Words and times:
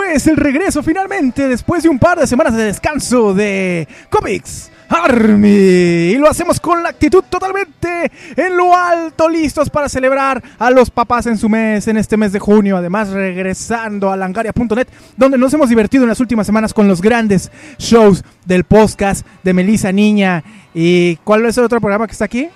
Es 0.00 0.26
el 0.26 0.36
regreso 0.36 0.82
finalmente 0.82 1.48
después 1.48 1.82
de 1.82 1.90
un 1.90 1.98
par 1.98 2.18
de 2.18 2.26
semanas 2.26 2.56
de 2.56 2.64
descanso 2.64 3.34
de 3.34 3.86
Comics 4.08 4.70
Army. 4.88 5.48
Y 5.48 6.16
lo 6.16 6.30
hacemos 6.30 6.60
con 6.60 6.82
la 6.82 6.88
actitud 6.88 7.22
totalmente 7.28 8.10
en 8.34 8.56
lo 8.56 8.74
alto, 8.74 9.28
listos 9.28 9.68
para 9.68 9.90
celebrar 9.90 10.42
a 10.58 10.70
los 10.70 10.88
papás 10.88 11.26
en 11.26 11.36
su 11.36 11.48
mes, 11.50 11.88
en 11.88 11.98
este 11.98 12.16
mes 12.16 12.32
de 12.32 12.38
junio. 12.38 12.78
Además, 12.78 13.10
regresando 13.10 14.10
a 14.10 14.16
langaria.net, 14.16 14.88
donde 15.16 15.36
nos 15.36 15.52
hemos 15.52 15.68
divertido 15.68 16.04
en 16.04 16.08
las 16.08 16.20
últimas 16.20 16.46
semanas 16.46 16.72
con 16.72 16.88
los 16.88 17.02
grandes 17.02 17.50
shows 17.78 18.24
del 18.46 18.64
podcast 18.64 19.26
de 19.42 19.52
Melissa 19.52 19.92
Niña. 19.92 20.42
¿Y 20.72 21.16
cuál 21.16 21.44
es 21.44 21.58
el 21.58 21.64
otro 21.64 21.80
programa 21.80 22.06
que 22.06 22.12
está 22.12 22.24
aquí? 22.24 22.48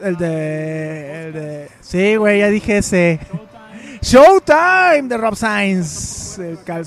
El 0.00 0.16
de. 0.16 1.68
Sí, 1.82 2.16
güey, 2.16 2.38
ya 2.38 2.48
dije 2.48 2.78
ese. 2.78 3.20
Showtime 4.04 5.08
de 5.08 5.16
Rob 5.16 5.34
Sainz. 5.34 6.38
El 6.38 6.58
cal- 6.62 6.84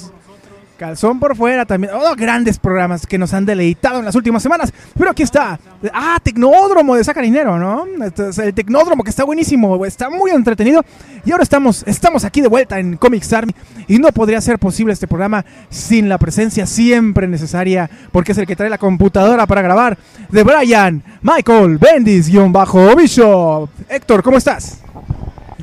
calzón 0.77 1.19
por 1.19 1.35
fuera 1.35 1.65
también. 1.65 1.91
Oh, 1.95 2.15
grandes 2.15 2.59
programas 2.59 3.07
que 3.07 3.17
nos 3.17 3.33
han 3.33 3.43
deleitado 3.43 3.97
en 3.97 4.05
las 4.05 4.13
últimas 4.13 4.43
semanas. 4.43 4.71
Pero 4.95 5.09
aquí 5.09 5.23
está. 5.23 5.59
Ah, 5.91 6.19
Tecnódromo 6.21 6.95
de 6.95 7.03
Sacarinero, 7.03 7.57
¿no? 7.57 7.85
Este 8.05 8.29
es 8.29 8.37
el 8.37 8.53
Tecnódromo 8.53 9.03
que 9.03 9.09
está 9.09 9.23
buenísimo. 9.23 9.83
Está 9.83 10.11
muy 10.11 10.29
entretenido. 10.29 10.85
Y 11.25 11.31
ahora 11.31 11.41
estamos, 11.41 11.83
estamos 11.87 12.23
aquí 12.23 12.41
de 12.41 12.49
vuelta 12.49 12.77
en 12.77 12.97
Comics 12.97 13.33
Army. 13.33 13.53
Y 13.87 13.97
no 13.97 14.09
podría 14.11 14.39
ser 14.39 14.59
posible 14.59 14.93
este 14.93 15.07
programa 15.07 15.43
sin 15.71 16.09
la 16.09 16.19
presencia 16.19 16.67
siempre 16.67 17.27
necesaria. 17.27 17.89
Porque 18.11 18.33
es 18.33 18.37
el 18.37 18.45
que 18.45 18.55
trae 18.55 18.69
la 18.69 18.77
computadora 18.77 19.47
para 19.47 19.63
grabar. 19.63 19.97
De 20.29 20.43
Brian, 20.43 21.03
Michael, 21.23 21.79
Bendis, 21.79 22.29
guion 22.29 22.53
bajo 22.53 22.95
Bishop. 22.95 23.71
Héctor, 23.89 24.21
¿cómo 24.21 24.37
estás? 24.37 24.81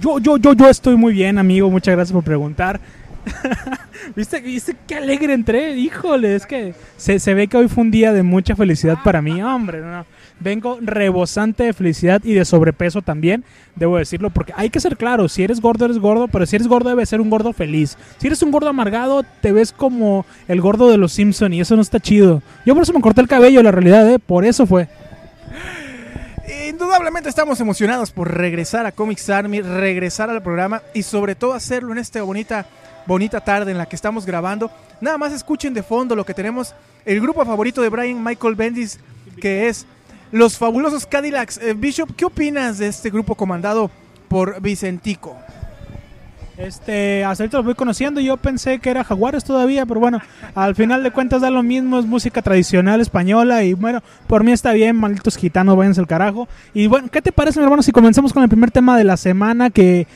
Yo, 0.04 0.18
yo, 0.18 0.36
yo, 0.36 0.52
yo 0.52 0.68
estoy 0.68 0.96
muy 0.96 1.14
bien, 1.14 1.38
amigo. 1.38 1.70
Muchas 1.70 1.94
gracias 1.94 2.12
por 2.12 2.22
preguntar. 2.22 2.78
¿Viste, 4.14 4.38
¿Viste 4.42 4.76
qué 4.86 4.96
alegre 4.96 5.32
entré? 5.32 5.74
Híjole, 5.78 6.34
es 6.34 6.44
que 6.44 6.74
se, 6.98 7.18
se 7.18 7.32
ve 7.32 7.48
que 7.48 7.56
hoy 7.56 7.68
fue 7.68 7.84
un 7.84 7.90
día 7.90 8.12
de 8.12 8.22
mucha 8.22 8.54
felicidad 8.54 8.98
para 9.02 9.22
mí. 9.22 9.42
Hombre. 9.42 9.80
Vengo 10.40 10.76
rebosante 10.82 11.64
de 11.64 11.72
felicidad 11.72 12.20
y 12.22 12.34
de 12.34 12.44
sobrepeso 12.44 13.00
también, 13.00 13.44
debo 13.76 13.96
decirlo, 13.96 14.28
porque 14.28 14.52
hay 14.56 14.68
que 14.68 14.80
ser 14.80 14.96
claro, 14.98 15.28
si 15.28 15.42
eres 15.44 15.60
gordo, 15.60 15.86
eres 15.86 15.98
gordo, 15.98 16.28
pero 16.28 16.44
si 16.44 16.56
eres 16.56 16.68
gordo 16.68 16.90
debe 16.90 17.06
ser 17.06 17.20
un 17.22 17.30
gordo 17.30 17.54
feliz. 17.54 17.96
Si 18.18 18.26
eres 18.26 18.42
un 18.42 18.50
gordo 18.50 18.68
amargado, 18.68 19.24
te 19.40 19.52
ves 19.52 19.72
como 19.72 20.26
el 20.48 20.60
gordo 20.60 20.90
de 20.90 20.98
los 20.98 21.12
Simpson 21.12 21.54
y 21.54 21.60
eso 21.62 21.76
no 21.76 21.82
está 21.82 21.98
chido. 21.98 22.42
Yo 22.66 22.74
por 22.74 22.82
eso 22.82 22.92
me 22.92 23.00
corté 23.00 23.22
el 23.22 23.28
cabello, 23.28 23.62
la 23.62 23.70
realidad, 23.70 24.10
¿eh? 24.10 24.18
Por 24.18 24.44
eso 24.44 24.66
fue. 24.66 24.88
Indudablemente 26.74 27.28
estamos 27.28 27.60
emocionados 27.60 28.10
por 28.10 28.36
regresar 28.36 28.84
a 28.84 28.90
Comics 28.90 29.30
Army, 29.30 29.60
regresar 29.60 30.28
al 30.28 30.42
programa 30.42 30.82
y 30.92 31.04
sobre 31.04 31.36
todo 31.36 31.52
hacerlo 31.52 31.92
en 31.92 31.98
esta 31.98 32.20
bonita, 32.24 32.66
bonita 33.06 33.40
tarde 33.40 33.70
en 33.70 33.78
la 33.78 33.86
que 33.86 33.94
estamos 33.94 34.26
grabando. 34.26 34.72
Nada 35.00 35.16
más 35.16 35.32
escuchen 35.32 35.72
de 35.72 35.84
fondo 35.84 36.16
lo 36.16 36.26
que 36.26 36.34
tenemos, 36.34 36.74
el 37.04 37.20
grupo 37.20 37.44
favorito 37.44 37.80
de 37.80 37.90
Brian 37.90 38.24
Michael 38.24 38.56
Bendis, 38.56 38.98
que 39.40 39.68
es 39.68 39.86
los 40.32 40.58
fabulosos 40.58 41.06
Cadillacs. 41.06 41.58
Eh, 41.58 41.74
Bishop, 41.74 42.10
¿qué 42.16 42.24
opinas 42.24 42.78
de 42.78 42.88
este 42.88 43.08
grupo 43.08 43.36
comandado 43.36 43.88
por 44.26 44.60
Vicentico? 44.60 45.38
Este, 46.56 47.24
hasta 47.24 47.42
ahorita 47.42 47.58
los 47.58 47.66
voy 47.66 47.74
conociendo. 47.74 48.20
Yo 48.20 48.36
pensé 48.36 48.78
que 48.78 48.90
era 48.90 49.04
Jaguares 49.04 49.44
todavía, 49.44 49.86
pero 49.86 50.00
bueno, 50.00 50.20
al 50.54 50.74
final 50.74 51.02
de 51.02 51.10
cuentas 51.10 51.42
da 51.42 51.50
lo 51.50 51.62
mismo. 51.62 51.98
Es 51.98 52.06
música 52.06 52.42
tradicional 52.42 53.00
española. 53.00 53.64
Y 53.64 53.74
bueno, 53.74 54.02
por 54.26 54.44
mí 54.44 54.52
está 54.52 54.72
bien, 54.72 54.96
malditos 54.96 55.36
gitanos, 55.36 55.76
váyanse 55.76 56.00
al 56.00 56.06
carajo. 56.06 56.48
Y 56.72 56.86
bueno, 56.86 57.08
¿qué 57.10 57.20
te 57.20 57.32
parece, 57.32 57.58
mi 57.58 57.64
hermano, 57.64 57.82
si 57.82 57.92
comenzamos 57.92 58.32
con 58.32 58.42
el 58.42 58.48
primer 58.48 58.70
tema 58.70 58.96
de 58.96 59.04
la 59.04 59.16
semana? 59.16 59.70
Que, 59.70 60.06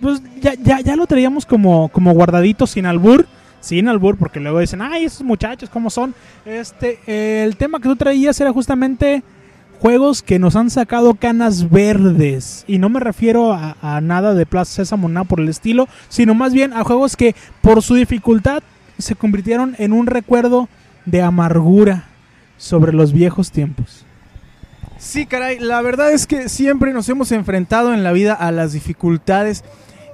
pues 0.00 0.22
ya, 0.40 0.54
ya, 0.54 0.80
ya 0.80 0.96
lo 0.96 1.06
traíamos 1.06 1.46
como, 1.46 1.88
como 1.88 2.12
guardadito 2.12 2.66
sin 2.66 2.86
albur. 2.86 3.26
Sin 3.60 3.88
albur, 3.88 4.16
porque 4.16 4.38
luego 4.38 4.60
dicen, 4.60 4.80
ay, 4.80 5.06
esos 5.06 5.22
muchachos, 5.22 5.68
¿cómo 5.70 5.90
son? 5.90 6.14
Este, 6.44 7.00
el 7.42 7.56
tema 7.56 7.80
que 7.80 7.88
tú 7.88 7.96
traías 7.96 8.40
era 8.40 8.52
justamente 8.52 9.24
juegos 9.80 10.22
que 10.22 10.38
nos 10.38 10.56
han 10.56 10.70
sacado 10.70 11.14
canas 11.14 11.70
verdes. 11.70 12.64
Y 12.66 12.78
no 12.78 12.88
me 12.88 13.00
refiero 13.00 13.52
a, 13.52 14.00
nada 14.00 14.34
de 14.34 14.46
Plaza 14.46 14.74
Sésamo, 14.76 15.08
nada 15.08 15.24
por 15.24 15.40
el 15.40 15.48
estilo, 15.48 15.88
sino 16.08 16.34
más 16.34 16.52
bien 16.52 16.72
a 16.72 16.84
juegos 16.84 17.16
que 17.16 17.34
por 17.62 17.82
su 17.82 17.94
dificultad 17.94 18.62
se 18.98 19.14
convirtieron 19.14 19.74
en 19.78 19.92
un 19.92 20.06
recuerdo 20.06 20.68
de 21.04 21.22
amargura 21.22 22.08
sobre 22.56 22.92
los 22.92 23.12
viejos 23.12 23.50
tiempos. 23.50 24.04
Sí, 24.98 25.26
caray, 25.26 25.58
la 25.58 25.82
verdad 25.82 26.12
es 26.12 26.26
que 26.26 26.48
siempre 26.48 26.92
nos 26.92 27.08
hemos 27.08 27.30
enfrentado 27.30 27.92
en 27.92 28.02
la 28.02 28.12
vida 28.12 28.32
a 28.32 28.50
las 28.50 28.72
dificultades 28.72 29.62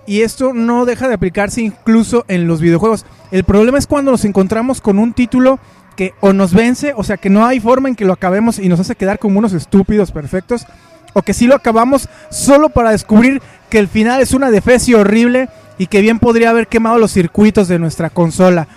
y 0.06 0.22
esto 0.22 0.52
no 0.52 0.84
deja 0.84 1.06
de 1.06 1.14
aplicarse 1.14 1.62
incluso 1.62 2.24
en 2.28 2.48
los 2.48 2.60
videojuegos. 2.60 3.06
El 3.30 3.44
problema 3.44 3.78
es 3.78 3.86
cuando 3.86 4.10
nos 4.10 4.24
encontramos 4.24 4.80
con 4.80 4.98
un 4.98 5.12
título 5.12 5.60
que 5.92 6.14
o 6.20 6.32
nos 6.32 6.54
vence, 6.54 6.92
o 6.97 7.04
sea 7.04 7.16
que 7.16 7.30
no 7.30 7.47
hay 7.47 7.60
forma 7.60 7.88
en 7.88 7.94
que 7.94 8.04
lo 8.04 8.12
acabemos 8.12 8.58
y 8.58 8.69
nos 8.69 8.80
hace 8.80 8.97
quedar 8.97 9.19
como 9.19 9.38
unos 9.38 9.53
estúpidos 9.53 10.12
perfectos, 10.12 10.66
o 11.12 11.22
que 11.22 11.34
sí 11.34 11.47
lo 11.47 11.54
acabamos 11.54 12.08
solo 12.30 12.70
para 12.70 12.91
descubrir 12.91 13.42
que 13.69 13.78
el 13.78 13.88
final 13.88 14.20
es 14.20 14.32
una 14.32 14.50
defecio 14.50 15.00
horrible 15.00 15.48
y 15.78 15.86
que 15.86 16.00
bien 16.00 16.19
podría 16.19 16.50
haber 16.50 16.69
quemado 16.69 16.98
los 16.98 17.12
circuitos 17.12 17.69
de 17.69 17.78
nuestra 17.78 18.10
consola. 18.10 18.69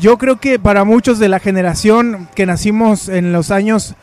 Yo 0.00 0.18
creo 0.18 0.40
que 0.40 0.58
para 0.58 0.84
muchos 0.84 1.18
de 1.18 1.28
la 1.28 1.40
generación 1.40 2.28
que 2.34 2.46
nacimos 2.46 3.08
en 3.08 3.32
los 3.32 3.50
años 3.50 3.94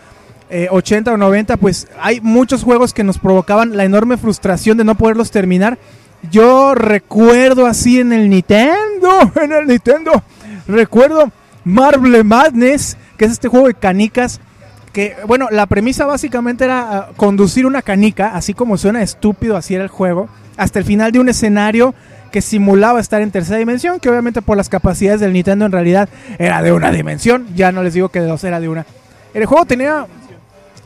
eh, 0.50 0.68
80 0.69 1.13
o 1.13 1.18
90, 1.18 1.57
pues 1.57 1.88
hay 2.00 2.22
muchos 2.22 2.63
juegos 2.63 2.94
que 2.94 3.03
nos 3.03 3.18
provocaban 3.18 3.75
la 3.75 3.84
enorme 3.84 4.18
frustración 4.18 4.78
de 4.78 4.84
no 4.84 4.96
poderlos 4.96 5.31
terminar. 5.31 5.78
Yo 6.31 6.75
recuerdo 6.75 7.66
así 7.66 8.00
en 8.00 8.13
el 8.13 8.30
Nintendo, 8.30 9.31
en 9.41 9.52
el 9.52 9.68
Nintendo, 9.68 10.24
recuerdo 10.68 11.31
Marble 11.67 12.23
Madness, 12.23 12.95
que 13.17 13.25
es 13.25 13.31
este 13.31 13.50
juego 13.50 13.67
de 13.67 13.73
canicas, 13.73 14.39
que 14.94 15.17
bueno, 15.28 15.50
la 15.51 15.66
premisa 15.66 16.05
básicamente 16.05 16.63
era 16.63 17.09
uh, 17.11 17.16
conducir 17.16 17.66
una 17.66 17.81
canica, 17.81 18.29
así 18.33 18.53
como 18.53 18.78
suena 18.78 19.03
estúpido, 19.03 19.57
así 19.57 19.75
era 19.75 19.83
el 19.83 19.89
juego, 19.89 20.29
hasta 20.56 20.79
el 20.79 20.85
final 20.85 21.11
de 21.11 21.19
un 21.19 21.27
escenario 21.27 21.94
que 22.31 22.41
simulaba 22.41 23.01
estar 23.01 23.22
en 23.22 23.31
tercera 23.31 23.57
dimensión, 23.57 24.00
que 24.00 24.09
obviamente 24.09 24.41
por 24.41 24.56
las 24.56 24.69
capacidades 24.69 25.19
del 25.19 25.33
Nintendo 25.33 25.66
en 25.66 25.73
realidad 25.73 26.07
era 26.39 26.61
de 26.61 26.72
una 26.72 26.89
dimensión, 26.89 27.47
ya 27.53 27.73
no 27.73 27.83
les 27.83 27.94
digo 27.94 28.07
que 28.07 28.22
de 28.22 28.27
dos 28.27 28.45
era 28.45 28.61
de 28.61 28.69
una. 28.69 28.85
El 29.33 29.45
juego 29.45 29.66
tenía 29.66 30.07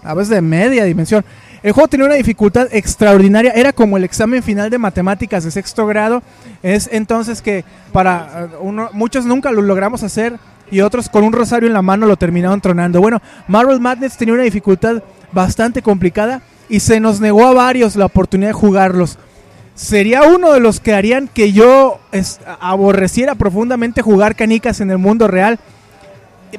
a 0.03 0.13
veces 0.15 0.29
de 0.29 0.41
media 0.41 0.83
dimensión. 0.83 1.23
El 1.61 1.73
juego 1.73 1.89
tenía 1.89 2.07
una 2.07 2.15
dificultad 2.15 2.67
extraordinaria, 2.71 3.51
era 3.51 3.71
como 3.71 3.97
el 3.97 4.03
examen 4.03 4.41
final 4.41 4.71
de 4.71 4.79
matemáticas 4.79 5.43
de 5.43 5.51
sexto 5.51 5.85
grado. 5.85 6.23
Es 6.63 6.89
entonces 6.91 7.43
que 7.43 7.63
para 7.93 8.49
uh, 8.59 8.67
uno, 8.67 8.89
muchos 8.93 9.27
nunca 9.27 9.51
lo 9.51 9.61
logramos 9.61 10.01
hacer 10.01 10.39
y 10.71 10.81
otros 10.81 11.09
con 11.09 11.23
un 11.23 11.33
rosario 11.33 11.67
en 11.67 11.73
la 11.73 11.81
mano 11.81 12.07
lo 12.07 12.17
terminaron 12.17 12.61
tronando. 12.61 13.01
Bueno, 13.01 13.21
Marvel 13.47 13.79
Madness 13.79 14.17
tenía 14.17 14.33
una 14.33 14.43
dificultad 14.43 15.03
bastante 15.31 15.81
complicada 15.81 16.41
y 16.69 16.79
se 16.79 16.99
nos 16.99 17.19
negó 17.19 17.45
a 17.45 17.53
varios 17.53 17.95
la 17.95 18.05
oportunidad 18.05 18.49
de 18.49 18.53
jugarlos. 18.53 19.17
Sería 19.75 20.23
uno 20.23 20.53
de 20.53 20.59
los 20.59 20.79
que 20.79 20.93
harían 20.93 21.27
que 21.27 21.51
yo 21.51 21.99
aborreciera 22.59 23.35
profundamente 23.35 24.01
jugar 24.01 24.35
canicas 24.35 24.79
en 24.79 24.91
el 24.91 24.97
mundo 24.97 25.27
real 25.27 25.59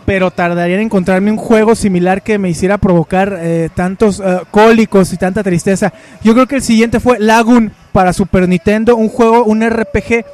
pero 0.05 0.31
tardaría 0.31 0.77
en 0.77 0.83
encontrarme 0.83 1.31
un 1.31 1.37
juego 1.37 1.75
similar 1.75 2.23
que 2.23 2.39
me 2.39 2.51
hiciera 2.51 2.79
provocar 2.79 3.39
eh, 3.41 3.69
tantos 3.75 4.21
uh, 4.21 4.41
cólicos 4.51 5.13
y 5.13 5.17
tanta 5.17 5.43
tristeza. 5.43 5.93
Yo 6.23 6.35
creo 6.35 6.47
que 6.47 6.57
el 6.57 6.63
siguiente 6.63 7.01
fue 7.01 7.19
Lagoon 7.19 7.73
para 7.93 8.13
Super 8.13 8.49
Nintendo, 8.49 8.97
un 8.97 9.09
juego, 9.09 9.45
un 9.45 9.69
RPG 9.69 10.25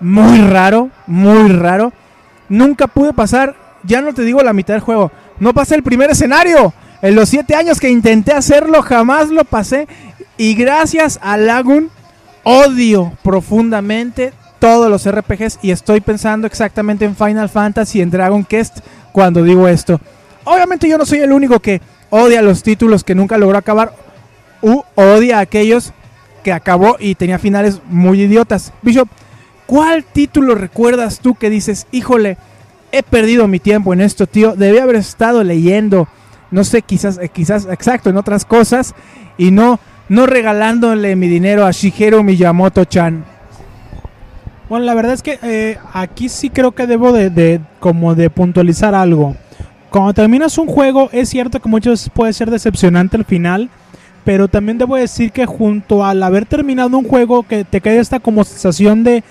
muy 0.00 0.40
raro, 0.40 0.90
muy 1.06 1.50
raro. 1.50 1.92
Nunca 2.50 2.88
pude 2.88 3.14
pasar, 3.14 3.56
ya 3.84 4.02
no 4.02 4.12
te 4.12 4.22
digo 4.22 4.42
la 4.42 4.52
mitad 4.52 4.74
del 4.74 4.82
juego, 4.82 5.10
no 5.38 5.54
pasé 5.54 5.76
el 5.76 5.82
primer 5.82 6.10
escenario. 6.10 6.74
En 7.00 7.14
los 7.14 7.30
siete 7.30 7.54
años 7.54 7.80
que 7.80 7.88
intenté 7.88 8.32
hacerlo, 8.32 8.82
jamás 8.82 9.30
lo 9.30 9.44
pasé. 9.44 9.88
Y 10.36 10.54
gracias 10.54 11.18
a 11.22 11.38
Lagoon, 11.38 11.90
odio 12.42 13.12
profundamente 13.22 14.32
todos 14.58 14.90
los 14.90 15.10
RPGs 15.10 15.60
y 15.62 15.70
estoy 15.70 16.00
pensando 16.00 16.46
exactamente 16.46 17.04
en 17.04 17.16
Final 17.16 17.48
Fantasy 17.48 17.98
y 17.98 18.02
en 18.02 18.10
Dragon 18.10 18.44
Quest 18.44 18.80
cuando 19.12 19.42
digo 19.42 19.66
esto. 19.68 20.00
Obviamente 20.44 20.88
yo 20.88 20.98
no 20.98 21.06
soy 21.06 21.20
el 21.20 21.32
único 21.32 21.60
que 21.60 21.80
odia 22.10 22.42
los 22.42 22.62
títulos 22.62 23.04
que 23.04 23.14
nunca 23.14 23.38
logró 23.38 23.56
acabar 23.56 23.94
u 24.60 24.82
odia 24.96 25.38
a 25.38 25.42
aquellos 25.42 25.92
que 26.42 26.52
acabó 26.52 26.96
y 26.98 27.14
tenía 27.14 27.38
finales 27.38 27.80
muy 27.88 28.22
idiotas. 28.22 28.72
Bishop, 28.82 29.08
¿cuál 29.70 30.02
título 30.02 30.56
recuerdas 30.56 31.20
tú 31.20 31.36
que 31.36 31.48
dices, 31.48 31.86
híjole, 31.92 32.38
he 32.90 33.04
perdido 33.04 33.46
mi 33.46 33.60
tiempo 33.60 33.92
en 33.92 34.00
esto, 34.00 34.26
tío? 34.26 34.56
Debí 34.56 34.78
haber 34.78 34.96
estado 34.96 35.44
leyendo, 35.44 36.08
no 36.50 36.64
sé, 36.64 36.82
quizás, 36.82 37.18
eh, 37.18 37.28
quizás, 37.28 37.68
exacto, 37.70 38.10
en 38.10 38.16
otras 38.16 38.44
cosas 38.44 38.96
y 39.38 39.52
no, 39.52 39.78
no 40.08 40.26
regalándole 40.26 41.14
mi 41.14 41.28
dinero 41.28 41.64
a 41.64 41.70
Shigeru 41.70 42.24
Miyamoto-chan. 42.24 43.24
Bueno, 44.68 44.86
la 44.86 44.94
verdad 44.94 45.12
es 45.12 45.22
que 45.22 45.38
eh, 45.40 45.78
aquí 45.92 46.28
sí 46.28 46.50
creo 46.50 46.72
que 46.72 46.88
debo 46.88 47.12
de, 47.12 47.30
de, 47.30 47.60
como 47.78 48.16
de 48.16 48.28
puntualizar 48.28 48.96
algo. 48.96 49.36
Cuando 49.88 50.14
terminas 50.14 50.58
un 50.58 50.66
juego, 50.66 51.10
es 51.12 51.28
cierto 51.28 51.60
que 51.60 51.68
muchos 51.68 52.10
puede 52.12 52.32
ser 52.32 52.50
decepcionante 52.50 53.16
al 53.16 53.24
final, 53.24 53.70
pero 54.24 54.48
también 54.48 54.78
debo 54.78 54.96
decir 54.96 55.30
que 55.30 55.46
junto 55.46 56.04
al 56.04 56.24
haber 56.24 56.44
terminado 56.44 56.98
un 56.98 57.06
juego 57.06 57.44
que 57.44 57.62
te 57.62 57.80
queda 57.80 58.00
esta 58.00 58.18
como 58.18 58.42
sensación 58.42 59.04
de 59.04 59.22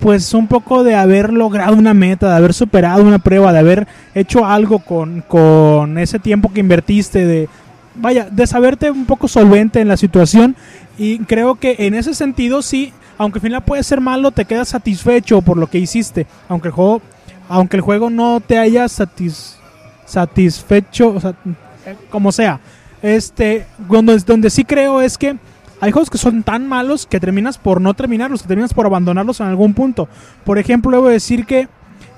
pues 0.00 0.34
un 0.34 0.46
poco 0.46 0.84
de 0.84 0.94
haber 0.94 1.32
logrado 1.32 1.74
una 1.74 1.94
meta, 1.94 2.28
de 2.28 2.36
haber 2.36 2.54
superado 2.54 3.02
una 3.02 3.18
prueba, 3.18 3.52
de 3.52 3.58
haber 3.58 3.88
hecho 4.14 4.44
algo 4.44 4.80
con, 4.80 5.22
con 5.22 5.98
ese 5.98 6.18
tiempo 6.18 6.52
que 6.52 6.60
invertiste, 6.60 7.24
de 7.24 7.48
vaya, 7.94 8.28
de 8.30 8.46
saberte 8.46 8.90
un 8.90 9.06
poco 9.06 9.28
solvente 9.28 9.80
en 9.80 9.88
la 9.88 9.96
situación 9.96 10.56
y 10.98 11.18
creo 11.20 11.56
que 11.56 11.76
en 11.78 11.94
ese 11.94 12.14
sentido 12.14 12.62
sí, 12.62 12.92
aunque 13.16 13.38
al 13.38 13.42
final 13.42 13.64
puede 13.64 13.82
ser 13.82 14.00
malo, 14.00 14.30
te 14.30 14.44
quedas 14.44 14.68
satisfecho 14.68 15.42
por 15.42 15.56
lo 15.56 15.68
que 15.68 15.78
hiciste, 15.78 16.26
aunque 16.48 16.68
el 16.68 16.74
juego, 16.74 17.02
aunque 17.48 17.76
el 17.76 17.82
juego 17.82 18.10
no 18.10 18.40
te 18.40 18.58
haya 18.58 18.88
satis, 18.88 19.56
satisfecho, 20.04 21.16
como 22.10 22.32
sea. 22.32 22.60
Este, 23.00 23.64
donde, 23.88 24.18
donde 24.18 24.50
sí 24.50 24.64
creo 24.64 25.00
es 25.00 25.16
que 25.16 25.36
hay 25.80 25.92
juegos 25.92 26.10
que 26.10 26.18
son 26.18 26.42
tan 26.42 26.66
malos 26.66 27.06
que 27.06 27.20
terminas 27.20 27.58
por 27.58 27.80
no 27.80 27.94
terminarlos, 27.94 28.42
que 28.42 28.48
terminas 28.48 28.74
por 28.74 28.86
abandonarlos 28.86 29.40
en 29.40 29.46
algún 29.46 29.74
punto. 29.74 30.08
Por 30.44 30.58
ejemplo, 30.58 30.90
debo 30.90 31.08
decir 31.08 31.46
que 31.46 31.68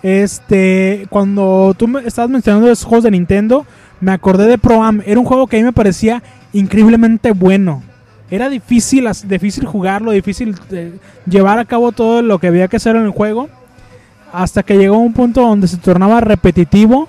este 0.02 1.06
cuando 1.10 1.74
tú 1.76 1.86
me 1.86 2.06
estabas 2.06 2.30
mencionando 2.30 2.68
los 2.68 2.84
juegos 2.84 3.04
de 3.04 3.10
Nintendo, 3.10 3.66
me 4.00 4.12
acordé 4.12 4.46
de 4.46 4.58
Pro 4.58 4.82
Am. 4.82 5.02
Era 5.04 5.20
un 5.20 5.26
juego 5.26 5.46
que 5.46 5.56
a 5.56 5.60
mí 5.60 5.64
me 5.64 5.72
parecía 5.72 6.22
increíblemente 6.52 7.32
bueno. 7.32 7.82
Era 8.30 8.48
difícil, 8.48 9.08
difícil 9.26 9.66
jugarlo, 9.66 10.12
difícil 10.12 10.54
eh, 10.70 10.92
llevar 11.26 11.58
a 11.58 11.64
cabo 11.64 11.92
todo 11.92 12.22
lo 12.22 12.38
que 12.38 12.46
había 12.46 12.68
que 12.68 12.76
hacer 12.76 12.96
en 12.96 13.02
el 13.02 13.10
juego. 13.10 13.48
Hasta 14.32 14.62
que 14.62 14.78
llegó 14.78 14.98
un 14.98 15.12
punto 15.12 15.40
donde 15.40 15.66
se 15.66 15.76
tornaba 15.76 16.20
repetitivo 16.20 17.08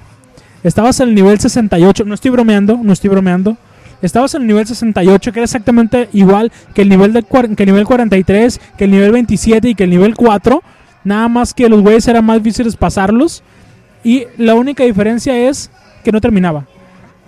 Estabas 0.63 0.99
en 0.99 1.09
el 1.09 1.15
nivel 1.15 1.39
68, 1.39 2.05
no 2.05 2.13
estoy 2.13 2.29
bromeando, 2.29 2.79
no 2.81 2.93
estoy 2.93 3.09
bromeando. 3.09 3.57
Estabas 4.01 4.33
en 4.35 4.41
el 4.41 4.47
nivel 4.47 4.65
68, 4.65 5.31
que 5.31 5.39
era 5.39 5.45
exactamente 5.45 6.09
igual 6.13 6.51
que 6.73 6.81
el 6.81 6.89
nivel, 6.89 7.13
de, 7.13 7.23
que 7.23 7.63
el 7.63 7.67
nivel 7.67 7.85
43, 7.85 8.59
que 8.77 8.83
el 8.85 8.91
nivel 8.91 9.11
27 9.11 9.69
y 9.69 9.75
que 9.75 9.83
el 9.83 9.89
nivel 9.89 10.15
4. 10.15 10.63
Nada 11.03 11.27
más 11.27 11.53
que 11.53 11.69
los 11.69 11.81
güeyes 11.81 12.07
eran 12.07 12.25
más 12.25 12.37
difíciles 12.41 12.75
pasarlos. 12.75 13.43
Y 14.03 14.25
la 14.37 14.55
única 14.55 14.83
diferencia 14.83 15.37
es 15.37 15.69
que 16.03 16.11
no 16.11 16.19
terminaba. 16.19 16.65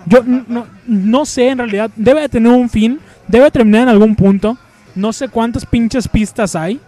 Yo 0.06 0.22
no, 0.22 0.66
no 0.86 1.24
sé, 1.24 1.48
en 1.48 1.58
realidad, 1.58 1.90
debe 1.96 2.22
de 2.22 2.28
tener 2.28 2.52
un 2.52 2.68
fin, 2.68 2.98
debe 3.28 3.50
terminar 3.50 3.82
en 3.82 3.88
algún 3.88 4.14
punto. 4.14 4.58
No 4.94 5.12
sé 5.12 5.28
cuántas 5.28 5.64
pinches 5.64 6.08
pistas 6.08 6.54
hay. 6.54 6.80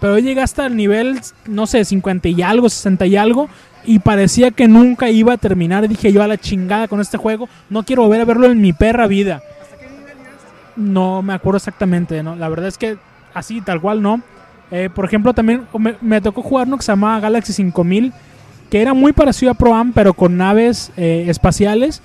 Pero 0.00 0.18
llega 0.18 0.42
hasta 0.42 0.66
el 0.66 0.76
nivel, 0.76 1.20
no 1.46 1.66
sé, 1.66 1.84
50 1.84 2.28
y 2.28 2.42
algo, 2.42 2.68
60 2.68 3.06
y 3.06 3.16
algo 3.16 3.48
y 3.84 3.98
parecía 3.98 4.50
que 4.50 4.68
nunca 4.68 5.10
iba 5.10 5.34
a 5.34 5.38
terminar. 5.38 5.88
Dije 5.88 6.12
yo 6.12 6.22
a 6.22 6.28
la 6.28 6.38
chingada 6.38 6.88
con 6.88 7.00
este 7.00 7.18
juego, 7.18 7.48
no 7.68 7.82
quiero 7.84 8.02
volver 8.02 8.20
a 8.20 8.24
verlo 8.24 8.46
en 8.46 8.60
mi 8.60 8.72
perra 8.72 9.06
vida. 9.06 9.42
No 10.76 11.22
me 11.22 11.34
acuerdo 11.34 11.58
exactamente, 11.58 12.22
¿no? 12.22 12.36
La 12.36 12.48
verdad 12.48 12.68
es 12.68 12.78
que 12.78 12.96
así, 13.34 13.60
tal 13.60 13.80
cual, 13.80 14.02
no. 14.02 14.22
Eh, 14.70 14.88
por 14.94 15.04
ejemplo, 15.04 15.34
también 15.34 15.66
me, 16.00 16.20
tocó 16.20 16.42
jugar 16.42 16.66
uno 16.68 16.76
que 16.76 16.84
se 16.84 16.92
llamaba 16.92 17.20
Galaxy 17.20 17.52
5000, 17.52 18.12
que 18.70 18.80
era 18.80 18.94
muy 18.94 19.12
parecido 19.12 19.50
a 19.50 19.54
Pro 19.54 19.74
Am, 19.74 19.92
pero 19.92 20.14
con 20.14 20.36
naves 20.36 20.92
eh, 20.96 21.26
espaciales. 21.28 22.02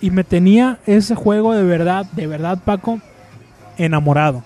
Y 0.00 0.10
me 0.10 0.24
tenía 0.24 0.78
ese 0.86 1.14
juego 1.14 1.52
de 1.52 1.62
verdad, 1.62 2.06
de 2.12 2.26
verdad, 2.26 2.58
Paco, 2.64 3.00
enamorado. 3.76 4.42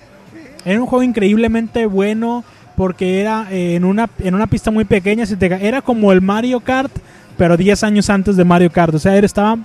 Era 0.65 0.81
un 0.81 0.87
juego 0.87 1.05
increíblemente 1.05 1.87
bueno 1.87 2.43
porque 2.77 3.21
era 3.21 3.47
eh, 3.51 3.77
en, 3.77 3.85
una, 3.85 4.09
en 4.19 4.35
una 4.35 4.47
pista 4.47 4.71
muy 4.71 4.85
pequeña. 4.85 5.25
era 5.61 5.83
como 5.83 6.13
el 6.13 6.21
Mario 6.21 6.61
Kart, 6.61 6.93
pero 7.37 7.57
10 7.57 7.85
años 7.85 8.11
antes 8.11 8.37
de 8.37 8.45
Mario 8.45 8.71
Kart. 8.71 8.95
O 8.95 8.99
sea, 8.99 9.17
era, 9.17 9.27
estaba, 9.27 9.59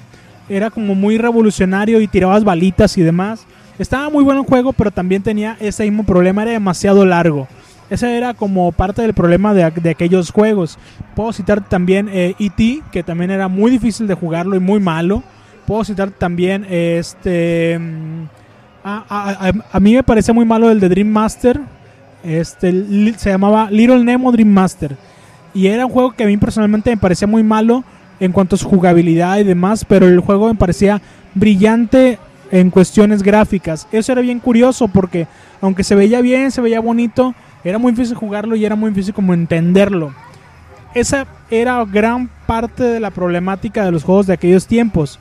era 0.48 0.70
como 0.70 0.96
muy 0.96 1.18
revolucionario 1.18 2.02
y 2.02 2.08
tirabas 2.08 2.44
balitas 2.44 2.98
y 2.98 3.02
demás. 3.02 3.46
Estaba 3.78 4.10
muy 4.10 4.24
bueno 4.24 4.42
el 4.42 4.48
juego, 4.48 4.74
pero 4.74 4.92
también 4.92 5.24
tenía 5.24 5.56
ese 5.60 5.84
mismo 5.84 6.04
problema, 6.04 6.44
era 6.44 6.52
demasiado 6.52 7.06
largo. 7.06 7.48
Ese 7.90 8.18
era 8.18 8.36
como 8.36 8.72
parte 8.72 9.02
del 9.02 9.14
problema 9.14 9.54
de, 9.54 9.64
aquellos 9.64 10.32
juegos. 10.32 10.78
Puedo 11.16 11.34
citar 11.34 11.68
también 11.68 12.08
E.T., 12.10 12.64
eh, 12.64 12.82
e 12.82 12.82
que 12.92 13.02
también 13.04 13.32
era 13.32 13.48
muy 13.48 13.72
difícil 13.72 14.06
de 14.06 14.14
jugarlo 14.14 14.56
y 14.56 14.60
muy 14.60 14.80
malo. 14.80 15.24
Puedo 15.66 15.84
citar 15.84 16.12
también 16.12 16.66
este... 16.70 17.80
Mm, 17.80 18.26
a, 18.84 19.52
a 19.72 19.80
mí 19.80 19.94
me 19.94 20.04
parece 20.04 20.34
muy 20.34 20.46
malo 20.46 20.72
el 20.72 20.80
de 20.80 20.90
Dream 20.90 21.10
Master, 21.10 21.60
este, 22.24 22.72
se 23.18 23.30
llamaba 23.30 23.70
Little 23.72 24.04
Nemo 24.04 24.32
Dream 24.32 24.50
Master. 24.50 24.96
Y 25.54 25.68
era 25.68 25.86
un 25.86 25.92
juego 25.92 26.12
que 26.12 26.24
a 26.24 26.28
mí 26.28 26.38
personalmente 26.38 26.90
me 26.90 26.98
parecía 26.98 27.28
muy 27.28 27.44
malo 27.44 27.84
en 28.20 28.32
cuanto 28.32 28.56
a 28.56 28.60
su 28.60 28.68
jugabilidad 28.68 29.38
y 29.40 29.44
demás, 29.44 29.86
pero 29.86 30.08
el 30.08 30.20
juego 30.20 30.48
me 30.48 30.56
parecía 30.56 31.02
brillante 31.34 32.20
en 32.52 32.70
cuestiones 32.70 33.24
gráficas. 33.24 33.88
Eso 33.92 34.12
era 34.12 34.22
bien 34.22 34.40
curioso 34.40 34.88
porque 34.88 35.28
aunque 35.62 35.84
se 35.84 35.96
veía 35.96 36.22
bien, 36.22 36.52
se 36.52 36.62
veía 36.62 36.80
bonito, 36.80 37.34
era 37.64 37.78
muy 37.78 37.92
difícil 37.92 38.16
jugarlo 38.16 38.56
y 38.56 38.66
era 38.66 38.76
muy 38.76 38.92
difícil 38.92 39.14
como 39.14 39.34
entenderlo. 39.34 40.14
Esa 40.94 41.28
era 41.52 41.84
gran 41.86 42.30
parte 42.48 42.84
de 42.84 43.00
la 43.00 43.12
problemática 43.12 43.86
de 43.86 43.92
los 43.92 44.04
juegos 44.04 44.28
de 44.28 44.34
aquellos 44.34 44.66
tiempos. 44.66 45.20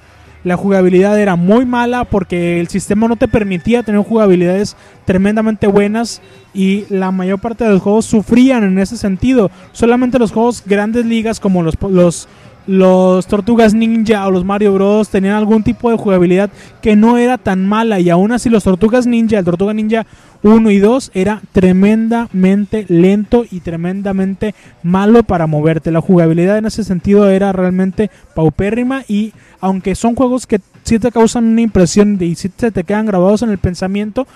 La 0.49 0.57
jugabilidad 0.57 1.21
era 1.21 1.37
muy 1.37 1.67
mala 1.67 2.05
porque 2.05 2.59
el 2.59 2.69
sistema 2.69 3.07
no 3.07 3.17
te 3.17 3.29
permitía 3.29 3.83
tener 3.83 4.01
jugabilidades 4.01 4.77
tremendamente 5.05 5.67
buenas 5.67 6.23
y 6.55 6.87
la 6.89 7.11
mayor 7.11 7.39
parte 7.39 7.65
de 7.65 7.71
los 7.73 7.83
juegos 7.83 8.07
sufrían 8.07 8.65
en 8.65 8.79
ese 8.79 8.97
sentido. 8.97 9.51
Solamente 9.73 10.19
los 10.19 10.33
juegos 10.33 10.63
grandes 10.65 11.05
ligas 11.05 11.39
como 11.39 11.63
los, 11.63 11.75
los, 11.91 12.29
los 12.69 13.27
Tortugas 13.27 13.73
Ninja 13.73 14.27
o 14.27 14.31
los 14.31 14.45
Mario 14.45 14.75
Bros. 14.75 15.09
tenían 15.09 15.35
algún 15.35 15.63
tipo 15.63 15.91
de 15.91 15.97
jugabilidad 15.97 16.51
que 16.83 16.97
no 16.97 17.17
era 17.17 17.39
tan 17.39 17.67
mala 17.67 17.99
y 17.99 18.11
aún 18.11 18.31
así 18.31 18.51
los 18.51 18.65
Tortugas 18.65 19.07
Ninja, 19.07 19.39
el 19.39 19.45
Tortuga 19.47 19.73
Ninja 19.73 20.07
1 20.43 20.71
y 20.71 20.79
2 20.79 21.13
era 21.15 21.41
tremendamente 21.53 22.85
lento 22.89 23.47
y 23.51 23.61
tremendamente 23.61 24.55
malo 24.83 25.23
para 25.23 25.47
moverte. 25.47 25.91
La 25.91 26.03
jugabilidad 26.03 26.59
en 26.59 26.67
ese 26.67 26.85
sentido 26.85 27.31
era 27.31 27.53
realmente 27.53 28.11
paupérrima 28.35 29.03
y 29.09 29.33
aunque 29.61 29.95
son 29.95 30.15
juegos 30.15 30.47
que 30.47 30.61
sí 30.83 30.99
te 30.99 31.11
causan 31.11 31.47
una 31.47 31.63
impresión 31.63 32.19
y 32.21 32.35
sí 32.35 32.51
te, 32.51 32.71
te 32.71 32.85
quedan 32.85 33.07
grabados 33.07 33.41
en 33.41 33.49
el 33.49 33.59
pensamiento, 33.59 34.27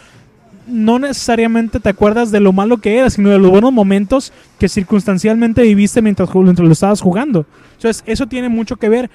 no 0.73 0.99
necesariamente 0.99 1.81
te 1.81 1.88
acuerdas 1.88 2.31
de 2.31 2.41
lo 2.41 2.52
malo 2.52 2.79
que 2.79 2.99
era, 2.99 3.11
sino 3.11 3.31
de 3.31 3.38
los 3.38 3.50
buenos 3.50 3.73
momentos 3.73 4.33
que 4.59 4.69
circunstancialmente 4.69 5.62
viviste 5.62 6.02
mientras, 6.02 6.35
lo 6.35 6.73
estabas 6.73 7.00
jugando. 7.00 7.47
Entonces, 7.76 8.02
eso 8.07 8.26
tiene 8.26 8.49
mucho 8.49 8.76
que 8.76 8.88
ver. 8.88 9.11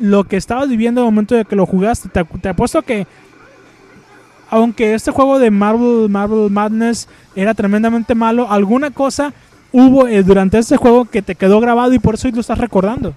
Lo 0.00 0.24
que 0.24 0.36
estabas 0.36 0.68
viviendo 0.68 1.02
en 1.02 1.06
el 1.06 1.12
momento 1.12 1.34
de 1.34 1.44
que 1.44 1.54
lo 1.54 1.66
jugaste, 1.66 2.08
te, 2.08 2.48
apuesto 2.48 2.82
que 2.82 3.06
aunque 4.50 4.94
este 4.94 5.10
juego 5.10 5.38
de 5.38 5.50
Marvel, 5.50 6.08
Marvel 6.08 6.50
Madness 6.50 7.08
era 7.36 7.54
tremendamente 7.54 8.14
malo, 8.14 8.50
alguna 8.50 8.90
cosa 8.90 9.32
hubo 9.70 10.08
eh, 10.08 10.22
durante 10.22 10.58
este 10.58 10.76
juego 10.76 11.04
que 11.06 11.22
te 11.22 11.34
quedó 11.34 11.60
grabado 11.60 11.92
y 11.94 11.98
por 11.98 12.14
eso 12.14 12.28
lo 12.30 12.40
estás 12.40 12.58
recordando. 12.58 13.14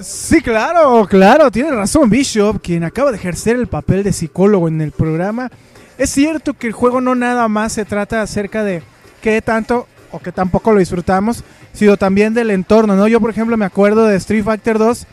Sí, 0.00 0.42
claro, 0.42 1.06
claro, 1.08 1.50
tiene 1.50 1.70
razón 1.70 2.10
Bishop, 2.10 2.60
quien 2.60 2.82
acaba 2.82 3.10
de 3.10 3.16
ejercer 3.16 3.56
el 3.56 3.68
papel 3.68 4.02
de 4.02 4.12
psicólogo 4.12 4.66
en 4.66 4.80
el 4.80 4.90
programa. 4.90 5.50
Es 5.96 6.10
cierto 6.10 6.54
que 6.54 6.66
el 6.66 6.72
juego 6.72 7.00
no 7.00 7.14
nada 7.14 7.46
más 7.48 7.74
se 7.74 7.84
trata 7.84 8.20
acerca 8.20 8.64
de 8.64 8.82
qué 9.22 9.40
tanto 9.40 9.86
o 10.10 10.18
qué 10.18 10.32
tampoco 10.32 10.72
lo 10.72 10.80
disfrutamos, 10.80 11.44
sino 11.72 11.96
también 11.96 12.34
del 12.34 12.50
entorno, 12.50 12.96
¿no? 12.96 13.06
Yo, 13.06 13.20
por 13.20 13.30
ejemplo, 13.30 13.56
me 13.56 13.64
acuerdo 13.64 14.06
de 14.06 14.16
Street 14.16 14.44
Fighter 14.44 14.78
2, 14.78 15.06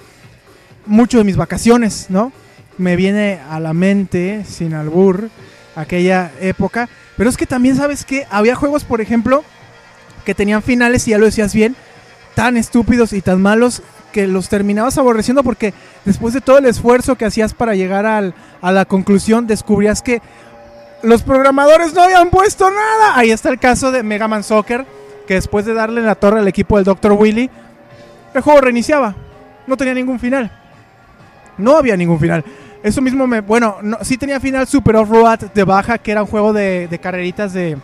mucho 0.88 1.20
de 1.20 1.24
mis 1.26 1.38
vacaciones, 1.38 2.08
¿no? 2.10 2.32
Me 2.78 2.96
viene 2.96 3.40
a 3.50 3.60
la 3.60 3.74
mente, 3.74 4.46
sin 4.46 4.74
albur, 4.74 5.30
aquella 5.76 6.32
época. 6.42 6.90
Pero 7.18 7.30
es 7.30 7.38
que 7.38 7.46
también, 7.46 7.76
¿sabes 7.76 8.04
que 8.04 8.26
Había 8.32 8.56
juegos, 8.56 8.84
por 8.84 9.02
ejemplo, 9.02 9.44
que 10.26 10.34
tenían 10.34 10.64
finales, 10.64 11.08
y 11.08 11.12
ya 11.12 11.20
lo 11.20 11.26
decías 11.26 11.54
bien, 11.54 11.76
tan 12.34 12.58
estúpidos 12.58 13.14
y 13.14 13.22
tan 13.22 13.42
malos 13.42 13.84
que 14.12 14.28
los 14.28 14.50
terminabas 14.50 14.98
aborreciendo 14.98 15.44
porque 15.44 15.74
después 16.06 16.34
de 16.34 16.42
todo 16.42 16.58
el 16.58 16.66
esfuerzo 16.66 17.16
que 17.16 17.26
hacías 17.26 17.54
para 17.54 17.76
llegar 17.76 18.06
al, 18.06 18.34
a 18.62 18.72
la 18.72 18.86
conclusión, 18.86 19.48
descubrías 19.48 20.02
que 20.02 20.22
los 21.04 21.24
programadores 21.24 21.94
no 21.94 22.04
habían 22.04 22.30
puesto 22.30 22.70
nada. 22.70 23.18
Ahí 23.18 23.32
está 23.32 23.50
el 23.50 23.60
caso 23.60 23.92
de 23.92 24.04
Mega 24.04 24.28
Man 24.28 24.44
Soccer, 24.44 24.86
que 25.28 25.36
después 25.36 25.66
de 25.66 25.74
darle 25.74 26.02
la 26.02 26.16
torre 26.16 26.40
al 26.40 26.48
equipo 26.48 26.76
del 26.76 26.86
Dr. 26.86 27.14
Willy, 27.14 27.50
el 28.34 28.42
juego 28.42 28.62
reiniciaba. 28.62 29.16
No 29.68 29.78
tenía 29.78 29.94
ningún 29.94 30.20
final. 30.20 30.52
no 31.58 31.78
había 31.78 31.96
ningún 31.98 32.20
final. 32.20 32.44
Eso 32.84 33.02
mismo 33.02 33.28
me. 33.28 33.42
Bueno, 33.42 33.78
no, 33.82 33.98
sí 34.02 34.18
tenía 34.18 34.40
final 34.40 34.68
Super 34.68 34.96
Off-Road 34.96 35.52
de 35.54 35.64
baja, 35.64 35.98
que 36.00 36.12
era 36.12 36.24
un 36.24 36.28
juego 36.28 36.52
de, 36.52 36.88
de 36.88 37.00
carreritas 37.00 37.54
de. 37.54 37.78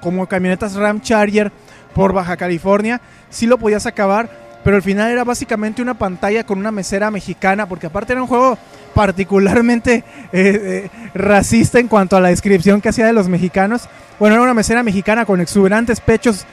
como 0.00 0.26
camionetas 0.26 0.74
Ram 0.74 1.00
Charger 1.00 1.50
por 1.94 2.12
Baja 2.12 2.36
California. 2.36 3.00
Sí 3.28 3.46
lo 3.46 3.58
podías 3.58 3.86
acabar, 3.86 4.30
pero 4.64 4.76
el 4.78 4.82
final 4.82 5.12
era 5.12 5.24
básicamente 5.24 5.82
una 5.82 5.94
pantalla 5.94 6.44
con 6.44 6.58
una 6.58 6.72
mesera 6.72 7.10
mexicana, 7.10 7.68
porque 7.68 7.86
aparte 7.86 8.14
era 8.14 8.22
un 8.22 8.28
juego 8.28 8.58
particularmente 8.94 9.96
eh, 9.96 10.02
eh, 10.32 10.90
racista 11.14 11.78
en 11.78 11.86
cuanto 11.86 12.16
a 12.16 12.20
la 12.20 12.28
descripción 12.30 12.80
que 12.80 12.88
hacía 12.88 13.06
de 13.06 13.12
los 13.12 13.28
mexicanos. 13.28 13.88
Bueno, 14.18 14.36
era 14.36 14.42
una 14.42 14.54
mesera 14.54 14.82
mexicana 14.82 15.26
con 15.26 15.40
exuberantes 15.42 16.00
pechos 16.00 16.46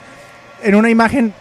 en 0.62 0.74
una 0.74 0.90
imagen 0.90 1.32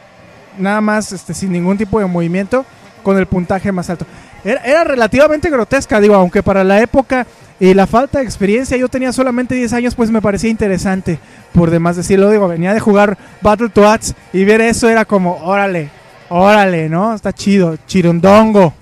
nada 0.57 0.79
más 0.79 1.11
este, 1.11 1.33
sin 1.33 1.51
ningún 1.51 1.77
tipo 1.77 1.99
de 1.99 2.05
movimiento, 2.05 2.65
con 3.03 3.17
el 3.17 3.25
puntaje 3.25 3.71
más 3.71 3.89
alto. 3.89 4.05
Era, 4.43 4.61
era 4.61 4.83
relativamente 4.85 5.49
grotesca, 5.49 5.99
digo, 5.99 6.15
aunque 6.15 6.41
para 6.41 6.63
la 6.63 6.81
época 6.81 7.27
y 7.59 7.73
la 7.73 7.85
falta 7.85 8.19
de 8.19 8.25
experiencia, 8.25 8.77
yo 8.77 8.87
tenía 8.87 9.11
solamente 9.11 9.55
10 9.55 9.73
años, 9.73 9.95
pues 9.95 10.09
me 10.09 10.21
parecía 10.21 10.49
interesante, 10.49 11.19
por 11.53 11.69
demás 11.69 11.95
decirlo, 11.95 12.29
digo, 12.29 12.47
venía 12.47 12.73
de 12.73 12.79
jugar 12.79 13.17
Battletoads 13.41 14.15
y 14.33 14.45
ver 14.45 14.61
eso 14.61 14.89
era 14.89 15.05
como, 15.05 15.35
órale, 15.43 15.89
órale, 16.31 16.87
¿no? 16.89 17.13
Está 17.13 17.33
chido, 17.33 17.77
chirondongo. 17.85 18.73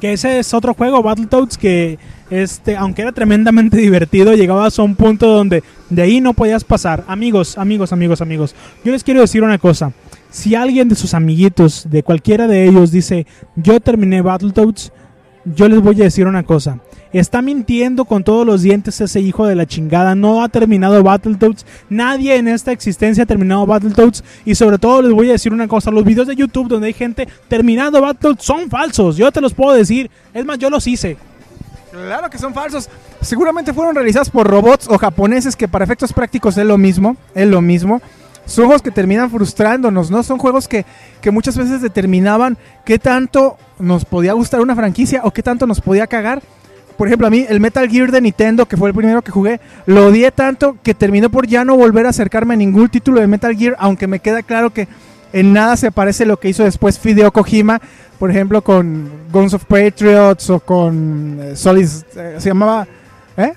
Que 0.00 0.14
ese 0.14 0.38
es 0.38 0.54
otro 0.54 0.72
juego, 0.72 1.02
Battletoads, 1.02 1.58
que 1.58 1.98
este, 2.30 2.76
aunque 2.76 3.02
era 3.02 3.12
tremendamente 3.12 3.76
divertido, 3.76 4.34
llegabas 4.34 4.78
a 4.78 4.82
un 4.82 4.96
punto 4.96 5.28
donde 5.28 5.62
de 5.90 6.02
ahí 6.02 6.20
no 6.20 6.32
podías 6.32 6.64
pasar. 6.64 7.04
Amigos, 7.06 7.58
amigos, 7.58 7.92
amigos, 7.92 8.22
amigos, 8.22 8.54
yo 8.84 8.92
les 8.92 9.04
quiero 9.04 9.20
decir 9.20 9.42
una 9.42 9.58
cosa. 9.58 9.92
Si 10.30 10.54
alguien 10.54 10.88
de 10.88 10.94
sus 10.94 11.12
amiguitos, 11.12 11.88
de 11.90 12.02
cualquiera 12.02 12.46
de 12.46 12.66
ellos, 12.66 12.92
dice, 12.92 13.26
yo 13.56 13.80
terminé 13.80 14.22
Battletoads, 14.22 14.92
yo 15.44 15.68
les 15.68 15.80
voy 15.80 16.00
a 16.00 16.04
decir 16.04 16.26
una 16.26 16.42
cosa. 16.42 16.78
Está 17.12 17.42
mintiendo 17.42 18.04
con 18.04 18.22
todos 18.22 18.46
los 18.46 18.62
dientes 18.62 19.00
ese 19.00 19.20
hijo 19.20 19.46
de 19.46 19.56
la 19.56 19.66
chingada. 19.66 20.14
No 20.14 20.44
ha 20.44 20.48
terminado 20.48 21.02
Battletoads. 21.02 21.66
Nadie 21.88 22.36
en 22.36 22.46
esta 22.46 22.72
existencia 22.72 23.24
ha 23.24 23.26
terminado 23.26 23.66
Battletoads. 23.66 24.22
Y 24.44 24.54
sobre 24.54 24.78
todo 24.78 25.02
les 25.02 25.12
voy 25.12 25.28
a 25.28 25.32
decir 25.32 25.52
una 25.52 25.66
cosa. 25.66 25.90
Los 25.90 26.04
videos 26.04 26.28
de 26.28 26.36
YouTube 26.36 26.68
donde 26.68 26.88
hay 26.88 26.92
gente 26.92 27.26
terminando 27.48 28.00
Battletoads 28.00 28.44
son 28.44 28.70
falsos. 28.70 29.16
Yo 29.16 29.32
te 29.32 29.40
los 29.40 29.54
puedo 29.54 29.74
decir. 29.74 30.10
Es 30.32 30.44
más, 30.44 30.58
yo 30.58 30.70
los 30.70 30.86
hice. 30.86 31.16
Claro 31.90 32.30
que 32.30 32.38
son 32.38 32.54
falsos. 32.54 32.88
Seguramente 33.20 33.72
fueron 33.72 33.94
realizados 33.96 34.30
por 34.30 34.46
robots 34.46 34.86
o 34.88 34.96
japoneses 34.96 35.56
que 35.56 35.66
para 35.66 35.84
efectos 35.84 36.12
prácticos 36.12 36.56
es 36.56 36.64
lo 36.64 36.78
mismo. 36.78 37.16
Es 37.34 37.48
lo 37.48 37.60
mismo. 37.60 38.00
Son 38.46 38.66
juegos 38.66 38.82
que 38.82 38.90
terminan 38.90 39.30
frustrándonos, 39.30 40.10
¿no? 40.10 40.22
Son 40.22 40.38
juegos 40.38 40.66
que, 40.66 40.84
que 41.20 41.30
muchas 41.30 41.56
veces 41.56 41.80
determinaban 41.80 42.58
qué 42.84 42.98
tanto 42.98 43.56
nos 43.78 44.04
podía 44.04 44.32
gustar 44.32 44.60
una 44.60 44.74
franquicia 44.74 45.20
o 45.24 45.30
qué 45.30 45.42
tanto 45.42 45.66
nos 45.66 45.80
podía 45.80 46.06
cagar. 46.06 46.42
Por 46.96 47.06
ejemplo, 47.06 47.26
a 47.26 47.30
mí 47.30 47.46
el 47.48 47.60
Metal 47.60 47.88
Gear 47.88 48.10
de 48.10 48.20
Nintendo, 48.20 48.66
que 48.66 48.76
fue 48.76 48.90
el 48.90 48.94
primero 48.94 49.22
que 49.22 49.30
jugué, 49.30 49.60
lo 49.86 50.08
odié 50.08 50.32
tanto 50.32 50.76
que 50.82 50.94
terminó 50.94 51.30
por 51.30 51.46
ya 51.46 51.64
no 51.64 51.76
volver 51.76 52.06
a 52.06 52.10
acercarme 52.10 52.54
a 52.54 52.56
ningún 52.56 52.88
título 52.88 53.20
de 53.20 53.26
Metal 53.26 53.56
Gear, 53.56 53.76
aunque 53.78 54.06
me 54.06 54.18
queda 54.20 54.42
claro 54.42 54.70
que 54.70 54.86
en 55.32 55.52
nada 55.52 55.76
se 55.76 55.92
parece 55.92 56.26
lo 56.26 56.38
que 56.38 56.48
hizo 56.48 56.64
después 56.64 56.98
Fideo 56.98 57.32
Kojima, 57.32 57.80
por 58.18 58.30
ejemplo, 58.30 58.62
con 58.62 59.08
Guns 59.32 59.54
of 59.54 59.64
Patriots 59.64 60.50
o 60.50 60.60
con 60.60 61.38
eh, 61.40 61.56
Solid... 61.56 61.88
eh, 62.16 62.36
se 62.38 62.48
llamaba... 62.50 62.86
¿Eh? 63.36 63.54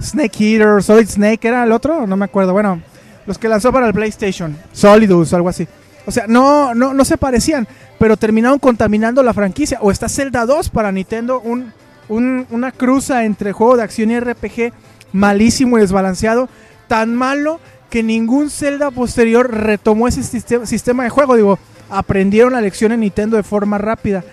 Snake 0.00 0.44
Eater, 0.44 0.82
Solid 0.82 1.08
Snake, 1.08 1.48
¿era 1.48 1.64
el 1.64 1.72
otro? 1.72 2.06
No 2.06 2.16
me 2.16 2.24
acuerdo. 2.24 2.52
Bueno, 2.52 2.80
los 3.26 3.38
que 3.38 3.48
lanzó 3.48 3.72
para 3.72 3.86
el 3.86 3.94
PlayStation, 3.94 4.56
Solidus, 4.72 5.32
algo 5.34 5.48
así. 5.48 5.66
O 6.06 6.10
sea, 6.10 6.26
no, 6.26 6.74
no, 6.74 6.92
no 6.94 7.04
se 7.04 7.16
parecían, 7.16 7.68
pero 7.98 8.16
terminaron 8.16 8.58
contaminando 8.58 9.22
la 9.22 9.32
franquicia. 9.34 9.78
O 9.80 9.90
está 9.90 10.08
Zelda 10.08 10.44
2 10.46 10.68
para 10.70 10.90
Nintendo, 10.90 11.40
un, 11.40 11.72
un- 12.08 12.46
una 12.50 12.72
cruza 12.72 13.24
entre 13.24 13.52
juego 13.52 13.76
de 13.76 13.84
acción 13.84 14.10
y 14.10 14.18
RPG 14.18 14.72
malísimo 15.12 15.78
y 15.78 15.82
desbalanceado, 15.82 16.48
tan 16.88 17.14
malo 17.14 17.60
que 17.90 18.02
ningún 18.02 18.50
Zelda 18.50 18.90
posterior 18.90 19.52
retomó 19.52 20.08
ese 20.08 20.22
sistema, 20.22 20.66
sistema 20.66 21.04
de 21.04 21.10
juego. 21.10 21.36
Digo, 21.36 21.58
aprendieron 21.90 22.54
la 22.54 22.60
lección 22.62 22.90
en 22.92 23.00
Nintendo 23.00 23.36
de 23.36 23.42
forma 23.42 23.78
rápida. 23.78 24.24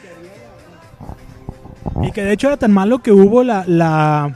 Y 2.01 2.11
que 2.11 2.23
de 2.23 2.31
hecho 2.33 2.47
era 2.47 2.57
tan 2.57 2.71
malo 2.71 2.99
que 2.99 3.11
hubo 3.11 3.43
la, 3.43 3.63
la- 3.67 4.33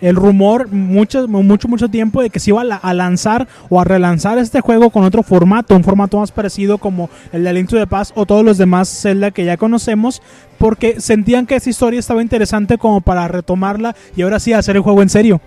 el 0.00 0.16
rumor 0.16 0.68
mucho, 0.70 1.26
mucho, 1.28 1.68
mucho 1.68 1.88
tiempo 1.88 2.20
de 2.20 2.30
que 2.30 2.38
se 2.40 2.50
iba 2.50 2.60
a, 2.60 2.64
la- 2.64 2.76
a 2.76 2.92
lanzar 2.94 3.48
o 3.70 3.80
a 3.80 3.84
relanzar 3.84 4.38
este 4.38 4.60
juego 4.60 4.90
con 4.90 5.04
otro 5.04 5.22
formato, 5.22 5.74
un 5.74 5.84
formato 5.84 6.18
más 6.18 6.30
parecido 6.32 6.78
como 6.78 7.08
el 7.32 7.44
de 7.44 7.52
Link 7.52 7.68
to 7.70 7.76
the 7.76 7.86
Past 7.86 8.12
o 8.14 8.26
todos 8.26 8.44
los 8.44 8.58
demás 8.58 8.88
Zelda 8.88 9.30
que 9.30 9.44
ya 9.44 9.56
conocemos, 9.56 10.20
porque 10.58 11.00
sentían 11.00 11.46
que 11.46 11.56
esa 11.56 11.70
historia 11.70 12.00
estaba 12.00 12.22
interesante 12.22 12.76
como 12.78 13.00
para 13.00 13.28
retomarla 13.28 13.94
y 14.16 14.22
ahora 14.22 14.40
sí 14.40 14.52
hacer 14.52 14.76
el 14.76 14.82
juego 14.82 15.00
en 15.02 15.08
serio. 15.08 15.40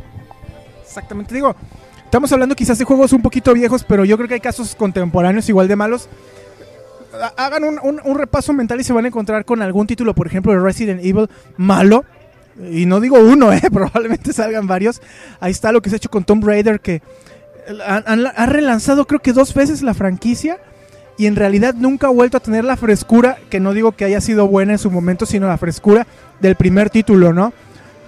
Exactamente, 0.81 1.35
digo, 1.35 1.55
estamos 2.05 2.31
hablando 2.31 2.55
quizás 2.55 2.77
de 2.79 2.85
juegos 2.85 3.13
un 3.13 3.21
poquito 3.21 3.53
viejos, 3.53 3.83
pero 3.83 4.05
yo 4.05 4.17
creo 4.17 4.27
que 4.27 4.35
hay 4.35 4.39
casos 4.39 4.75
contemporáneos 4.75 5.47
igual 5.49 5.67
de 5.67 5.75
malos. 5.75 6.09
Ha- 7.21 7.45
Hagan 7.45 7.63
un, 7.63 7.79
un- 7.83 8.01
un 8.03 8.17
repaso 8.17 8.53
mental 8.53 8.79
y 8.79 8.83
se 8.83 8.93
van 8.93 9.05
a 9.05 9.07
encontrar 9.09 9.45
con 9.45 9.61
algún 9.61 9.87
título, 9.87 10.13
por 10.15 10.27
ejemplo, 10.27 10.51
de 10.51 10.59
Resident 10.59 11.03
Evil 11.03 11.29
malo. 11.57 12.05
Y 12.71 12.85
no 12.85 12.99
digo 12.99 13.19
uno, 13.19 13.51
eh, 13.53 13.61
probablemente 13.71 14.33
salgan 14.33 14.67
varios. 14.67 15.01
Ahí 15.39 15.51
está 15.51 15.71
lo 15.71 15.81
que 15.81 15.89
se 15.89 15.95
ha 15.95 15.97
hecho 15.97 16.09
con 16.09 16.23
Tomb 16.23 16.43
Raider, 16.45 16.79
que 16.79 17.01
han, 17.85 18.03
han- 18.07 18.33
ha 18.35 18.45
relanzado 18.45 19.05
creo 19.05 19.19
que 19.21 19.33
dos 19.33 19.53
veces 19.53 19.81
la 19.81 19.93
franquicia 19.93 20.57
y 21.17 21.25
en 21.25 21.35
realidad 21.35 21.73
nunca 21.75 22.07
ha 22.07 22.11
vuelto 22.11 22.37
a 22.37 22.39
tener 22.39 22.63
la 22.63 22.77
frescura, 22.77 23.37
que 23.49 23.59
no 23.59 23.73
digo 23.73 23.91
que 23.91 24.05
haya 24.05 24.21
sido 24.21 24.47
buena 24.47 24.73
en 24.73 24.79
su 24.79 24.91
momento, 24.91 25.25
sino 25.25 25.47
la 25.47 25.57
frescura 25.57 26.05
del 26.39 26.55
primer 26.55 26.89
título, 26.91 27.33
¿no? 27.33 27.53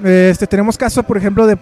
Este, 0.03 0.47
tenemos 0.47 0.77
caso, 0.77 1.03
por 1.03 1.17
ejemplo, 1.17 1.45
de 1.47 1.57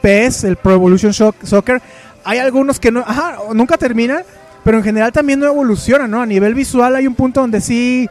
PES, 0.00 0.44
el 0.44 0.56
Pro 0.56 0.72
Evolution 0.72 1.12
Soccer. 1.12 1.80
Hay 2.24 2.38
algunos 2.38 2.80
que 2.80 2.90
no, 2.90 3.00
ajá, 3.00 3.36
nunca 3.54 3.76
terminan, 3.76 4.22
pero 4.64 4.78
en 4.78 4.84
general 4.84 5.12
también 5.12 5.38
no 5.40 5.46
evolucionan, 5.46 6.10
¿no? 6.10 6.20
A 6.22 6.26
nivel 6.26 6.54
visual 6.54 6.96
hay 6.96 7.06
un 7.06 7.14
punto 7.14 7.40
donde 7.42 7.60
sí 7.60 8.08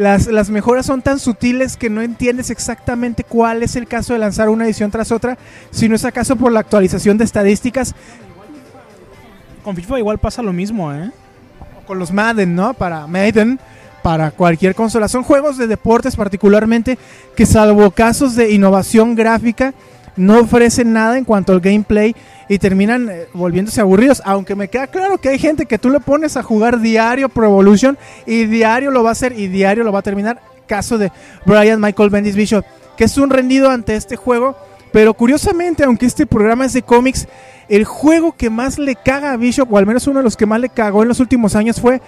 las, 0.00 0.28
las 0.28 0.48
mejoras 0.48 0.86
son 0.86 1.02
tan 1.02 1.18
sutiles 1.18 1.76
que 1.76 1.90
no 1.90 2.00
entiendes 2.00 2.48
exactamente 2.48 3.22
cuál 3.22 3.62
es 3.62 3.76
el 3.76 3.86
caso 3.86 4.14
de 4.14 4.18
lanzar 4.18 4.48
una 4.48 4.64
edición 4.64 4.90
tras 4.90 5.12
otra, 5.12 5.36
si 5.70 5.90
no 5.90 5.94
es 5.94 6.06
acaso 6.06 6.36
por 6.36 6.52
la 6.52 6.60
actualización 6.60 7.18
de 7.18 7.24
estadísticas 7.24 7.94
Con 9.62 9.76
FIFA 9.76 9.98
igual 9.98 10.16
pasa 10.16 10.40
lo 10.40 10.54
mismo, 10.54 10.90
¿eh? 10.90 11.10
o 11.78 11.86
con 11.86 11.98
los 11.98 12.12
Madden, 12.12 12.54
¿no? 12.54 12.72
Para 12.72 13.06
Madden, 13.06 13.60
para 14.02 14.30
cualquier 14.30 14.74
consola. 14.74 15.06
Son 15.06 15.22
juegos 15.22 15.58
de 15.58 15.66
deportes 15.66 16.16
particularmente 16.16 16.96
que 17.36 17.44
salvo 17.44 17.90
casos 17.90 18.34
de 18.36 18.52
innovación 18.52 19.14
gráfica 19.14 19.74
no 20.16 20.40
ofrecen 20.40 20.92
nada 20.92 21.18
en 21.18 21.24
cuanto 21.24 21.52
al 21.52 21.60
gameplay 21.60 22.14
y 22.48 22.58
terminan 22.58 23.08
eh, 23.08 23.26
volviéndose 23.32 23.80
aburridos. 23.80 24.22
Aunque 24.24 24.54
me 24.54 24.68
queda 24.68 24.86
claro 24.86 25.18
que 25.18 25.28
hay 25.28 25.38
gente 25.38 25.66
que 25.66 25.78
tú 25.78 25.90
le 25.90 26.00
pones 26.00 26.36
a 26.36 26.42
jugar 26.42 26.80
diario 26.80 27.28
Pro 27.28 27.46
Evolution 27.46 27.98
y 28.26 28.44
diario 28.46 28.90
lo 28.90 29.02
va 29.02 29.10
a 29.10 29.12
hacer 29.12 29.38
y 29.38 29.48
diario 29.48 29.84
lo 29.84 29.92
va 29.92 30.00
a 30.00 30.02
terminar. 30.02 30.40
Caso 30.66 30.98
de 30.98 31.10
Brian 31.46 31.80
Michael 31.80 32.10
Bendis 32.10 32.36
Bishop, 32.36 32.64
que 32.96 33.04
es 33.04 33.18
un 33.18 33.30
rendido 33.30 33.70
ante 33.70 33.96
este 33.96 34.16
juego. 34.16 34.56
Pero 34.92 35.14
curiosamente, 35.14 35.84
aunque 35.84 36.06
este 36.06 36.26
programa 36.26 36.64
es 36.64 36.72
de 36.72 36.82
cómics, 36.82 37.28
el 37.68 37.84
juego 37.84 38.32
que 38.36 38.50
más 38.50 38.78
le 38.78 38.96
caga 38.96 39.32
a 39.32 39.36
Bishop, 39.36 39.72
o 39.72 39.78
al 39.78 39.86
menos 39.86 40.06
uno 40.08 40.18
de 40.18 40.24
los 40.24 40.36
que 40.36 40.46
más 40.46 40.60
le 40.60 40.68
cagó 40.68 41.02
en 41.02 41.08
los 41.08 41.20
últimos 41.20 41.54
años, 41.54 41.80
fue 41.80 42.00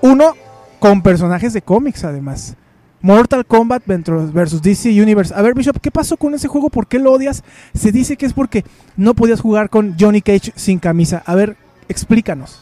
uno 0.00 0.34
con 0.78 1.02
personajes 1.02 1.52
de 1.52 1.60
cómics, 1.60 2.04
además. 2.04 2.56
Mortal 3.02 3.46
Kombat 3.46 3.82
versus- 3.86 4.60
DC 4.62 4.90
Universe. 4.90 5.32
A 5.34 5.40
ver, 5.42 5.54
Bishop, 5.54 5.78
¿qué 5.80 5.90
pasó 5.90 6.16
con 6.16 6.34
ese 6.34 6.48
juego? 6.48 6.68
¿Por 6.70 6.86
qué 6.86 6.98
lo 6.98 7.12
odias? 7.12 7.42
Se 7.74 7.92
dice 7.92 8.16
que 8.16 8.26
es 8.26 8.32
porque 8.32 8.64
no 8.96 9.14
podías 9.14 9.40
jugar 9.40 9.70
con 9.70 9.96
Johnny 9.98 10.20
Cage 10.20 10.52
sin 10.54 10.78
camisa. 10.78 11.22
A 11.26 11.34
ver, 11.34 11.56
explícanos. 11.88 12.60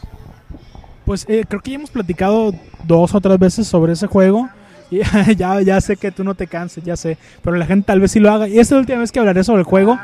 Pues 1.05 1.25
eh, 1.27 1.43
creo 1.47 1.61
que 1.61 1.71
ya 1.71 1.75
hemos 1.77 1.89
platicado 1.89 2.53
dos 2.85 3.13
o 3.15 3.21
tres 3.21 3.37
veces 3.39 3.67
sobre 3.67 3.93
ese 3.93 4.07
juego. 4.07 4.47
Y 4.91 4.99
ya, 5.35 5.61
ya 5.61 5.81
sé 5.81 5.97
que 5.97 6.11
tú 6.11 6.23
no 6.23 6.35
te 6.35 6.47
canses, 6.47 6.83
ya 6.83 6.95
sé. 6.95 7.17
Pero 7.43 7.57
la 7.57 7.65
gente 7.65 7.87
tal 7.87 7.99
vez 7.99 8.11
sí 8.11 8.19
lo 8.19 8.31
haga. 8.31 8.47
Y 8.47 8.53
esta 8.59 8.61
es 8.61 8.71
la 8.71 8.79
última 8.79 8.99
vez 8.99 9.11
que 9.11 9.19
hablaré 9.19 9.43
sobre 9.43 9.59
el 9.61 9.65
juego. 9.65 9.99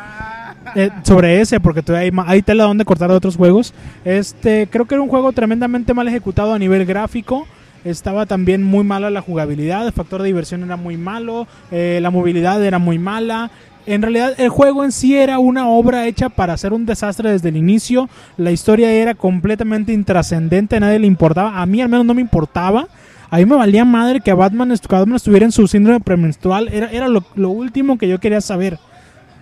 eh, 0.75 0.89
sobre 1.04 1.42
ese, 1.42 1.60
porque 1.60 1.84
hay, 1.96 2.12
hay 2.25 2.42
tela 2.42 2.63
donde 2.65 2.86
cortar 2.86 3.10
de 3.10 3.15
otros 3.15 3.38
juegos. 3.38 3.74
Este, 4.04 4.68
creo 4.70 4.86
que 4.86 4.96
era 4.96 5.01
un 5.01 5.10
juego 5.10 5.32
tremendamente 5.32 5.94
mal 5.94 6.08
ejecutado 6.08 6.54
a 6.54 6.60
nivel 6.60 6.86
gráfico. 6.86 7.48
Estaba 7.86 8.25
también 8.25 8.63
muy 8.63 8.84
mala 8.84 9.10
la 9.12 9.22
jugabilidad, 9.22 9.86
el 9.88 9.94
factor 9.94 10.22
de 10.22 10.27
diversión 10.27 10.63
era 10.63 10.75
muy 10.75 10.98
malo, 10.98 11.48
eh, 11.72 12.00
la 12.01 12.10
movilidad 12.10 12.62
era 12.65 12.80
muy 12.80 12.98
mala. 13.00 13.51
En 13.86 14.01
realidad 14.01 14.34
el 14.39 14.50
juego 14.50 14.84
en 14.84 14.92
sí 14.92 15.15
era 15.15 15.38
una 15.38 15.68
obra 15.70 16.08
hecha 16.08 16.30
para 16.30 16.54
hacer 16.54 16.74
un 16.74 16.88
desastre 16.88 17.32
desde 17.32 17.50
el 17.50 17.58
inicio. 17.58 18.10
La 18.38 18.51
historia 18.51 18.92
era 18.92 19.13
completamente 19.13 19.94
intrascendente, 19.94 20.75
a 20.77 20.80
nadie 20.80 20.98
le 20.98 21.06
importaba. 21.06 21.62
A 21.62 21.65
mí 21.68 21.80
al 21.82 21.89
menos 21.89 22.06
no 22.08 22.15
me 22.15 22.22
importaba. 22.22 22.88
A 23.30 23.38
mí 23.38 23.46
me 23.46 23.56
valía 23.56 23.86
madre 23.86 24.22
que 24.22 24.34
Batman, 24.34 24.74
Batman 24.89 25.15
estuviera 25.15 25.46
en 25.46 25.51
su 25.51 25.68
síndrome 25.68 26.00
premenstrual. 26.00 26.70
Era, 26.74 26.89
era 26.92 27.08
lo, 27.08 27.24
lo 27.36 27.50
último 27.51 28.00
que 28.00 28.08
yo 28.08 28.20
quería 28.20 28.42
saber. 28.42 28.80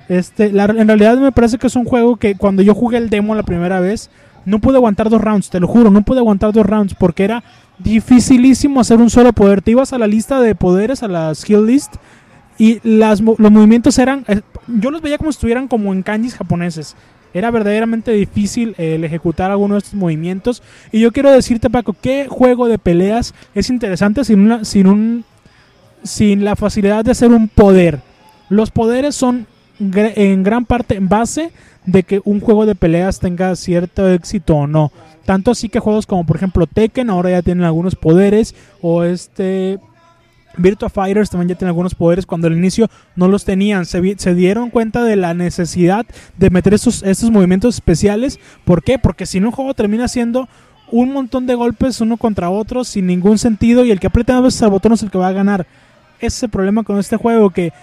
Este, 0.09 0.51
la- 0.51 0.65
en 0.65 0.88
realidad 0.88 1.17
me 1.17 1.31
parece 1.31 1.57
que 1.57 1.67
es 1.67 1.75
un 1.77 1.85
juego 1.85 2.17
que 2.17 2.35
cuando 2.35 2.62
yo 2.62 2.73
jugué 2.75 2.97
el 2.97 3.09
demo 3.09 3.35
la 3.35 3.43
primera 3.43 3.79
vez, 3.79 4.09
no 4.45 4.59
pude 4.59 4.77
aguantar 4.77 5.09
dos 5.09 5.21
rounds, 5.21 5.50
te 5.50 5.59
lo 5.59 5.67
juro, 5.67 5.89
no 5.89 6.03
pude 6.03 6.19
aguantar 6.19 6.51
dos 6.51 6.65
rounds 6.65 6.95
porque 6.95 7.23
era 7.23 7.43
dificilísimo 7.79 8.79
hacer 8.79 9.00
un 9.00 9.09
solo 9.09 9.33
poder. 9.33 9.62
Te 9.62 9.71
ibas 9.71 9.93
a 9.93 9.97
la 9.97 10.07
lista 10.07 10.41
de 10.41 10.55
poderes, 10.55 11.03
a 11.03 11.07
la 11.07 11.33
skill 11.33 11.65
list, 11.65 11.95
y 12.57 12.79
las, 12.83 13.21
los 13.21 13.51
movimientos 13.51 13.97
eran, 13.97 14.25
eh, 14.27 14.41
yo 14.67 14.91
los 14.91 15.01
veía 15.01 15.17
como 15.17 15.31
si 15.31 15.38
estuvieran 15.38 15.67
como 15.67 15.93
en 15.93 16.03
kanjis 16.03 16.35
japoneses. 16.35 16.95
Era 17.33 17.50
verdaderamente 17.50 18.12
difícil 18.12 18.75
eh, 18.77 18.95
el 18.95 19.03
ejecutar 19.03 19.50
alguno 19.50 19.73
de 19.73 19.79
estos 19.79 19.95
movimientos. 19.95 20.62
Y 20.91 21.00
yo 21.00 21.12
quiero 21.12 21.31
decirte, 21.31 21.69
Paco, 21.69 21.95
¿qué 22.00 22.27
juego 22.29 22.67
de 22.67 22.77
peleas 22.77 23.33
es 23.55 23.69
interesante 23.69 24.23
sin, 24.23 24.39
una, 24.39 24.65
sin, 24.65 24.85
un, 24.85 25.25
sin 26.03 26.45
la 26.45 26.55
facilidad 26.55 27.03
de 27.03 27.12
hacer 27.12 27.31
un 27.31 27.47
poder? 27.47 28.01
Los 28.50 28.69
poderes 28.69 29.15
son 29.15 29.47
en 29.80 30.44
gran 30.44 30.65
parte 30.65 30.96
en 30.96 31.10
base 31.10 31.51
de 31.86 32.03
que 32.03 32.22
un 32.24 32.39
juego 32.39 32.65
de 32.65 32.75
peleas 32.75 33.20
tenga 33.20 33.56
cierto 33.56 34.10
éxito 34.10 34.56
o 34.56 34.68
no. 34.68 34.92
Tanto 35.25 35.51
así 35.51 35.70
que 35.70 35.80
juegos 35.80 36.06
como 36.06 36.25
por 36.25 36.36
ejemplo 36.36 36.68
Tekken 36.68 37.10
ahora 37.10 37.32
ya 37.32 37.42
tienen 37.42 37.63
algunos 37.63 37.96
poderes 37.96 38.56
o 38.82 39.03
este 39.03 39.80
Virtua 40.58 40.89
Fighters 40.89 41.30
también 41.30 41.50
ya 41.50 41.56
tienen 41.56 41.70
algunos 41.70 41.96
poderes 41.96 42.25
cuando 42.25 42.48
al 42.48 42.53
inicio 42.53 42.89
no 43.15 43.27
los 43.27 43.46
tenían. 43.46 43.86
Se 43.86 44.36
dieron 44.36 44.70
cuenta 44.70 45.03
de 45.03 45.15
la 45.15 45.34
necesidad 45.34 46.06
de 46.38 46.50
meter 46.50 46.74
estos, 46.74 47.03
estos 47.03 47.32
movimientos 47.32 47.75
especiales. 47.75 48.39
¿Por 48.65 48.84
qué? 48.84 49.00
Porque 49.00 49.25
si 49.25 49.39
no 49.39 49.48
un 49.48 49.53
juego 49.53 49.74
termina 49.74 50.08
siendo 50.08 50.48
un 50.92 51.12
montón 51.12 51.48
de 51.48 51.56
golpes 51.56 52.01
uno 52.01 52.18
contra 52.18 52.51
otro 52.51 52.84
sin 52.84 53.08
ningún 53.08 53.39
sentido 53.39 53.84
y 53.84 53.92
el 53.92 54.00
que 54.00 54.08
aprieta 54.08 54.34
más 54.34 54.44
veces 54.44 54.62
al 54.62 54.70
botón 54.70 54.94
es 54.94 55.01
el 55.01 55.10
que 55.10 55.18
va 55.18 55.30
a 55.30 55.34
ganar. 55.34 55.65
Ese 56.20 56.27
es 56.27 56.44
el 56.44 56.50
problema 56.50 56.84
con 56.84 57.00
este 57.00 57.18
juego 57.18 57.50
que 57.50 57.74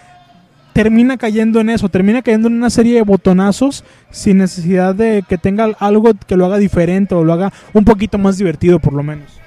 termina 0.72 1.16
cayendo 1.16 1.60
en 1.60 1.70
eso, 1.70 1.88
termina 1.88 2.22
cayendo 2.22 2.48
en 2.48 2.54
una 2.54 2.70
serie 2.70 2.94
de 2.94 3.02
botonazos 3.02 3.84
sin 4.10 4.38
necesidad 4.38 4.94
de 4.94 5.24
que 5.28 5.38
tenga 5.38 5.64
algo 5.78 6.12
que 6.26 6.36
lo 6.36 6.46
haga 6.46 6.58
diferente 6.58 7.14
o 7.14 7.24
lo 7.24 7.32
haga 7.32 7.52
un 7.72 7.84
poquito 7.84 8.18
más 8.18 8.38
divertido 8.38 8.78
por 8.78 8.92
lo 8.92 9.02
menos. 9.02 9.40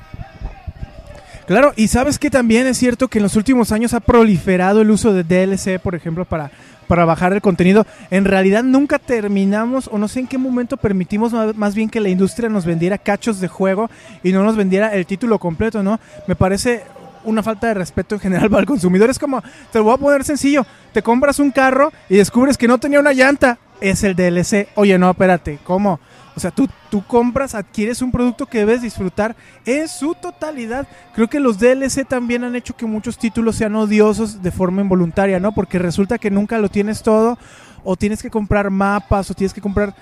Claro, 1.46 1.74
y 1.76 1.90
sabes 1.90 2.20
que 2.20 2.30
también 2.30 2.68
es 2.68 2.78
cierto 2.78 3.10
que 3.10 3.20
en 3.20 3.24
los 3.24 3.36
últimos 3.36 3.74
años 3.74 3.94
ha 3.94 4.00
proliferado 4.00 4.82
el 4.82 4.92
uso 4.92 5.14
de 5.14 5.24
DLC, 5.24 5.78
por 5.78 5.94
ejemplo, 5.94 6.24
para, 6.24 6.52
para 6.88 7.04
bajar 7.04 7.34
el 7.34 7.42
contenido. 7.42 7.86
En 8.12 8.24
realidad 8.24 8.64
nunca 8.64 8.98
terminamos, 8.98 9.90
o 9.92 9.98
no 9.98 10.08
sé 10.08 10.22
en 10.22 10.28
qué 10.28 10.38
momento 10.38 10.78
permitimos 10.78 11.34
más, 11.56 11.76
bien 11.76 11.90
que 11.90 12.00
la 12.00 12.08
industria 12.08 12.48
nos 12.48 12.66
vendiera 12.66 12.98
cachos 12.98 13.42
de 13.42 13.50
juego 13.50 13.90
y 14.24 14.32
no 14.32 14.44
nos 14.44 14.56
vendiera 14.56 14.94
el 14.94 15.06
título 15.06 15.38
completo, 15.38 15.84
¿no? 15.84 16.00
Me 16.28 16.36
parece 16.36 16.84
una 17.24 17.44
falta 17.44 17.68
de 17.68 17.74
respeto 17.76 18.16
en 18.16 18.22
general 18.22 18.50
para 18.50 18.62
el 18.62 18.68
consumidor. 18.68 19.10
Es 19.10 19.20
como, 19.20 19.42
te 19.72 19.80
lo 19.80 19.86
voy 19.86 19.94
a 19.94 19.98
poner 19.98 20.24
sencillo, 20.24 20.66
te 20.92 21.02
compras 21.02 21.40
un 21.40 21.52
carro 21.52 21.92
y 22.10 22.18
descubres 22.18 22.58
que 22.58 22.68
no 22.68 22.78
tenía 22.78 23.00
una 23.00 23.14
llanta. 23.14 23.58
Es 23.82 24.04
el 24.04 24.16
DLC. 24.16 24.70
Oye, 24.76 24.98
no, 24.98 25.12
espérate, 25.12 25.60
¿cómo? 25.64 26.00
O 26.36 26.40
sea, 26.40 26.52
tú, 26.52 26.68
tú 26.90 27.04
compras, 27.06 27.54
adquieres 27.54 28.02
un 28.02 28.12
producto 28.12 28.48
que 28.48 28.60
debes 28.60 28.82
disfrutar 28.82 29.36
en 29.66 29.88
su 29.88 30.16
totalidad. 30.16 30.88
Creo 31.14 31.30
que 31.30 31.40
los 31.40 31.60
DLC 31.60 32.08
también 32.08 32.44
han 32.44 32.56
hecho 32.56 32.76
que 32.76 32.86
muchos 32.86 33.18
títulos 33.18 33.56
sean 33.56 33.76
odiosos 33.76 34.42
de 34.42 34.52
forma 34.52 34.82
involuntaria, 34.82 35.40
¿no? 35.40 35.54
Porque 35.54 35.78
resulta 35.78 36.18
que 36.18 36.32
nunca 36.32 36.58
lo 36.58 36.70
tienes 36.70 37.04
todo, 37.04 37.38
o 37.84 37.96
tienes 37.96 38.22
que 38.24 38.32
comprar 38.32 38.70
mapas, 38.72 39.30
o 39.30 39.34
tienes 39.34 39.54
que 39.54 39.62
comprar 39.62 39.94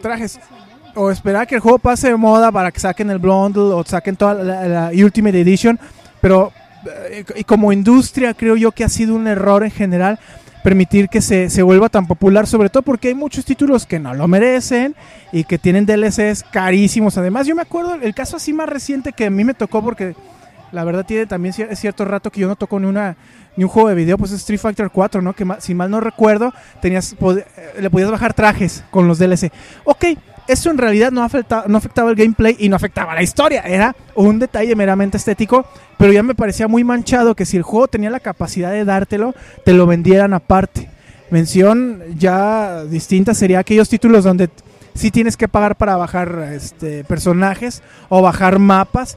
trajes, 0.00 0.40
o 0.94 1.10
esperar 1.10 1.46
que 1.46 1.56
el 1.56 1.60
juego 1.60 1.78
pase 1.78 2.08
de 2.08 2.16
moda 2.16 2.50
para 2.50 2.70
que 2.70 2.80
saquen 2.80 3.10
el 3.10 3.18
bundle, 3.18 3.74
o 3.74 3.84
saquen 3.84 4.16
toda 4.16 4.34
la, 4.34 4.66
la 4.66 4.90
Ultimate 4.94 5.40
Edition. 5.40 5.78
Pero 6.24 6.54
eh, 7.10 7.22
y 7.36 7.44
como 7.44 7.70
industria 7.70 8.32
creo 8.32 8.56
yo 8.56 8.72
que 8.72 8.82
ha 8.82 8.88
sido 8.88 9.14
un 9.14 9.26
error 9.26 9.62
en 9.62 9.70
general 9.70 10.18
permitir 10.62 11.10
que 11.10 11.20
se, 11.20 11.50
se 11.50 11.62
vuelva 11.62 11.90
tan 11.90 12.06
popular, 12.06 12.46
sobre 12.46 12.70
todo 12.70 12.82
porque 12.82 13.08
hay 13.08 13.14
muchos 13.14 13.44
títulos 13.44 13.84
que 13.84 13.98
no 13.98 14.14
lo 14.14 14.26
merecen 14.26 14.94
y 15.32 15.44
que 15.44 15.58
tienen 15.58 15.84
DLCs 15.84 16.44
carísimos. 16.50 17.18
Además, 17.18 17.46
yo 17.46 17.54
me 17.54 17.60
acuerdo 17.60 17.96
el 17.96 18.14
caso 18.14 18.38
así 18.38 18.54
más 18.54 18.70
reciente 18.70 19.12
que 19.12 19.26
a 19.26 19.30
mí 19.30 19.44
me 19.44 19.52
tocó 19.52 19.82
porque 19.82 20.14
la 20.72 20.82
verdad 20.84 21.04
tiene 21.04 21.26
también 21.26 21.52
cierto 21.52 22.06
rato 22.06 22.30
que 22.30 22.40
yo 22.40 22.48
no 22.48 22.56
toco 22.56 22.80
ni 22.80 22.86
una 22.86 23.18
ni 23.54 23.64
un 23.64 23.68
juego 23.68 23.90
de 23.90 23.94
video, 23.94 24.16
pues 24.16 24.30
es 24.30 24.38
Street 24.38 24.58
Fighter 24.58 24.88
4, 24.90 25.20
¿no? 25.20 25.34
Que 25.34 25.46
si 25.58 25.74
mal 25.74 25.90
no 25.90 26.00
recuerdo, 26.00 26.54
tenías 26.80 27.12
eh, 27.12 27.44
le 27.82 27.90
podías 27.90 28.10
bajar 28.10 28.32
trajes 28.32 28.82
con 28.90 29.06
los 29.06 29.18
DLC. 29.18 29.52
Ok, 29.84 30.06
eso 30.46 30.70
en 30.70 30.78
realidad 30.78 31.10
no, 31.10 31.22
afecta, 31.22 31.64
no 31.66 31.78
afectaba 31.78 32.10
el 32.10 32.16
gameplay 32.16 32.56
y 32.58 32.68
no 32.68 32.76
afectaba 32.76 33.14
la 33.14 33.22
historia, 33.22 33.62
era 33.62 33.96
un 34.14 34.38
detalle 34.38 34.74
meramente 34.76 35.16
estético, 35.16 35.64
pero 35.98 36.12
ya 36.12 36.22
me 36.22 36.34
parecía 36.34 36.68
muy 36.68 36.84
manchado 36.84 37.34
que 37.34 37.46
si 37.46 37.56
el 37.56 37.62
juego 37.62 37.88
tenía 37.88 38.10
la 38.10 38.20
capacidad 38.20 38.70
de 38.70 38.84
dártelo, 38.84 39.34
te 39.64 39.72
lo 39.72 39.86
vendieran 39.86 40.34
aparte. 40.34 40.90
Mención 41.30 42.02
ya 42.16 42.84
distinta 42.84 43.34
sería 43.34 43.58
aquellos 43.58 43.88
títulos 43.88 44.24
donde 44.24 44.50
sí 44.94 45.10
tienes 45.10 45.36
que 45.36 45.48
pagar 45.48 45.76
para 45.76 45.96
bajar 45.96 46.50
este, 46.52 47.04
personajes 47.04 47.82
o 48.08 48.22
bajar 48.22 48.58
mapas. 48.58 49.16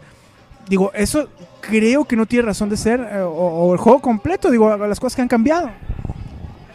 Digo, 0.69 0.91
eso 0.93 1.29
creo 1.61 2.05
que 2.05 2.15
no 2.15 2.25
tiene 2.25 2.45
razón 2.45 2.69
de 2.69 2.77
ser, 2.77 2.99
eh, 2.99 3.21
o, 3.21 3.29
o 3.29 3.73
el 3.73 3.79
juego 3.79 3.99
completo, 3.99 4.49
digo, 4.49 4.75
las 4.77 4.99
cosas 4.99 5.15
que 5.15 5.21
han 5.21 5.27
cambiado. 5.27 5.69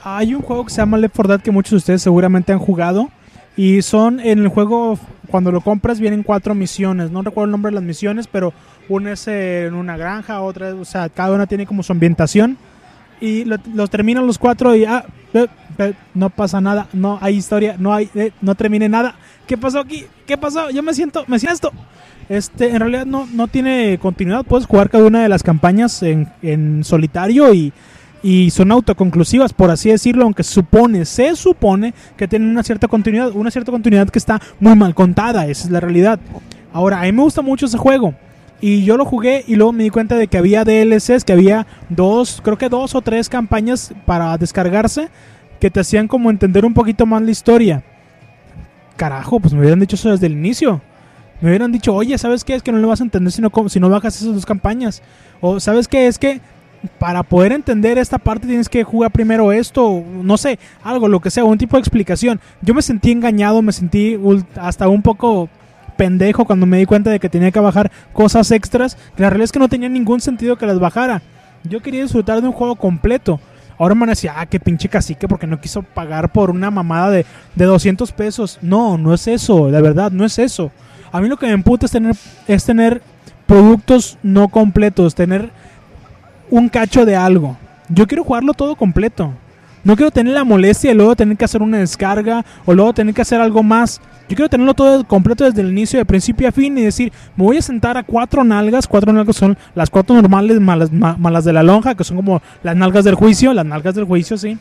Hay 0.05 0.35
un 0.35 0.43
juego 0.43 0.65
que 0.65 0.71
se 0.71 0.79
llama 0.79 0.99
Left 0.99 1.15
4 1.15 1.37
Dead 1.37 1.43
que 1.43 1.51
muchos 1.51 1.71
de 1.71 1.77
ustedes 1.77 2.03
seguramente 2.03 2.53
han 2.53 2.59
jugado. 2.59 3.09
Y 3.57 3.83
son 3.83 4.19
en 4.21 4.39
el 4.39 4.49
juego, 4.49 4.99
cuando 5.29 5.53
lo 5.53 5.61
compras, 5.61 6.01
vienen 6.01 6.23
cuatro 6.23 6.55
misiones. 6.55 7.11
No 7.11 7.23
recuerdo 7.23 7.47
el 7.47 7.51
nombre 7.51 7.71
de 7.71 7.75
las 7.75 7.85
misiones, 7.85 8.27
pero 8.27 8.53
una 8.89 9.13
es 9.13 9.29
en 9.29 9.75
una 9.75 9.97
granja, 9.97 10.41
otra, 10.41 10.75
o 10.75 10.85
sea, 10.85 11.09
cada 11.11 11.35
una 11.35 11.47
tiene 11.47 11.67
como 11.67 11.83
su 11.83 11.93
ambientación. 11.93 12.57
Y 13.21 13.45
lo- 13.45 13.57
los 13.75 13.89
terminan 13.91 14.27
los 14.27 14.39
cuatro 14.39 14.75
y 14.75 14.85
ah, 14.85 15.05
eh, 15.35 15.47
eh, 15.79 15.93
no 16.15 16.29
pasa 16.31 16.61
nada, 16.61 16.89
no 16.93 17.19
hay 17.21 17.37
historia, 17.37 17.77
no 17.79 17.95
hay, 17.95 18.09
eh, 18.17 18.33
no 18.41 18.55
termine 18.57 18.89
nada. 18.89 19.15
¿Qué 19.47 19.57
pasó 19.57 19.79
aquí? 19.81 20.07
¿Qué 20.27 20.37
pasó? 20.37 20.71
Yo 20.71 20.83
me 20.83 20.93
siento, 20.95 21.25
me 21.29 21.39
siento. 21.39 21.71
Este, 22.29 22.71
en 22.71 22.81
realidad 22.81 23.05
no, 23.07 23.29
no 23.33 23.47
tiene 23.49 23.99
continuidad. 24.01 24.45
Puedes 24.45 24.67
jugar 24.67 24.89
cada 24.91 25.05
una 25.05 25.23
de 25.23 25.29
las 25.29 25.43
campañas 25.43 26.03
en, 26.03 26.29
en 26.43 26.83
solitario 26.85 27.53
y, 27.55 27.73
y 28.23 28.51
son 28.51 28.71
autoconclusivas, 28.71 29.53
por 29.53 29.71
así 29.71 29.91
decirlo, 29.91 30.25
aunque 30.25 30.45
supone, 30.45 31.05
se 31.05 31.35
supone 31.35 31.93
que 32.17 32.29
tienen 32.29 32.49
una 32.49 32.63
cierta 32.63 32.89
continuidad, 32.89 33.33
una 33.33 33.51
cierta 33.51 33.73
continuidad 33.73 34.09
que 34.09 34.19
está 34.19 34.41
muy 34.61 34.77
mal 34.77 34.95
contada, 34.95 35.47
esa 35.47 35.65
es 35.65 35.71
la 35.71 35.81
realidad. 35.81 36.21
Ahora, 36.73 37.01
a 37.01 37.05
mí 37.05 37.13
me 37.13 37.23
gusta 37.23 37.43
mucho 37.43 37.67
ese 37.67 37.79
juego. 37.79 38.15
Y 38.61 38.85
yo 38.85 38.97
lo 38.97 39.05
jugué 39.05 39.45
y 39.49 39.57
luego 39.57 39.73
me 39.73 39.83
di 39.83 39.91
cuenta 39.91 40.15
de 40.15 40.29
que 40.29 40.39
había 40.39 40.65
DLCs, 40.65 41.25
que 41.25 41.33
había 41.33 41.67
dos, 41.89 42.41
creo 42.45 42.57
que 42.57 42.69
dos 42.69 42.95
o 42.95 43.03
tres 43.03 43.29
campañas 43.29 43.93
para 44.07 44.39
descargarse 44.39 45.09
que 45.59 45.69
te 45.69 45.81
hacían 45.81 46.07
como 46.07 46.31
entender 46.31 46.65
un 46.65 46.73
poquito 46.73 47.05
más 47.05 47.23
la 47.23 47.33
historia. 47.33 47.83
Carajo, 48.97 49.41
pues 49.41 49.53
me 49.53 49.61
hubieran 49.61 49.81
dicho 49.81 49.97
eso 49.97 50.11
desde 50.11 50.27
el 50.27 50.33
inicio. 50.33 50.81
Me 51.41 51.49
hubieran 51.49 51.73
dicho, 51.73 51.93
oye, 51.93 52.17
¿sabes 52.19 52.45
qué? 52.45 52.55
Es 52.55 52.63
que 52.63 52.71
no 52.71 52.79
lo 52.79 52.87
vas 52.87 53.01
a 53.01 53.05
entender 53.05 53.33
si 53.33 53.43
no, 53.43 53.51
si 53.67 53.81
no 53.81 53.89
bajas 53.89 54.15
esas 54.15 54.33
dos 54.33 54.47
campañas. 54.47 55.03
O, 55.41 55.59
¿sabes 55.59 55.89
qué? 55.89 56.07
Es 56.07 56.21
que 56.21 56.41
para 56.99 57.23
poder 57.23 57.53
entender 57.53 57.99
esta 57.99 58.19
parte 58.19 58.47
tienes 58.47 58.69
que 58.69 58.85
jugar 58.85 59.11
primero 59.11 59.53
esto, 59.53 60.03
no 60.23 60.37
sé, 60.37 60.59
algo, 60.83 61.09
lo 61.09 61.21
que 61.21 61.31
sea, 61.31 61.45
un 61.45 61.59
tipo 61.59 61.77
de 61.77 61.81
explicación. 61.81 62.41
Yo 62.61 62.75
me 62.75 62.83
sentí 62.83 63.11
engañado, 63.11 63.63
me 63.63 63.73
sentí 63.73 64.19
hasta 64.57 64.89
un 64.89 65.03
poco 65.03 65.49
pendejo 65.97 66.45
cuando 66.45 66.67
me 66.67 66.79
di 66.79 66.87
cuenta 66.87 67.11
de 67.11 67.21
que 67.21 67.29
tenía 67.29 67.51
que 67.51 67.61
bajar 67.61 67.91
cosas 68.13 68.51
extras. 68.51 68.97
La 69.17 69.31
realidad 69.31 69.45
es 69.45 69.53
que 69.53 69.59
no 69.59 69.69
tenía 69.69 69.89
ningún 69.89 70.21
sentido 70.21 70.57
que 70.57 70.67
las 70.67 70.79
bajara. 70.79 71.23
Yo 71.65 71.81
quería 71.81 72.03
disfrutar 72.03 72.41
de 72.41 72.49
un 72.49 72.53
juego 72.53 72.77
completo. 72.77 73.41
Ahora 73.79 73.95
me 73.95 74.01
van 74.01 74.11
a 74.11 74.13
decir, 74.13 74.31
ah, 74.35 74.47
qué 74.47 74.61
pinche 74.61 74.89
cacique, 74.89 75.29
porque 75.29 75.47
no 75.47 75.61
quiso 75.61 75.83
pagar 75.83 76.31
por 76.31 76.51
una 76.51 76.71
mamada 76.71 77.11
de, 77.11 77.27
de 77.55 77.65
200 77.65 78.13
pesos. 78.13 78.59
No, 78.63 78.99
no 78.99 79.15
es 79.15 79.27
eso, 79.27 79.71
de 79.71 79.81
verdad, 79.81 80.11
no 80.11 80.25
es 80.25 80.39
eso. 80.39 80.71
A 81.11 81.21
mí 81.21 81.29
lo 81.29 81.37
que 81.37 81.47
me 81.47 81.53
emputa 81.53 81.87
es 81.87 81.93
tener, 81.93 82.15
es 82.47 82.65
tener 82.65 83.03
productos 83.47 84.19
no 84.23 84.49
completos, 84.49 85.15
tener 85.15 85.51
un 86.53 86.69
cacho 86.69 87.05
de 87.07 87.17
algo. 87.17 87.57
Yo 87.89 88.07
quiero 88.07 88.25
jugarlo 88.25 88.53
todo 88.53 88.77
completo. 88.77 89.33
No 89.85 89.97
quiero 89.97 90.11
tener 90.13 90.35
la 90.35 90.45
molestia 90.45 90.91
de 90.91 90.95
luego 90.95 91.17
tener 91.17 91.37
que 91.37 91.45
hacer 91.45 91.61
una 91.63 91.79
descarga 91.79 92.45
o 92.65 92.73
luego 92.75 92.93
tener 92.93 93.15
que 93.15 93.23
hacer 93.23 93.41
algo 93.41 93.63
más. 93.63 94.01
Yo 94.29 94.37
quiero 94.37 94.49
tenerlo 94.49 94.75
todo 94.75 95.05
completo 95.05 95.45
desde 95.45 95.61
el 95.63 95.71
inicio, 95.71 95.99
de 95.99 96.05
principio 96.05 96.47
a 96.49 96.53
fin 96.53 96.79
y 96.79 96.83
decir, 96.83 97.13
me 97.37 97.45
voy 97.45 97.57
a 97.57 97.63
sentar 97.63 97.97
a 97.97 98.03
cuatro 98.05 98.45
nalgas. 98.45 98.87
Cuatro 98.87 99.13
nalgas 99.13 99.35
son 99.35 99.59
las 99.75 99.91
cuatro 99.91 100.15
normales 100.15 100.61
malas, 100.61 100.93
ma- 100.93 101.17
malas 101.19 101.45
de 101.45 101.53
la 101.53 101.63
lonja, 101.63 101.95
que 101.97 102.05
son 102.05 102.17
como 102.19 102.41
las 102.63 102.77
nalgas 102.77 103.05
del 103.05 103.15
juicio, 103.17 103.53
las 103.53 103.67
nalgas 103.67 103.95
del 103.95 104.05
juicio, 104.05 104.39
sí. 104.39 104.57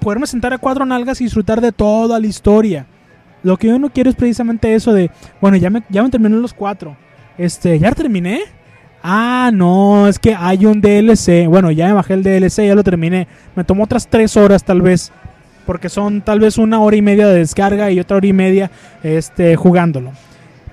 Poderme 0.00 0.26
sentar 0.26 0.52
a 0.52 0.58
cuatro 0.58 0.84
nalgas 0.84 1.20
y 1.20 1.24
disfrutar 1.24 1.60
de 1.60 1.70
toda 1.70 2.18
la 2.18 2.26
historia. 2.26 2.86
Lo 3.42 3.56
que 3.56 3.68
yo 3.68 3.78
no 3.78 3.90
quiero 3.90 4.10
es 4.10 4.16
precisamente 4.16 4.74
eso 4.74 4.92
de, 4.92 5.10
bueno, 5.40 5.56
ya 5.58 5.70
me, 5.70 5.82
ya 5.90 6.02
me 6.02 6.10
terminé 6.10 6.36
los 6.36 6.52
cuatro. 6.54 6.96
Este, 7.38 7.78
¿ya 7.78 7.92
terminé? 7.92 8.40
Ah, 9.06 9.50
no, 9.52 10.08
es 10.08 10.18
que 10.18 10.34
hay 10.34 10.64
un 10.64 10.80
DLC. 10.80 11.46
Bueno, 11.46 11.70
ya 11.70 11.88
me 11.88 11.92
bajé 11.92 12.14
el 12.14 12.22
DLC, 12.22 12.66
ya 12.66 12.74
lo 12.74 12.82
terminé. 12.82 13.28
Me 13.54 13.62
tomó 13.62 13.84
otras 13.84 14.08
tres 14.08 14.34
horas 14.34 14.64
tal 14.64 14.80
vez. 14.80 15.12
Porque 15.66 15.90
son 15.90 16.22
tal 16.22 16.40
vez 16.40 16.56
una 16.56 16.80
hora 16.80 16.96
y 16.96 17.02
media 17.02 17.28
de 17.28 17.40
descarga 17.40 17.90
y 17.90 18.00
otra 18.00 18.16
hora 18.16 18.26
y 18.26 18.32
media 18.32 18.70
este, 19.02 19.56
jugándolo. 19.56 20.12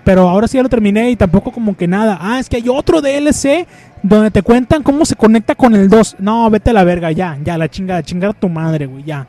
Pero 0.06 0.30
ahora 0.30 0.48
sí 0.48 0.56
ya 0.56 0.64
lo 0.64 0.70
terminé 0.70 1.12
y 1.12 1.18
tampoco 1.18 1.52
como 1.52 1.76
que 1.76 1.90
nada. 1.90 2.18
Ah, 2.22 2.40
es 2.40 2.48
que 2.48 2.56
hay 2.56 2.70
otro 2.70 3.02
DLC 3.02 3.68
donde 4.02 4.32
te 4.32 4.42
cuentan 4.44 4.82
cómo 4.82 5.04
se 5.04 5.18
conecta 5.18 5.54
con 5.54 5.76
el 5.76 5.90
2. 5.90 6.16
No, 6.20 6.50
vete 6.50 6.70
a 6.70 6.74
la 6.74 6.86
verga, 6.86 7.12
ya, 7.12 7.38
ya, 7.44 7.58
la 7.58 7.68
chingada, 7.68 8.02
chingar 8.02 8.30
a 8.30 8.34
tu 8.34 8.48
madre, 8.48 8.86
güey, 8.86 9.04
ya. 9.04 9.28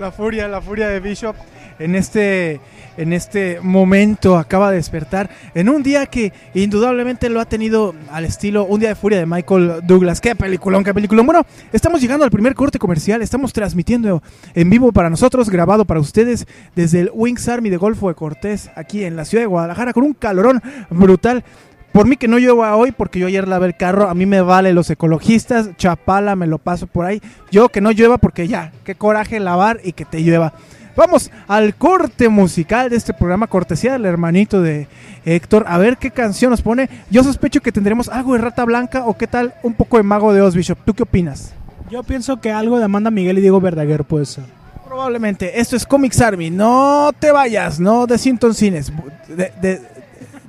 La 0.00 0.10
furia, 0.10 0.48
la 0.48 0.60
furia 0.60 0.88
de 0.88 0.98
Bishop. 0.98 1.36
En 1.80 1.94
este 1.96 2.60
en 2.96 3.12
este 3.12 3.60
momento 3.62 4.36
acaba 4.36 4.70
de 4.70 4.76
despertar 4.76 5.30
en 5.54 5.68
un 5.68 5.82
día 5.82 6.06
que 6.06 6.32
indudablemente 6.54 7.30
lo 7.30 7.40
ha 7.40 7.46
tenido 7.46 7.94
al 8.10 8.24
estilo 8.24 8.64
Un 8.64 8.80
día 8.80 8.90
de 8.90 8.94
furia 8.94 9.18
de 9.18 9.26
Michael 9.26 9.80
Douglas. 9.84 10.20
Qué 10.20 10.34
peliculón, 10.34 10.84
qué 10.84 10.92
peliculón. 10.92 11.24
Bueno, 11.24 11.46
estamos 11.72 12.00
llegando 12.00 12.24
al 12.24 12.30
primer 12.30 12.54
corte 12.54 12.78
comercial, 12.78 13.22
estamos 13.22 13.52
transmitiendo 13.52 14.22
en 14.54 14.68
vivo 14.68 14.92
para 14.92 15.08
nosotros, 15.08 15.48
grabado 15.48 15.84
para 15.86 16.00
ustedes 16.00 16.46
desde 16.76 17.00
el 17.00 17.10
Wings 17.14 17.48
Army 17.48 17.70
de 17.70 17.78
Golfo 17.78 18.08
de 18.08 18.14
Cortés, 18.14 18.70
aquí 18.76 19.04
en 19.04 19.16
la 19.16 19.24
ciudad 19.24 19.44
de 19.44 19.48
Guadalajara, 19.48 19.92
con 19.92 20.04
un 20.04 20.12
calorón 20.12 20.62
brutal. 20.90 21.44
Por 21.92 22.06
mí 22.06 22.16
que 22.16 22.28
no 22.28 22.38
llueva 22.38 22.76
hoy, 22.76 22.92
porque 22.92 23.18
yo 23.18 23.26
ayer 23.26 23.48
lavé 23.48 23.66
el 23.66 23.76
carro, 23.76 24.08
a 24.08 24.14
mí 24.14 24.24
me 24.24 24.42
vale 24.42 24.72
los 24.72 24.90
ecologistas, 24.90 25.76
chapala, 25.76 26.36
me 26.36 26.46
lo 26.46 26.58
paso 26.58 26.86
por 26.86 27.04
ahí. 27.04 27.20
Yo 27.50 27.68
que 27.68 27.80
no 27.80 27.90
llueva 27.90 28.18
porque 28.18 28.46
ya, 28.46 28.72
qué 28.84 28.94
coraje 28.94 29.40
lavar 29.40 29.80
y 29.82 29.92
que 29.92 30.04
te 30.04 30.22
llueva. 30.22 30.52
Vamos 30.96 31.30
al 31.48 31.74
corte 31.74 32.28
musical 32.28 32.90
de 32.90 32.96
este 32.96 33.14
programa, 33.14 33.46
cortesía 33.46 33.92
del 33.92 34.06
hermanito 34.06 34.60
de 34.60 34.88
Héctor. 35.24 35.64
A 35.68 35.78
ver 35.78 35.96
qué 35.96 36.10
canción 36.10 36.50
nos 36.50 36.62
pone. 36.62 36.88
Yo 37.10 37.22
sospecho 37.22 37.60
que 37.60 37.72
tendremos 37.72 38.08
algo 38.08 38.34
de 38.34 38.40
Rata 38.40 38.64
Blanca 38.64 39.04
o 39.06 39.16
qué 39.16 39.26
tal 39.26 39.54
un 39.62 39.74
poco 39.74 39.96
de 39.96 40.02
Mago 40.02 40.32
de 40.32 40.42
Oz, 40.42 40.54
Bishop. 40.54 40.78
¿Tú 40.84 40.94
qué 40.94 41.02
opinas? 41.02 41.52
Yo 41.90 42.02
pienso 42.02 42.40
que 42.40 42.52
algo 42.52 42.78
de 42.78 42.84
Amanda 42.84 43.10
Miguel 43.10 43.38
y 43.38 43.40
Diego 43.40 43.60
Verdaguer 43.60 44.04
puede 44.04 44.26
ser. 44.26 44.44
Probablemente. 44.86 45.60
Esto 45.60 45.76
es 45.76 45.86
Comics 45.86 46.20
Army. 46.20 46.50
No 46.50 47.10
te 47.18 47.30
vayas, 47.32 47.78
no 47.78 48.06
desintoxines. 48.06 48.92
De, 49.28 49.52
de, 49.60 49.80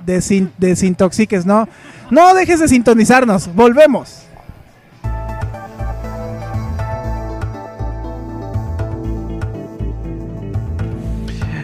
de, 0.04 0.48
desintoxiques, 0.58 1.46
no. 1.46 1.68
No 2.10 2.34
dejes 2.34 2.60
de 2.60 2.68
sintonizarnos. 2.68 3.54
Volvemos. 3.54 4.21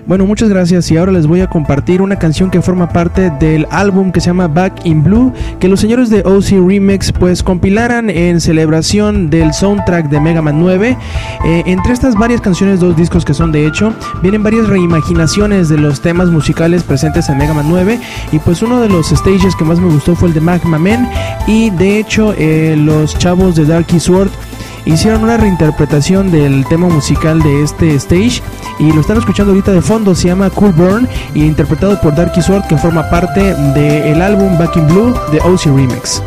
Bueno, 0.09 0.25
muchas 0.25 0.49
gracias. 0.49 0.91
Y 0.91 0.97
ahora 0.97 1.13
les 1.13 1.27
voy 1.27 1.43
a 1.43 1.49
compartir 1.49 2.01
una 2.01 2.17
canción 2.17 2.51
que 2.51 2.63
forma 2.63 2.89
parte 2.89 3.29
del 3.29 3.67
álbum 3.71 4.11
que 4.11 4.23
se 4.23 4.29
llama 4.29 4.49
Back 4.49 4.87
in 4.87 5.05
Blue, 5.05 5.35
que 5.61 5.69
los 5.69 5.81
señores 5.81 6.09
de 6.09 6.21
OC 6.21 6.67
Remix 6.67 7.13
pues 7.13 7.43
compilaran 7.43 8.09
en 8.09 8.41
celebración 8.41 9.29
del 9.29 9.53
soundtrack 9.53 10.09
de 10.09 10.19
Mega 10.19 10.41
Man 10.41 10.61
9. 10.61 10.97
Eh, 11.45 11.63
entre 11.67 11.93
estas 11.93 12.15
varias 12.15 12.41
canciones, 12.41 12.81
dos 12.81 12.97
discos 12.97 13.27
que 13.27 13.35
son 13.35 13.53
de 13.53 13.67
hecho, 13.67 13.93
vienen 14.23 14.43
varias 14.43 14.67
reimaginaciones 14.67 15.69
de 15.69 15.77
los 15.77 16.01
temas 16.01 16.31
musicales 16.31 16.85
presentes 16.85 17.29
en 17.29 17.37
Mega 17.37 17.53
Man 17.53 17.67
9 17.69 18.01
y 18.33 18.39
pues 18.39 18.63
uno 18.63 18.81
de 18.81 18.89
los 18.89 19.09
stages 19.09 19.55
que 19.57 19.65
más 19.67 19.79
me 19.79 19.93
gustó 19.93 20.17
fue 20.17 20.29
el 20.29 20.35
de 20.35 20.41
Magma 20.41 20.79
Man 20.79 21.07
y 21.47 21.69
de 21.69 21.99
hecho 21.99 22.33
eh, 22.39 22.77
los 22.79 23.19
chavos 23.19 23.57
de 23.57 23.67
Darky 23.67 24.01
Sword 24.01 24.31
hicieron 24.89 25.23
una 25.23 25.37
reinterpretación 25.37 26.31
del 26.31 26.65
tema 26.67 26.89
musical 26.89 27.43
de 27.43 27.63
este 27.63 27.95
stage 27.95 28.43
y 28.79 28.93
lo 28.93 29.01
están 29.01 29.19
escuchando 29.19 29.53
ahorita 29.53 29.73
de 29.73 29.83
fondo, 29.83 30.15
se 30.15 30.29
llama 30.29 30.51
Cool 30.51 30.73
Burn 30.73 31.09
y 31.35 31.45
interpretado 31.45 32.01
por 32.01 32.15
Darky 32.15 32.41
Sword 32.41 32.67
que 32.67 32.77
forma 32.77 33.09
parte 33.11 33.55
del 33.55 34.23
álbum 34.23 34.57
Back 34.59 34.77
in 34.77 34.87
Blue 34.87 35.15
de 35.31 35.41
OC 35.41 35.67
Remix. 35.67 36.23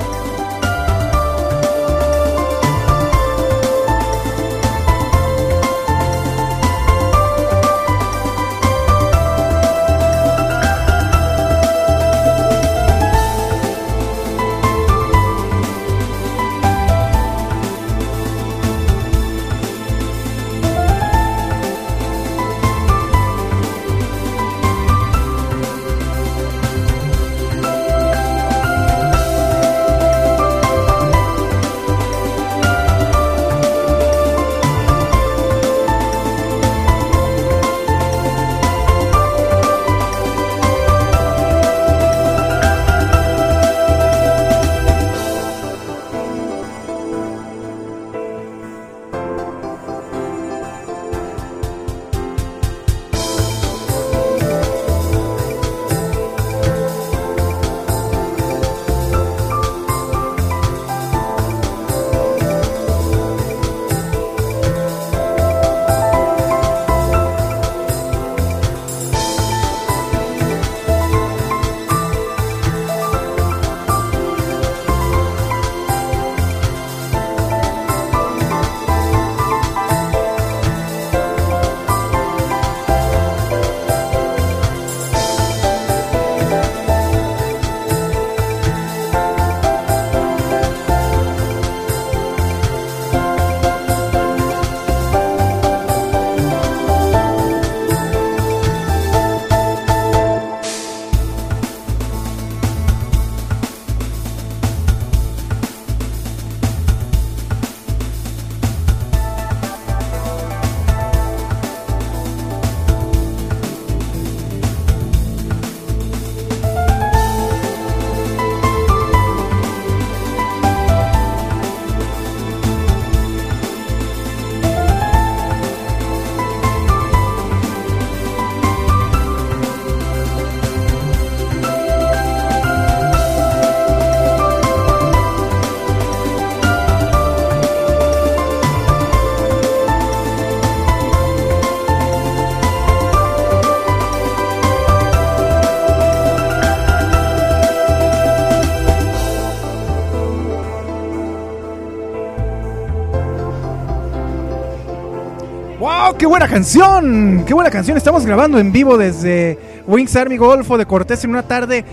Buena 156.31 156.47
canción! 156.47 157.43
¡Qué 157.45 157.53
buena 157.53 157.69
canción! 157.69 157.97
Estamos 157.97 158.25
grabando 158.25 158.57
en 158.57 158.71
vivo 158.71 158.97
desde 158.97 159.59
Wings 159.85 160.15
Army 160.15 160.37
Golfo 160.37 160.77
de 160.77 160.85
Cortés 160.85 161.25
en 161.25 161.31
una 161.31 161.43
tarde 161.43 161.83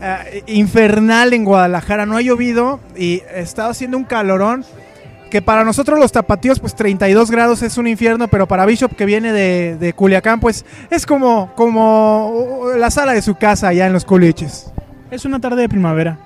eh, 0.00 0.44
infernal 0.46 1.32
en 1.32 1.44
Guadalajara. 1.44 2.06
No 2.06 2.16
ha 2.16 2.22
llovido 2.22 2.78
y 2.96 3.24
está 3.34 3.68
haciendo 3.68 3.96
un 3.96 4.04
calorón 4.04 4.64
que 5.32 5.42
para 5.42 5.64
nosotros 5.64 5.98
los 5.98 6.12
tapatíos 6.12 6.60
pues 6.60 6.76
32 6.76 7.28
grados 7.28 7.60
es 7.62 7.76
un 7.76 7.88
infierno, 7.88 8.28
pero 8.28 8.46
para 8.46 8.66
Bishop 8.66 8.94
que 8.94 9.04
viene 9.04 9.32
de, 9.32 9.76
de 9.76 9.92
Culiacán 9.94 10.38
pues 10.38 10.64
es 10.90 11.04
como, 11.04 11.52
como 11.56 12.66
la 12.76 12.92
sala 12.92 13.14
de 13.14 13.20
su 13.20 13.34
casa 13.34 13.66
allá 13.66 13.88
en 13.88 13.92
los 13.92 14.04
culiches. 14.04 14.70
Es 15.10 15.24
una 15.24 15.40
tarde 15.40 15.62
de 15.62 15.68
primavera 15.68 16.18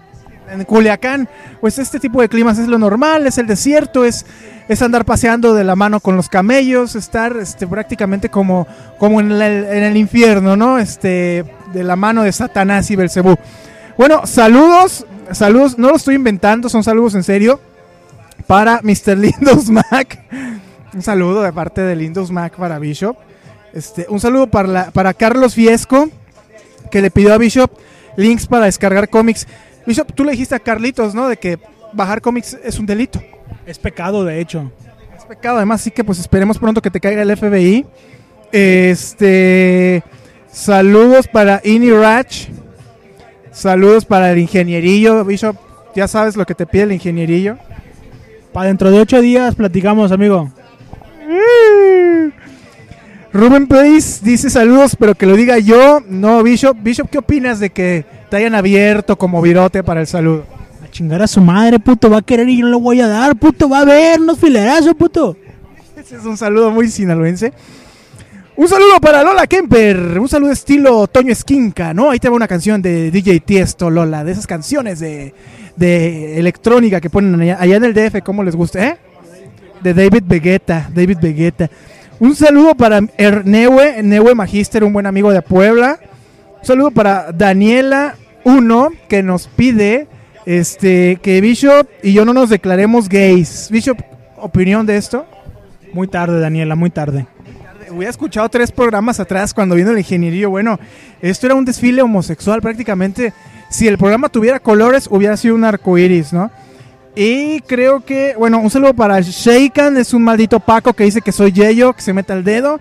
en 0.52 0.64
Culiacán, 0.64 1.28
pues 1.60 1.78
este 1.78 1.98
tipo 1.98 2.20
de 2.20 2.28
climas 2.28 2.58
es 2.58 2.68
lo 2.68 2.78
normal, 2.78 3.26
es 3.26 3.38
el 3.38 3.46
desierto, 3.46 4.04
es, 4.04 4.26
es 4.72 4.82
andar 4.82 5.04
paseando 5.04 5.54
de 5.54 5.64
la 5.64 5.76
mano 5.76 6.00
con 6.00 6.16
los 6.16 6.28
camellos, 6.28 6.94
estar 6.94 7.36
este, 7.36 7.66
prácticamente 7.66 8.28
como, 8.28 8.66
como 8.98 9.20
en, 9.20 9.30
el, 9.32 9.96
infierno, 9.96 10.56
¿no? 10.56 10.78
Este, 10.78 11.44
de 11.72 11.84
la 11.84 11.96
mano 11.96 12.22
de 12.22 12.32
Satanás 12.32 12.90
y 12.90 12.96
Belcebú. 12.96 13.36
Bueno, 13.96 14.26
saludos, 14.26 15.06
saludos, 15.32 15.78
no 15.78 15.90
lo 15.90 15.96
estoy 15.96 16.14
inventando, 16.14 16.68
son 16.68 16.82
saludos 16.82 17.14
en 17.14 17.22
serio 17.22 17.60
para 18.46 18.80
Mr. 18.82 19.16
Lindos 19.18 19.68
Mac. 19.68 20.18
Un 20.94 21.02
saludo 21.02 21.42
de 21.42 21.52
parte 21.52 21.82
de 21.82 21.94
Lindos 21.94 22.30
Mac 22.30 22.56
para 22.56 22.78
Bishop. 22.78 23.16
Este, 23.72 24.06
un 24.08 24.20
saludo 24.20 24.46
para, 24.48 24.90
para 24.90 25.14
Carlos 25.14 25.54
Fiesco, 25.54 26.08
que 26.90 27.00
le 27.00 27.10
pidió 27.10 27.34
a 27.34 27.38
Bishop 27.38 27.70
links 28.16 28.46
para 28.46 28.66
descargar 28.66 29.08
cómics. 29.08 29.46
Bishop, 29.86 30.12
tú 30.12 30.24
le 30.24 30.32
dijiste 30.32 30.54
a 30.54 30.60
Carlitos, 30.60 31.14
¿no? 31.14 31.28
De 31.28 31.36
que 31.36 31.58
bajar 31.92 32.20
cómics 32.20 32.56
es 32.62 32.78
un 32.78 32.86
delito. 32.86 33.22
Es 33.66 33.78
pecado, 33.78 34.24
de 34.24 34.40
hecho. 34.40 34.70
Es 35.16 35.24
pecado, 35.24 35.56
además, 35.58 35.80
así 35.80 35.90
que 35.90 36.04
pues 36.04 36.18
esperemos 36.18 36.58
pronto 36.58 36.82
que 36.82 36.90
te 36.90 37.00
caiga 37.00 37.22
el 37.22 37.36
FBI. 37.36 37.86
Este. 38.50 40.02
Saludos 40.50 41.28
para 41.28 41.60
Ini 41.64 41.90
Rach. 41.92 42.48
Saludos 43.52 44.04
para 44.04 44.32
el 44.32 44.38
ingenierillo, 44.38 45.24
Bishop. 45.24 45.56
Ya 45.94 46.08
sabes 46.08 46.36
lo 46.36 46.44
que 46.44 46.54
te 46.54 46.66
pide 46.66 46.82
el 46.84 46.92
ingenierillo. 46.92 47.58
Para 48.52 48.66
dentro 48.66 48.90
de 48.90 49.00
ocho 49.00 49.20
días 49.20 49.54
platicamos, 49.54 50.12
amigo. 50.12 50.50
Rubén 53.32 53.66
Place 53.66 54.20
dice 54.22 54.50
saludos, 54.50 54.94
pero 54.98 55.14
que 55.14 55.24
lo 55.24 55.36
diga 55.36 55.58
yo, 55.58 56.00
no 56.06 56.42
Bishop. 56.42 56.76
Bishop, 56.82 57.08
¿qué 57.08 57.18
opinas 57.18 57.60
de 57.60 57.70
que 57.70 58.04
te 58.28 58.36
hayan 58.36 58.54
abierto 58.54 59.16
como 59.16 59.40
virote 59.40 59.82
para 59.82 60.00
el 60.00 60.06
saludo? 60.06 60.44
Chingar 60.92 61.22
a 61.22 61.26
su 61.26 61.40
madre, 61.40 61.78
puto. 61.80 62.08
Va 62.08 62.18
a 62.18 62.22
querer 62.22 62.48
y 62.48 62.58
yo 62.58 62.66
no 62.66 62.70
lo 62.72 62.80
voy 62.80 63.00
a 63.00 63.08
dar, 63.08 63.34
puto. 63.36 63.68
Va 63.68 63.80
a 63.80 63.84
ver 63.84 64.20
unos 64.20 64.38
filerazos, 64.38 64.94
puto. 64.94 65.36
Ese 65.96 66.16
es 66.16 66.24
un 66.24 66.36
saludo 66.36 66.70
muy 66.70 66.88
sinaloense. 66.88 67.52
Un 68.54 68.68
saludo 68.68 69.00
para 69.00 69.24
Lola 69.24 69.46
Kemper, 69.46 70.18
un 70.20 70.28
saludo 70.28 70.52
estilo 70.52 71.06
Toño 71.06 71.32
Esquinca, 71.32 71.94
¿no? 71.94 72.10
Ahí 72.10 72.18
te 72.18 72.28
va 72.28 72.36
una 72.36 72.46
canción 72.46 72.82
de 72.82 73.10
DJ 73.10 73.40
Tiesto, 73.40 73.88
Lola, 73.88 74.22
de 74.24 74.32
esas 74.32 74.46
canciones 74.46 75.00
de, 75.00 75.32
de 75.74 76.38
electrónica 76.38 77.00
que 77.00 77.08
ponen 77.08 77.40
allá, 77.40 77.76
en 77.76 77.84
el 77.84 77.94
DF, 77.94 78.20
¿cómo 78.22 78.44
les 78.44 78.54
gusta? 78.54 78.86
¿Eh? 78.86 78.98
De 79.82 79.94
David 79.94 80.24
Vegeta, 80.26 80.90
David 80.94 81.16
Vegeta. 81.22 81.70
Un 82.20 82.36
saludo 82.36 82.74
para 82.74 83.00
Er- 83.16 83.46
Neue, 83.46 84.02
Neue 84.02 84.34
Magister, 84.34 84.84
un 84.84 84.92
buen 84.92 85.06
amigo 85.06 85.32
de 85.32 85.40
Puebla. 85.40 85.98
Un 86.60 86.66
saludo 86.66 86.90
para 86.90 87.32
Daniela 87.32 88.16
Uno, 88.44 88.90
que 89.08 89.22
nos 89.22 89.48
pide 89.48 90.08
este 90.46 91.18
que 91.22 91.40
Bishop 91.40 91.86
y 92.02 92.12
yo 92.12 92.24
no 92.24 92.32
nos 92.32 92.50
declaremos 92.50 93.08
gays. 93.08 93.68
Bishop, 93.70 93.98
opinión 94.38 94.86
de 94.86 94.96
esto. 94.96 95.26
Muy 95.92 96.08
tarde, 96.08 96.40
Daniela, 96.40 96.74
muy 96.74 96.90
tarde. 96.90 97.26
Hubiera 97.90 98.10
escuchado 98.10 98.48
tres 98.48 98.72
programas 98.72 99.20
atrás 99.20 99.52
cuando 99.52 99.74
vino 99.74 99.90
el 99.90 99.98
ingeniería. 99.98 100.48
Bueno, 100.48 100.80
esto 101.20 101.46
era 101.46 101.54
un 101.54 101.64
desfile 101.64 102.00
homosexual 102.00 102.62
prácticamente. 102.62 103.32
Si 103.68 103.86
el 103.86 103.98
programa 103.98 104.28
tuviera 104.28 104.60
colores, 104.60 105.06
hubiera 105.10 105.36
sido 105.36 105.54
un 105.54 105.64
arco 105.64 105.98
iris, 105.98 106.32
¿no? 106.32 106.50
Y 107.14 107.60
creo 107.62 108.04
que, 108.04 108.34
bueno, 108.38 108.58
un 108.58 108.70
saludo 108.70 108.94
para 108.94 109.20
Sheikan, 109.20 109.98
es 109.98 110.14
un 110.14 110.24
maldito 110.24 110.60
Paco 110.60 110.94
que 110.94 111.04
dice 111.04 111.20
que 111.20 111.32
soy 111.32 111.52
Yeyo, 111.52 111.92
que 111.92 112.00
se 112.00 112.14
meta 112.14 112.32
el 112.32 112.44
dedo. 112.44 112.80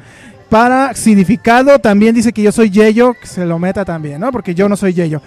Para 0.50 0.94
significado, 0.96 1.80
también 1.80 2.16
dice 2.16 2.32
que 2.32 2.42
yo 2.42 2.52
soy 2.52 2.70
Yeyo, 2.70 3.14
que 3.14 3.28
se 3.28 3.46
lo 3.46 3.60
meta 3.60 3.84
también, 3.84 4.22
¿no? 4.22 4.32
Porque 4.32 4.54
yo 4.56 4.70
no 4.70 4.78
soy 4.78 4.94
Yeyo. 4.94 5.22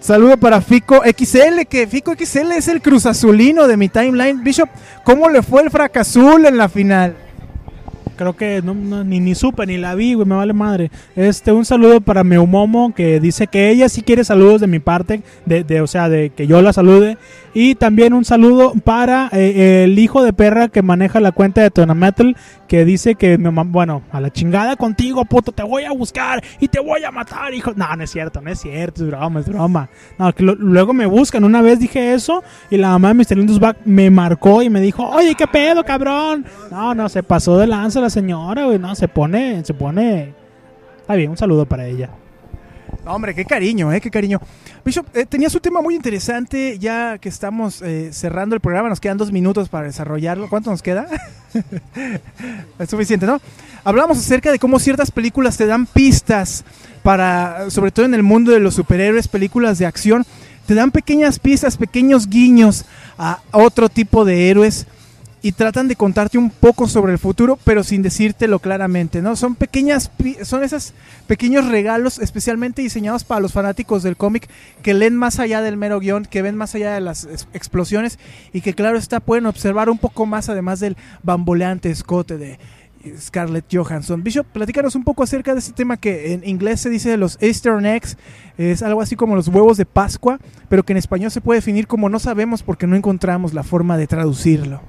Saludo 0.00 0.38
para 0.38 0.62
Fico 0.62 1.02
XL, 1.04 1.66
que 1.68 1.86
Fico 1.86 2.14
XL 2.14 2.52
es 2.52 2.68
el 2.68 2.80
cruz 2.80 3.04
azulino 3.04 3.68
de 3.68 3.76
mi 3.76 3.90
timeline. 3.90 4.42
Bishop, 4.42 4.70
¿cómo 5.04 5.28
le 5.28 5.42
fue 5.42 5.62
el 5.62 5.70
fracazul 5.70 6.46
en 6.46 6.56
la 6.56 6.70
final? 6.70 7.14
Creo 8.16 8.34
que 8.34 8.62
no, 8.62 8.74
ni, 9.04 9.20
ni 9.20 9.34
supe, 9.34 9.66
ni 9.66 9.76
la 9.76 9.94
vi, 9.94 10.14
güey, 10.14 10.26
me 10.26 10.36
vale 10.36 10.54
madre. 10.54 10.90
Este, 11.16 11.52
un 11.52 11.66
saludo 11.66 12.00
para 12.00 12.24
Meumomo, 12.24 12.94
que 12.94 13.20
dice 13.20 13.46
que 13.46 13.68
ella 13.68 13.90
sí 13.90 14.00
quiere 14.00 14.24
saludos 14.24 14.62
de 14.62 14.66
mi 14.66 14.78
parte, 14.78 15.22
de, 15.44 15.64
de, 15.64 15.82
o 15.82 15.86
sea, 15.86 16.08
de 16.08 16.30
que 16.30 16.46
yo 16.46 16.62
la 16.62 16.72
salude. 16.72 17.18
Y 17.52 17.74
también 17.74 18.12
un 18.12 18.24
saludo 18.24 18.72
para 18.84 19.28
eh, 19.32 19.82
el 19.84 19.98
hijo 19.98 20.22
de 20.22 20.32
perra 20.32 20.68
que 20.68 20.82
maneja 20.82 21.18
la 21.18 21.32
cuenta 21.32 21.60
de 21.60 21.70
Tonametal, 21.70 22.36
que 22.68 22.84
dice 22.84 23.16
que, 23.16 23.38
me 23.38 23.50
mam- 23.50 23.72
bueno, 23.72 24.02
a 24.12 24.20
la 24.20 24.30
chingada 24.30 24.76
contigo, 24.76 25.24
puto, 25.24 25.50
te 25.50 25.64
voy 25.64 25.82
a 25.84 25.90
buscar 25.90 26.42
y 26.60 26.68
te 26.68 26.78
voy 26.78 27.02
a 27.02 27.10
matar, 27.10 27.52
hijo. 27.52 27.72
No, 27.74 27.96
no 27.96 28.04
es 28.04 28.10
cierto, 28.10 28.40
no 28.40 28.50
es 28.50 28.60
cierto, 28.60 29.02
es 29.02 29.08
broma, 29.10 29.40
es 29.40 29.48
broma. 29.48 29.90
No, 30.16 30.32
que 30.32 30.44
luego 30.44 30.92
me 30.92 31.06
buscan, 31.06 31.42
una 31.42 31.60
vez 31.60 31.80
dije 31.80 32.14
eso 32.14 32.44
y 32.70 32.76
la 32.76 32.90
mamá 32.90 33.08
de 33.08 33.14
Mr. 33.14 33.36
Lindos 33.38 33.58
Back 33.58 33.78
me 33.84 34.10
marcó 34.10 34.62
y 34.62 34.70
me 34.70 34.80
dijo, 34.80 35.04
oye, 35.08 35.34
¿qué 35.34 35.48
pedo, 35.48 35.82
cabrón? 35.82 36.44
No, 36.70 36.94
no, 36.94 37.08
se 37.08 37.24
pasó 37.24 37.58
de 37.58 37.66
lanza 37.66 38.00
la 38.00 38.10
señora, 38.10 38.66
güey, 38.66 38.78
no, 38.78 38.94
se 38.94 39.08
pone, 39.08 39.64
se 39.64 39.74
pone... 39.74 40.34
Está 41.00 41.16
bien, 41.16 41.30
un 41.30 41.36
saludo 41.36 41.66
para 41.66 41.86
ella. 41.88 42.10
Hombre, 43.04 43.34
qué 43.34 43.44
cariño, 43.44 43.92
¿eh? 43.92 44.00
Qué 44.00 44.10
cariño. 44.10 44.40
Bishop, 44.84 45.06
eh, 45.14 45.26
tenías 45.26 45.54
un 45.54 45.60
tema 45.60 45.80
muy 45.80 45.94
interesante 45.94 46.78
ya 46.78 47.18
que 47.18 47.28
estamos 47.28 47.82
eh, 47.82 48.10
cerrando 48.12 48.54
el 48.54 48.60
programa. 48.60 48.88
Nos 48.88 49.00
quedan 49.00 49.18
dos 49.18 49.32
minutos 49.32 49.68
para 49.68 49.86
desarrollarlo. 49.86 50.48
¿Cuánto 50.48 50.70
nos 50.70 50.82
queda? 50.82 51.08
es 52.78 52.90
suficiente, 52.90 53.26
¿no? 53.26 53.40
Hablamos 53.84 54.18
acerca 54.18 54.52
de 54.52 54.58
cómo 54.58 54.78
ciertas 54.78 55.10
películas 55.10 55.56
te 55.56 55.66
dan 55.66 55.86
pistas 55.86 56.64
para, 57.02 57.70
sobre 57.70 57.90
todo 57.90 58.06
en 58.06 58.14
el 58.14 58.22
mundo 58.22 58.52
de 58.52 58.60
los 58.60 58.74
superhéroes, 58.74 59.28
películas 59.28 59.78
de 59.78 59.86
acción, 59.86 60.26
te 60.66 60.74
dan 60.74 60.90
pequeñas 60.90 61.38
pistas, 61.38 61.76
pequeños 61.78 62.28
guiños 62.28 62.84
a 63.18 63.40
otro 63.52 63.88
tipo 63.88 64.24
de 64.24 64.50
héroes 64.50 64.86
y 65.42 65.52
tratan 65.52 65.88
de 65.88 65.96
contarte 65.96 66.36
un 66.36 66.50
poco 66.50 66.86
sobre 66.86 67.12
el 67.12 67.18
futuro, 67.18 67.58
pero 67.64 67.82
sin 67.82 68.02
decírtelo 68.02 68.58
claramente, 68.58 69.22
¿no? 69.22 69.36
Son 69.36 69.54
pequeñas, 69.54 70.10
son 70.42 70.62
esos 70.64 70.92
pequeños 71.26 71.66
regalos 71.68 72.18
especialmente 72.18 72.82
diseñados 72.82 73.24
para 73.24 73.40
los 73.40 73.52
fanáticos 73.52 74.02
del 74.02 74.16
cómic 74.16 74.48
que 74.82 74.92
leen 74.94 75.16
más 75.16 75.38
allá 75.38 75.62
del 75.62 75.76
mero 75.78 75.98
guion, 76.00 76.24
que 76.26 76.42
ven 76.42 76.56
más 76.56 76.74
allá 76.74 76.92
de 76.94 77.00
las 77.00 77.24
es- 77.24 77.48
explosiones 77.54 78.18
y 78.52 78.60
que 78.60 78.74
claro 78.74 78.98
está 78.98 79.20
pueden 79.20 79.46
observar 79.46 79.88
un 79.88 79.98
poco 79.98 80.26
más 80.26 80.48
además 80.50 80.78
del 80.80 80.96
bamboleante 81.22 81.90
escote 81.90 82.36
de 82.36 82.58
Scarlett 83.18 83.64
Johansson. 83.72 84.22
Bishop, 84.22 84.46
platícanos 84.46 84.94
un 84.94 85.04
poco 85.04 85.22
acerca 85.22 85.54
de 85.54 85.60
este 85.60 85.72
tema 85.72 85.96
que 85.96 86.34
en 86.34 86.46
inglés 86.46 86.82
se 86.82 86.90
dice 86.90 87.16
los 87.16 87.38
Easter 87.40 87.82
eggs, 87.86 88.18
es 88.58 88.82
algo 88.82 89.00
así 89.00 89.16
como 89.16 89.36
los 89.36 89.48
huevos 89.48 89.78
de 89.78 89.86
Pascua, 89.86 90.38
pero 90.68 90.82
que 90.84 90.92
en 90.92 90.98
español 90.98 91.30
se 91.30 91.40
puede 91.40 91.60
definir 91.60 91.86
como 91.86 92.10
no 92.10 92.18
sabemos 92.18 92.62
porque 92.62 92.86
no 92.86 92.96
encontramos 92.96 93.54
la 93.54 93.62
forma 93.62 93.96
de 93.96 94.06
traducirlo. 94.06 94.82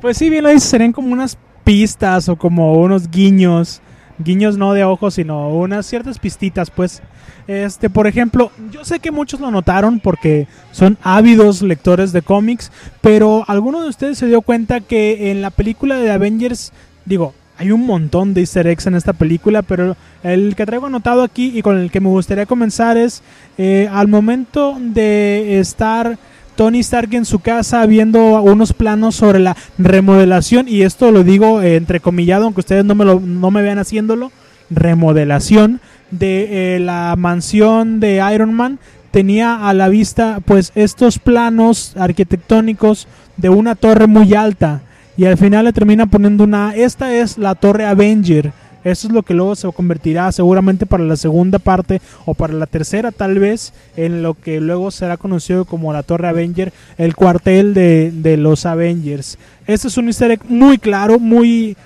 Pues 0.00 0.18
sí, 0.18 0.28
bien 0.28 0.44
lo 0.44 0.58
serían 0.60 0.92
como 0.92 1.12
unas 1.12 1.38
pistas 1.64 2.28
o 2.28 2.36
como 2.36 2.74
unos 2.74 3.10
guiños. 3.10 3.80
Guiños 4.18 4.56
no 4.56 4.72
de 4.72 4.84
ojos, 4.84 5.14
sino 5.14 5.50
unas 5.50 5.86
ciertas 5.86 6.18
pistitas, 6.18 6.70
pues. 6.70 7.02
Este, 7.46 7.90
por 7.90 8.06
ejemplo, 8.06 8.50
yo 8.70 8.84
sé 8.84 8.98
que 8.98 9.10
muchos 9.10 9.40
lo 9.40 9.50
notaron 9.50 10.00
porque 10.00 10.48
son 10.72 10.98
ávidos 11.02 11.62
lectores 11.62 12.12
de 12.12 12.22
cómics, 12.22 12.72
pero 13.00 13.44
¿alguno 13.46 13.82
de 13.82 13.88
ustedes 13.88 14.18
se 14.18 14.26
dio 14.26 14.42
cuenta 14.42 14.80
que 14.80 15.30
en 15.30 15.42
la 15.42 15.50
película 15.50 15.96
de 15.96 16.10
Avengers, 16.10 16.72
digo, 17.04 17.34
hay 17.58 17.70
un 17.70 17.86
montón 17.86 18.34
de 18.34 18.40
easter 18.40 18.66
eggs 18.66 18.86
en 18.86 18.96
esta 18.96 19.12
película, 19.12 19.62
pero 19.62 19.96
el 20.22 20.56
que 20.56 20.66
traigo 20.66 20.86
anotado 20.86 21.22
aquí 21.22 21.52
y 21.56 21.62
con 21.62 21.78
el 21.78 21.90
que 21.90 22.00
me 22.00 22.08
gustaría 22.08 22.46
comenzar 22.46 22.96
es 22.96 23.22
eh, 23.58 23.88
al 23.90 24.08
momento 24.08 24.76
de 24.78 25.58
estar 25.58 26.18
Tony 26.56 26.80
Stark 26.80 27.14
en 27.14 27.24
su 27.24 27.38
casa 27.38 27.84
viendo 27.86 28.42
unos 28.42 28.72
planos 28.72 29.14
sobre 29.14 29.38
la 29.38 29.56
remodelación 29.78 30.66
y 30.68 30.82
esto 30.82 31.12
lo 31.12 31.22
digo 31.22 31.62
eh, 31.62 31.76
entrecomillado 31.76 32.44
aunque 32.44 32.60
ustedes 32.60 32.84
no 32.84 32.94
me 32.94 33.04
lo 33.04 33.20
no 33.20 33.50
me 33.50 33.62
vean 33.62 33.78
haciéndolo 33.78 34.32
remodelación 34.70 35.80
de 36.10 36.76
eh, 36.76 36.80
la 36.80 37.14
mansión 37.16 38.00
de 38.00 38.22
Iron 38.34 38.54
Man. 38.54 38.78
Tenía 39.10 39.68
a 39.68 39.74
la 39.74 39.88
vista 39.88 40.40
pues 40.44 40.72
estos 40.74 41.18
planos 41.18 41.96
arquitectónicos 41.96 43.08
de 43.36 43.48
una 43.48 43.74
torre 43.74 44.06
muy 44.06 44.34
alta 44.34 44.82
y 45.16 45.24
al 45.24 45.38
final 45.38 45.64
le 45.64 45.72
termina 45.72 46.06
poniendo 46.06 46.44
una 46.44 46.74
esta 46.74 47.14
es 47.14 47.38
la 47.38 47.54
torre 47.54 47.86
Avenger 47.86 48.52
eso 48.86 49.08
es 49.08 49.12
lo 49.12 49.24
que 49.24 49.34
luego 49.34 49.56
se 49.56 49.70
convertirá 49.72 50.30
seguramente 50.30 50.86
para 50.86 51.02
la 51.02 51.16
segunda 51.16 51.58
parte 51.58 52.00
o 52.24 52.34
para 52.34 52.52
la 52.52 52.66
tercera 52.66 53.10
tal 53.10 53.40
vez 53.40 53.72
en 53.96 54.22
lo 54.22 54.34
que 54.34 54.60
luego 54.60 54.92
será 54.92 55.16
conocido 55.16 55.64
como 55.64 55.92
la 55.92 56.04
Torre 56.04 56.28
Avenger, 56.28 56.72
el 56.96 57.16
cuartel 57.16 57.74
de, 57.74 58.12
de 58.14 58.36
los 58.36 58.64
Avengers. 58.64 59.38
Este 59.66 59.88
es 59.88 59.96
un 59.96 60.06
easter 60.06 60.30
egg 60.30 60.40
muy 60.48 60.78
claro, 60.78 61.18
muy, 61.18 61.76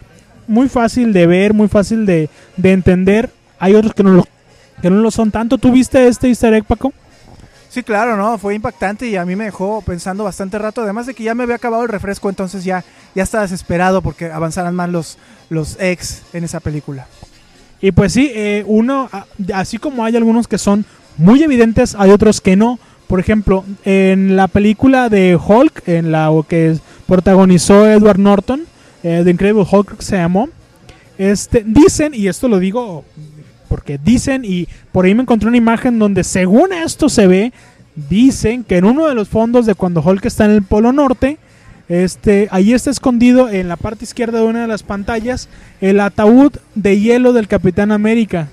muy 0.46 0.68
fácil 0.68 1.14
de 1.14 1.26
ver, 1.26 1.54
muy 1.54 1.68
fácil 1.68 2.04
de, 2.04 2.28
de 2.58 2.72
entender. 2.72 3.30
Hay 3.58 3.74
otros 3.74 3.94
que 3.94 4.02
no, 4.02 4.12
lo, 4.12 4.26
que 4.82 4.90
no 4.90 4.96
lo 4.96 5.10
son 5.10 5.30
tanto. 5.30 5.56
¿Tú 5.56 5.72
viste 5.72 6.06
este 6.06 6.28
easter 6.28 6.52
egg, 6.52 6.64
Paco? 6.64 6.92
Sí, 7.70 7.84
claro, 7.84 8.16
no, 8.16 8.36
fue 8.36 8.56
impactante 8.56 9.06
y 9.06 9.14
a 9.14 9.24
mí 9.24 9.36
me 9.36 9.44
dejó 9.44 9.80
pensando 9.80 10.24
bastante 10.24 10.58
rato, 10.58 10.82
además 10.82 11.06
de 11.06 11.14
que 11.14 11.22
ya 11.22 11.36
me 11.36 11.44
había 11.44 11.54
acabado 11.54 11.84
el 11.84 11.88
refresco, 11.88 12.28
entonces 12.28 12.64
ya, 12.64 12.84
ya 13.14 13.22
estaba 13.22 13.44
desesperado 13.44 14.02
porque 14.02 14.26
avanzaran 14.26 14.74
más 14.74 14.88
los, 14.88 15.18
los 15.50 15.76
ex 15.80 16.22
en 16.32 16.42
esa 16.42 16.58
película. 16.58 17.06
Y 17.80 17.92
pues 17.92 18.12
sí, 18.12 18.32
eh, 18.34 18.64
uno, 18.66 19.08
así 19.54 19.78
como 19.78 20.04
hay 20.04 20.16
algunos 20.16 20.48
que 20.48 20.58
son 20.58 20.84
muy 21.16 21.44
evidentes, 21.44 21.94
hay 21.96 22.10
otros 22.10 22.40
que 22.40 22.56
no. 22.56 22.80
Por 23.06 23.20
ejemplo, 23.20 23.64
en 23.84 24.34
la 24.34 24.48
película 24.48 25.08
de 25.08 25.36
Hulk, 25.36 25.86
en 25.86 26.10
la 26.10 26.28
que 26.48 26.76
protagonizó 27.06 27.86
Edward 27.88 28.18
Norton, 28.18 28.64
eh, 29.04 29.22
The 29.22 29.30
Incredible 29.30 29.66
Hulk 29.70 30.00
se 30.02 30.16
llamó, 30.16 30.48
este, 31.18 31.62
dicen, 31.64 32.14
y 32.14 32.26
esto 32.26 32.48
lo 32.48 32.58
digo 32.58 33.04
porque 33.70 33.96
dicen, 33.96 34.44
y 34.44 34.66
por 34.92 35.04
ahí 35.04 35.14
me 35.14 35.22
encontré 35.22 35.48
una 35.48 35.56
imagen 35.56 35.98
donde 35.98 36.24
según 36.24 36.72
esto 36.72 37.08
se 37.08 37.26
ve, 37.26 37.52
dicen 37.94 38.64
que 38.64 38.76
en 38.78 38.84
uno 38.84 39.06
de 39.06 39.14
los 39.14 39.28
fondos 39.28 39.64
de 39.64 39.74
cuando 39.74 40.02
Hulk 40.02 40.26
está 40.26 40.44
en 40.44 40.50
el 40.50 40.62
Polo 40.62 40.92
Norte, 40.92 41.38
Este, 41.90 42.46
ahí 42.52 42.72
está 42.72 42.88
escondido 42.90 43.48
en 43.48 43.66
la 43.66 43.76
parte 43.76 44.04
izquierda 44.04 44.38
de 44.38 44.44
una 44.44 44.60
de 44.60 44.68
las 44.68 44.84
pantallas 44.84 45.48
el 45.80 45.98
ataúd 45.98 46.52
de 46.76 47.00
hielo 47.00 47.32
del 47.32 47.48
Capitán 47.48 47.90
América, 47.90 48.46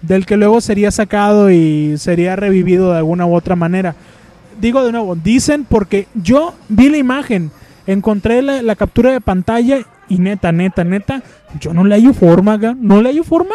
del 0.00 0.24
que 0.24 0.38
luego 0.38 0.62
sería 0.62 0.90
sacado 0.90 1.50
y 1.50 1.98
sería 1.98 2.34
revivido 2.34 2.90
de 2.90 2.96
alguna 2.96 3.26
u 3.26 3.34
otra 3.34 3.56
manera. 3.56 3.94
Digo 4.58 4.82
de 4.84 4.92
nuevo, 4.92 5.16
dicen 5.16 5.66
porque 5.68 6.06
yo 6.14 6.54
vi 6.70 6.88
la 6.88 6.96
imagen, 6.96 7.50
encontré 7.86 8.40
la, 8.40 8.62
la 8.62 8.74
captura 8.74 9.12
de 9.12 9.20
pantalla 9.20 9.80
y 10.08 10.18
neta, 10.18 10.50
neta, 10.52 10.82
neta, 10.82 11.22
yo 11.60 11.74
no 11.74 11.84
le 11.84 11.94
hallo 11.94 12.14
forma, 12.14 12.56
no 12.56 13.02
le 13.02 13.10
hallo 13.10 13.22
forma. 13.22 13.54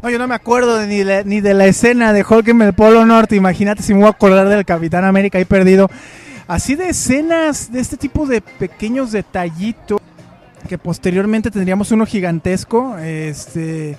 No, 0.00 0.10
yo 0.10 0.18
no 0.18 0.28
me 0.28 0.34
acuerdo 0.34 0.86
ni, 0.86 1.02
ni 1.24 1.40
de 1.40 1.54
la 1.54 1.66
escena 1.66 2.12
de 2.12 2.24
Hulk 2.28 2.48
en 2.48 2.62
el 2.62 2.72
Polo 2.72 3.04
Norte. 3.04 3.34
Imagínate 3.34 3.82
si 3.82 3.92
me 3.92 4.00
voy 4.00 4.06
a 4.06 4.10
acordar 4.10 4.48
del 4.48 4.64
Capitán 4.64 5.04
América 5.04 5.38
ahí 5.38 5.44
perdido. 5.44 5.90
Así 6.46 6.76
de 6.76 6.90
escenas, 6.90 7.72
de 7.72 7.80
este 7.80 7.96
tipo 7.96 8.24
de 8.26 8.40
pequeños 8.40 9.10
detallitos, 9.10 10.00
que 10.68 10.78
posteriormente 10.78 11.50
tendríamos 11.50 11.90
uno 11.90 12.06
gigantesco, 12.06 12.96
este, 12.98 13.96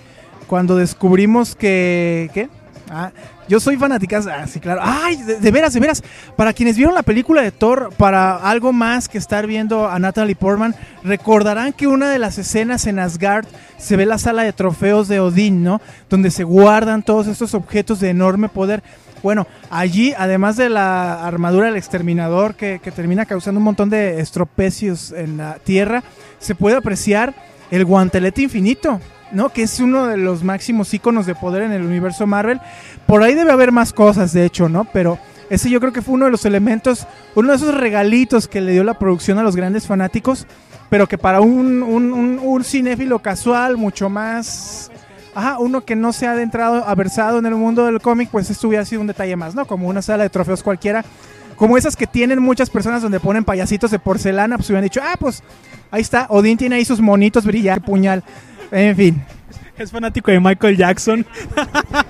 cuando 0.47 0.75
descubrimos 0.75 1.55
que... 1.55 2.31
¿Qué? 2.33 2.49
Ah, 2.91 3.11
yo 3.47 3.59
soy 3.59 3.77
fanática, 3.77 4.19
ah, 4.31 4.47
sí, 4.47 4.59
claro. 4.59 4.81
Ay, 4.83 5.15
de, 5.17 5.51
veras, 5.51 5.73
de 5.73 5.79
veras. 5.79 6.03
Para 6.35 6.53
quienes 6.53 6.75
vieron 6.75 6.95
la 6.95 7.03
película 7.03 7.41
de 7.41 7.51
Thor, 7.51 7.91
para 7.95 8.35
algo 8.37 8.73
más 8.73 9.07
que 9.07 9.19
estar 9.19 9.45
viendo 9.45 9.87
a 9.87 9.99
Natalie 9.99 10.35
Portman, 10.35 10.75
recordarán 11.03 11.73
que 11.73 11.87
una 11.87 12.09
de 12.09 12.17
las 12.17 12.37
escenas 12.39 12.87
en 12.87 12.97
Asgard 12.97 13.45
se 13.77 13.95
ve 13.95 14.07
la 14.07 14.17
sala 14.17 14.43
de 14.43 14.53
trofeos 14.53 15.07
de 15.07 15.19
Odín, 15.19 15.63
¿no? 15.63 15.81
Donde 16.09 16.31
se 16.31 16.43
guardan 16.43 17.03
todos 17.03 17.27
estos 17.27 17.53
objetos 17.53 17.99
de 17.99 18.09
enorme 18.09 18.49
poder. 18.49 18.81
Bueno, 19.21 19.45
allí, 19.69 20.13
además 20.17 20.57
de 20.57 20.69
la 20.69 21.25
armadura 21.25 21.67
del 21.67 21.75
exterminador 21.75 22.55
que, 22.55 22.79
que, 22.81 22.91
termina 22.91 23.25
causando 23.25 23.59
un 23.59 23.65
montón 23.65 23.89
de 23.89 24.19
estropecios 24.19 25.11
en 25.11 25.37
la 25.37 25.55
tierra, 25.55 26.03
se 26.39 26.55
puede 26.55 26.77
apreciar 26.77 27.35
el 27.69 27.85
guantelete 27.85 28.41
infinito, 28.41 28.99
¿no? 29.31 29.49
Que 29.49 29.63
es 29.63 29.79
uno 29.79 30.07
de 30.07 30.17
los 30.17 30.43
máximos 30.43 30.93
iconos 30.93 31.25
de 31.25 31.35
poder 31.35 31.63
en 31.63 31.71
el 31.71 31.83
universo 31.83 32.27
Marvel. 32.27 32.59
Por 33.05 33.23
ahí 33.23 33.33
debe 33.33 33.51
haber 33.51 33.71
más 33.71 33.93
cosas, 33.93 34.33
de 34.33 34.45
hecho, 34.45 34.69
¿no? 34.69 34.85
Pero 34.85 35.19
ese 35.49 35.69
yo 35.69 35.79
creo 35.79 35.93
que 35.93 36.01
fue 36.01 36.15
uno 36.15 36.25
de 36.25 36.31
los 36.31 36.45
elementos, 36.45 37.07
uno 37.35 37.49
de 37.49 37.55
esos 37.55 37.75
regalitos 37.75 38.47
que 38.47 38.61
le 38.61 38.71
dio 38.71 38.83
la 38.83 38.99
producción 38.99 39.39
a 39.39 39.43
los 39.43 39.55
grandes 39.55 39.87
fanáticos, 39.87 40.47
pero 40.89 41.07
que 41.07 41.17
para 41.17 41.41
un, 41.41 41.83
un, 41.83 42.13
un, 42.13 42.39
un 42.39 42.63
cinéfilo 42.63 43.19
casual, 43.19 43.77
mucho 43.77 44.09
más 44.09 44.91
ajá, 45.35 45.57
uno 45.59 45.85
que 45.85 45.95
no 45.95 46.13
se 46.13 46.27
ha 46.27 46.31
adentrado, 46.31 46.83
aversado 46.85 47.39
en 47.39 47.45
el 47.45 47.55
mundo 47.55 47.85
del 47.85 48.01
cómic, 48.01 48.29
pues 48.29 48.49
esto 48.49 48.67
hubiera 48.67 48.85
sido 48.85 49.01
un 49.01 49.07
detalle 49.07 49.35
más, 49.35 49.55
¿no? 49.55 49.65
Como 49.65 49.87
una 49.87 50.01
sala 50.01 50.23
de 50.23 50.29
trofeos 50.29 50.63
cualquiera, 50.63 51.05
como 51.55 51.77
esas 51.77 51.95
que 51.95 52.07
tienen 52.07 52.41
muchas 52.41 52.69
personas 52.69 53.01
donde 53.01 53.19
ponen 53.19 53.43
payasitos 53.43 53.91
de 53.91 53.99
porcelana, 53.99 54.57
pues 54.57 54.69
hubieran 54.69 54.83
dicho, 54.83 55.01
ah, 55.03 55.15
pues 55.19 55.43
ahí 55.91 56.01
está, 56.01 56.27
Odín 56.29 56.57
tiene 56.57 56.75
ahí 56.77 56.85
sus 56.85 56.99
monitos 56.99 57.45
brillantes, 57.45 57.85
puñal, 57.85 58.23
en 58.71 58.95
fin. 58.95 59.21
Es 59.77 59.91
fanático 59.91 60.31
de 60.31 60.39
Michael 60.39 60.77
Jackson. 60.77 61.25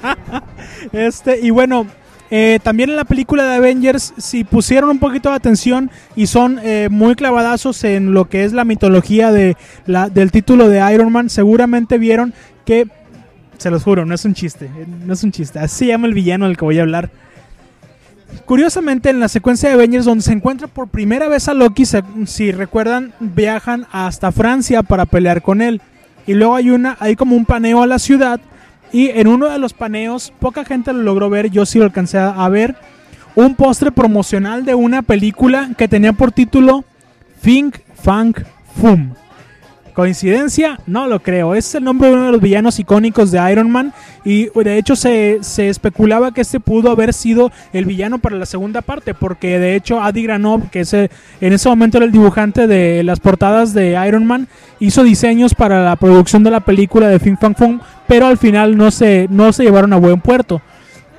este, 0.92 1.40
y 1.40 1.52
bueno, 1.52 1.86
eh, 2.32 2.60
también 2.64 2.90
en 2.90 2.96
la 2.96 3.06
película 3.06 3.44
de 3.44 3.56
Avengers, 3.56 4.14
si 4.18 4.44
pusieron 4.44 4.90
un 4.90 5.00
poquito 5.00 5.30
de 5.30 5.36
atención 5.36 5.90
y 6.16 6.28
son 6.28 6.60
eh, 6.64 6.88
muy 6.90 7.16
clavadazos 7.16 7.84
en 7.84 8.14
lo 8.14 8.30
que 8.30 8.44
es 8.44 8.54
la 8.54 8.66
mitología 8.66 9.32
de 9.32 9.58
la, 9.86 10.10
del 10.10 10.32
título 10.32 10.70
de 10.70 10.94
Iron 10.94 11.12
Man, 11.12 11.30
seguramente 11.30 11.98
vieron 11.98 12.34
que 12.66 12.88
se 13.58 13.70
los 13.70 13.84
juro, 13.84 14.06
no 14.06 14.16
es 14.16 14.26
un 14.26 14.34
chiste. 14.34 14.70
No 15.06 15.14
es 15.14 15.24
un 15.24 15.32
chiste. 15.32 15.60
Así 15.60 15.88
llama 15.88 16.08
el 16.08 16.14
villano 16.14 16.48
del 16.48 16.58
que 16.58 16.66
voy 16.66 16.80
a 16.80 16.84
hablar. 16.84 17.10
Curiosamente, 18.46 19.10
en 19.10 19.20
la 19.20 19.28
secuencia 19.28 19.70
de 19.70 19.76
Avengers, 19.76 20.06
donde 20.06 20.24
se 20.24 20.32
encuentra 20.32 20.68
por 20.68 20.88
primera 20.88 21.28
vez 21.28 21.48
a 21.48 21.54
Loki, 21.54 21.86
se, 21.86 22.04
si 22.26 22.52
recuerdan, 22.52 23.12
viajan 23.20 23.86
hasta 23.92 24.32
Francia 24.32 24.84
para 24.84 25.06
pelear 25.06 25.42
con 25.42 25.62
él. 25.62 25.82
Y 26.28 26.34
luego 26.34 26.56
hay 26.56 26.70
una, 26.70 26.98
hay 27.00 27.16
como 27.16 27.36
un 27.36 27.46
paneo 27.46 27.82
a 27.82 27.88
la 27.88 28.00
ciudad. 28.00 28.40
Y 28.92 29.10
en 29.10 29.28
uno 29.28 29.48
de 29.48 29.60
los 29.60 29.74
paneos, 29.74 30.34
poca 30.40 30.66
gente 30.66 30.94
lo 30.94 31.04
logró 31.04 31.30
ver, 31.30 31.50
yo 31.50 31.66
sí 31.66 31.80
lo 31.80 31.86
alcancé 31.86 32.18
a 32.18 32.50
ver. 32.50 32.76
Un 33.36 33.56
postre 33.56 33.92
promocional 33.92 34.66
de 34.66 34.76
una 34.76 35.02
película 35.02 35.72
que 35.78 35.88
tenía 35.88 36.14
por 36.14 36.32
título 36.32 36.84
Fink 37.42 37.78
Funk 37.96 38.42
Fum. 38.76 39.14
¿Coincidencia? 40.00 40.80
No 40.88 41.08
lo 41.08 41.22
creo. 41.22 41.56
Es 41.56 41.76
el 41.76 41.84
nombre 41.84 42.08
de 42.08 42.14
uno 42.14 42.28
de 42.28 42.32
los 42.32 42.40
villanos 42.40 42.80
icónicos 42.80 43.32
de 43.32 43.52
Iron 43.52 43.70
Man. 43.70 43.94
Y 44.24 44.46
de 44.58 44.78
hecho 44.78 44.96
se, 44.96 45.40
se, 45.42 45.68
especulaba 45.68 46.34
que 46.34 46.40
este 46.40 46.62
pudo 46.62 46.90
haber 46.90 47.14
sido 47.14 47.52
el 47.74 47.84
villano 47.84 48.18
para 48.18 48.38
la 48.38 48.46
segunda 48.46 48.82
parte. 48.82 49.14
Porque 49.14 49.60
de 49.60 49.76
hecho 49.76 50.02
Adi 50.02 50.24
Granov, 50.24 50.70
que 50.70 50.80
ese, 50.80 51.12
en 51.42 51.52
ese 51.52 51.68
momento 51.68 51.98
era 51.98 52.06
el 52.06 52.14
dibujante 52.14 52.66
de 52.66 53.04
las 53.04 53.20
portadas 53.20 53.74
de 53.74 54.02
Iron 54.08 54.26
Man, 54.26 54.48
hizo 54.80 55.04
diseños 55.04 55.54
para 55.54 55.84
la 55.84 55.98
producción 55.98 56.46
de 56.46 56.52
la 56.52 56.62
película 56.62 57.10
de 57.10 57.20
Fin 57.20 57.38
Fan 57.38 57.56
Fun. 57.56 57.82
Pero 58.08 58.28
al 58.28 58.38
final 58.38 58.78
no 58.78 58.92
se, 58.92 59.28
no 59.30 59.52
se 59.52 59.64
llevaron 59.64 59.92
a 59.92 59.98
buen 59.98 60.22
puerto 60.22 60.62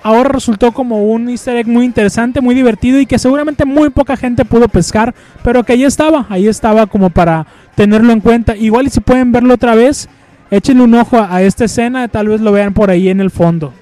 ahora 0.03 0.31
resultó 0.31 0.73
como 0.73 1.05
un 1.05 1.29
easter 1.29 1.57
egg 1.57 1.67
muy 1.67 1.85
interesante, 1.85 2.41
muy 2.41 2.55
divertido 2.55 3.01
y 3.01 3.07
que 3.07 3.19
seguramente 3.19 3.65
muy 3.65 3.91
poca 3.91 4.17
gente 4.17 4.45
pudo 4.45 4.69
pescar, 4.69 5.15
pero 5.43 5.65
que 5.65 5.75
ahí 5.75 5.85
estaba, 5.85 6.27
ahí 6.29 6.49
estaba 6.49 6.87
como 6.87 7.11
para 7.11 7.47
tenerlo 7.75 8.13
en 8.13 8.21
cuenta. 8.21 8.57
Igual 8.57 8.87
y 8.87 8.91
si 8.91 9.01
pueden 9.01 9.33
verlo 9.33 9.55
otra 9.55 9.75
vez, 9.75 10.09
échenle 10.51 10.85
un 10.85 10.95
ojo 10.95 11.19
a, 11.19 11.35
a 11.35 11.43
esta 11.43 11.65
escena, 11.65 12.09
tal 12.09 12.29
vez 12.29 12.41
lo 12.41 12.53
vean 12.53 12.75
por 12.75 12.91
ahí 12.91 13.09
en 13.09 13.21
el 13.21 13.31
fondo. 13.31 13.73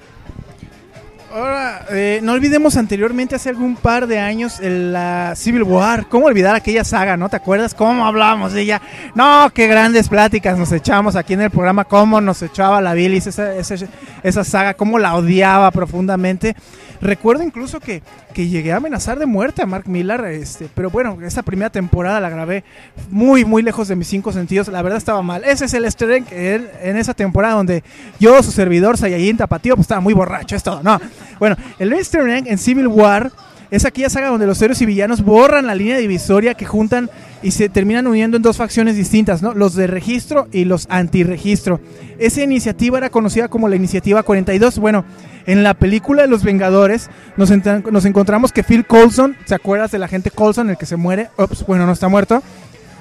Ahora, 1.31 1.85
eh, 1.91 2.21
no 2.23 2.33
olvidemos 2.33 2.75
anteriormente, 2.75 3.35
hace 3.35 3.49
algún 3.49 3.75
par 3.75 4.07
de 4.07 4.17
años, 4.17 4.59
el, 4.59 4.93
la 4.93 5.35
Civil 5.35 5.61
War. 5.61 6.07
¿Cómo 6.07 6.25
olvidar 6.25 6.55
aquella 6.55 6.83
saga, 6.83 7.17
no? 7.17 7.29
¿Te 7.29 7.35
acuerdas 7.35 7.75
cómo 7.75 8.07
hablábamos 8.07 8.53
de 8.53 8.61
ella? 8.61 8.81
No, 9.13 9.51
qué 9.53 9.67
grandes 9.67 10.09
pláticas 10.09 10.57
nos 10.57 10.71
echamos 10.71 11.15
aquí 11.15 11.33
en 11.33 11.41
el 11.41 11.51
programa, 11.51 11.85
cómo 11.85 12.19
nos 12.19 12.41
echaba 12.41 12.81
la 12.81 12.95
bilis 12.95 13.27
esa, 13.27 13.53
esa, 13.53 13.75
esa 14.23 14.43
saga, 14.43 14.73
cómo 14.73 14.97
la 14.97 15.13
odiaba 15.15 15.69
profundamente. 15.69 16.55
Recuerdo 16.99 17.43
incluso 17.43 17.79
que, 17.79 18.01
que 18.39 18.47
llegué 18.47 18.71
a 18.71 18.77
amenazar 18.77 19.19
de 19.19 19.25
muerte 19.25 19.61
a 19.61 19.65
Mark 19.65 19.89
Millar, 19.89 20.23
este, 20.23 20.69
pero 20.73 20.89
bueno, 20.89 21.17
esa 21.25 21.43
primera 21.43 21.69
temporada 21.69 22.21
la 22.21 22.29
grabé 22.29 22.63
muy, 23.09 23.43
muy 23.43 23.61
lejos 23.61 23.89
de 23.89 23.97
mis 23.97 24.07
cinco 24.07 24.31
sentidos. 24.31 24.69
La 24.69 24.81
verdad 24.81 24.97
estaba 24.97 25.21
mal. 25.21 25.43
Ese 25.43 25.65
es 25.65 25.73
el 25.73 25.83
easter 25.83 26.09
egg 26.09 26.23
en, 26.31 26.69
en 26.81 26.95
esa 26.95 27.13
temporada 27.13 27.55
donde 27.55 27.83
yo, 28.17 28.41
su 28.41 28.53
servidor, 28.53 28.97
Saiyajin 28.97 29.35
Tapatío, 29.35 29.75
pues 29.75 29.83
estaba 29.83 29.99
muy 29.99 30.13
borracho, 30.13 30.55
es 30.55 30.63
todo, 30.63 30.81
¿no? 30.83 31.01
Bueno, 31.37 31.57
el 31.79 31.91
easter 31.91 32.29
egg 32.29 32.47
en 32.47 32.57
Civil 32.57 32.87
War 32.87 33.29
es 33.71 33.83
aquella 33.83 34.09
saga 34.09 34.29
donde 34.29 34.47
los 34.47 34.61
héroes 34.61 34.81
y 34.81 34.85
villanos 34.85 35.21
borran 35.21 35.67
la 35.67 35.75
línea 35.75 35.97
divisoria 35.97 36.53
que 36.53 36.65
juntan 36.65 37.09
y 37.41 37.51
se 37.51 37.69
terminan 37.69 38.07
uniendo 38.07 38.37
en 38.37 38.43
dos 38.43 38.57
facciones 38.57 38.95
distintas, 38.95 39.41
¿no? 39.41 39.53
Los 39.53 39.75
de 39.75 39.87
registro 39.87 40.47
y 40.51 40.65
los 40.65 40.87
antirregistro. 40.89 41.79
Esa 42.17 42.41
iniciativa 42.41 42.97
era 42.97 43.09
conocida 43.09 43.47
como 43.47 43.69
la 43.69 43.75
Iniciativa 43.75 44.23
42. 44.23 44.79
Bueno, 44.79 45.05
en 45.45 45.63
la 45.63 45.73
película 45.73 46.23
de 46.23 46.27
Los 46.27 46.43
Vengadores 46.43 47.09
nos, 47.37 47.51
encontramos 47.51 48.51
que 48.51 48.63
Phil 48.63 48.85
Coulson, 48.85 49.35
¿se 49.45 49.55
acuerdas 49.55 49.91
del 49.91 50.03
agente 50.03 50.31
Coulson, 50.31 50.69
el 50.69 50.77
que 50.77 50.85
se 50.85 50.95
muere? 50.95 51.29
Ups, 51.37 51.65
bueno, 51.65 51.85
no 51.85 51.93
está 51.93 52.07
muerto. 52.07 52.43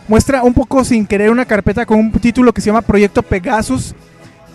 Muestra 0.06 0.42
un 0.42 0.54
poco 0.54 0.84
sin 0.84 1.06
querer 1.06 1.30
una 1.30 1.44
carpeta 1.44 1.84
con 1.84 1.98
un 1.98 2.12
título 2.12 2.52
que 2.52 2.60
se 2.60 2.66
llama 2.66 2.82
Proyecto 2.82 3.22
Pegasus, 3.22 3.94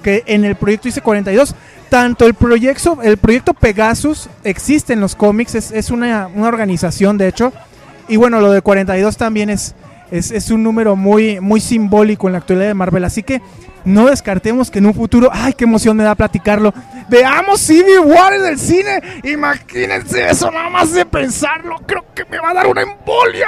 que 0.02 0.24
en 0.26 0.46
el 0.46 0.56
proyecto 0.56 0.88
dice 0.88 1.02
42 1.02 1.56
tanto 1.94 2.26
el 2.26 2.34
proyecto, 2.34 3.04
el 3.04 3.18
proyecto 3.18 3.54
Pegasus 3.54 4.28
existe 4.44 4.94
en 4.94 5.00
los 5.00 5.16
cómics, 5.16 5.54
es, 5.54 5.92
una, 5.92 6.28
organización 6.36 7.20
de 7.20 7.28
hecho, 7.28 7.54
y 8.08 8.18
bueno, 8.18 8.40
lo 8.40 8.52
de 8.52 8.62
42 8.62 9.18
también 9.18 9.50
es, 9.50 9.76
es, 10.12 10.32
es, 10.32 10.50
un 10.52 10.64
número 10.64 10.96
muy, 10.96 11.40
muy 11.40 11.60
simbólico 11.60 12.28
en 12.28 12.34
la 12.34 12.40
actualidad 12.40 12.68
de 12.68 12.74
Marvel, 12.74 13.04
así 13.04 13.24
que 13.24 13.42
no 13.86 14.08
descartemos 14.08 14.72
que 14.72 14.80
en 14.80 14.86
un 14.86 14.94
futuro, 14.94 15.30
ay, 15.32 15.54
qué 15.54 15.66
emoción 15.66 15.98
me 15.98 16.04
da 16.04 16.16
platicarlo, 16.16 16.74
veamos 17.10 17.60
Civil 17.60 18.00
War 18.06 18.34
en 18.34 18.46
el 18.46 18.60
cine, 18.60 19.02
imagínense 19.24 20.30
eso, 20.30 20.50
nada 20.52 20.70
más 20.70 20.94
de 20.94 21.06
pensarlo, 21.06 21.78
creo 21.86 22.06
que 22.14 22.26
me 22.26 22.40
va 22.40 22.52
a 22.52 22.54
dar 22.54 22.68
una 22.68 22.82
embolia. 22.82 23.48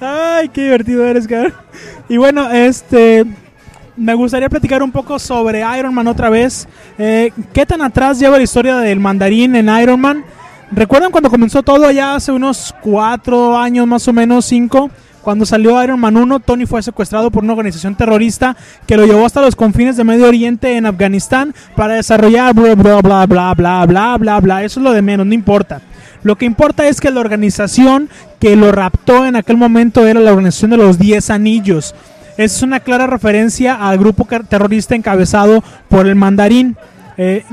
ay, 0.00 0.48
qué 0.48 0.62
divertido 0.62 1.06
eres, 1.06 1.26
cabrón. 1.26 1.54
Y 2.08 2.16
bueno, 2.16 2.50
este 2.50 3.24
me 3.96 4.14
gustaría 4.14 4.48
platicar 4.48 4.82
un 4.82 4.90
poco 4.90 5.18
sobre 5.18 5.62
Iron 5.78 5.94
Man 5.94 6.06
otra 6.08 6.28
vez. 6.28 6.66
Eh, 6.98 7.32
¿Qué 7.52 7.64
tan 7.64 7.82
atrás 7.82 8.18
lleva 8.18 8.36
la 8.36 8.42
historia 8.42 8.76
del 8.78 9.00
mandarín 9.00 9.54
en 9.56 9.68
Iron 9.80 10.00
Man? 10.00 10.24
¿Recuerdan 10.74 11.12
cuando 11.12 11.30
comenzó 11.30 11.62
todo 11.62 11.86
allá 11.86 12.16
hace 12.16 12.32
unos 12.32 12.74
cuatro 12.82 13.56
años 13.56 13.86
más 13.86 14.08
o 14.08 14.12
menos, 14.12 14.44
cinco? 14.44 14.90
Cuando 15.22 15.46
salió 15.46 15.80
Iron 15.82 16.00
Man 16.00 16.16
1, 16.16 16.40
Tony 16.40 16.66
fue 16.66 16.82
secuestrado 16.82 17.30
por 17.30 17.44
una 17.44 17.52
organización 17.52 17.94
terrorista 17.94 18.56
que 18.84 18.96
lo 18.96 19.06
llevó 19.06 19.24
hasta 19.24 19.40
los 19.40 19.54
confines 19.54 19.96
de 19.96 20.02
Medio 20.02 20.26
Oriente 20.26 20.76
en 20.76 20.86
Afganistán 20.86 21.54
para 21.76 21.94
desarrollar 21.94 22.54
bla 22.54 22.74
bla 22.74 23.00
bla 23.00 23.24
bla 23.24 23.54
bla 23.54 23.86
bla 23.86 24.16
bla 24.18 24.40
bla. 24.40 24.64
Eso 24.64 24.80
es 24.80 24.84
lo 24.84 24.92
de 24.92 25.00
menos, 25.00 25.26
no 25.26 25.32
importa. 25.32 25.80
Lo 26.24 26.36
que 26.36 26.44
importa 26.44 26.88
es 26.88 27.00
que 27.00 27.12
la 27.12 27.20
organización 27.20 28.10
que 28.40 28.56
lo 28.56 28.72
raptó 28.72 29.26
en 29.26 29.36
aquel 29.36 29.56
momento 29.56 30.04
era 30.04 30.18
la 30.18 30.32
organización 30.32 30.72
de 30.72 30.78
los 30.78 30.98
10 30.98 31.30
anillos 31.30 31.94
es 32.36 32.62
una 32.62 32.80
clara 32.80 33.06
referencia 33.06 33.76
al 33.76 33.98
grupo 33.98 34.26
terrorista 34.48 34.96
encabezado 34.96 35.62
por 35.88 36.08
el 36.08 36.16
mandarín, 36.16 36.76
eh, 37.16 37.44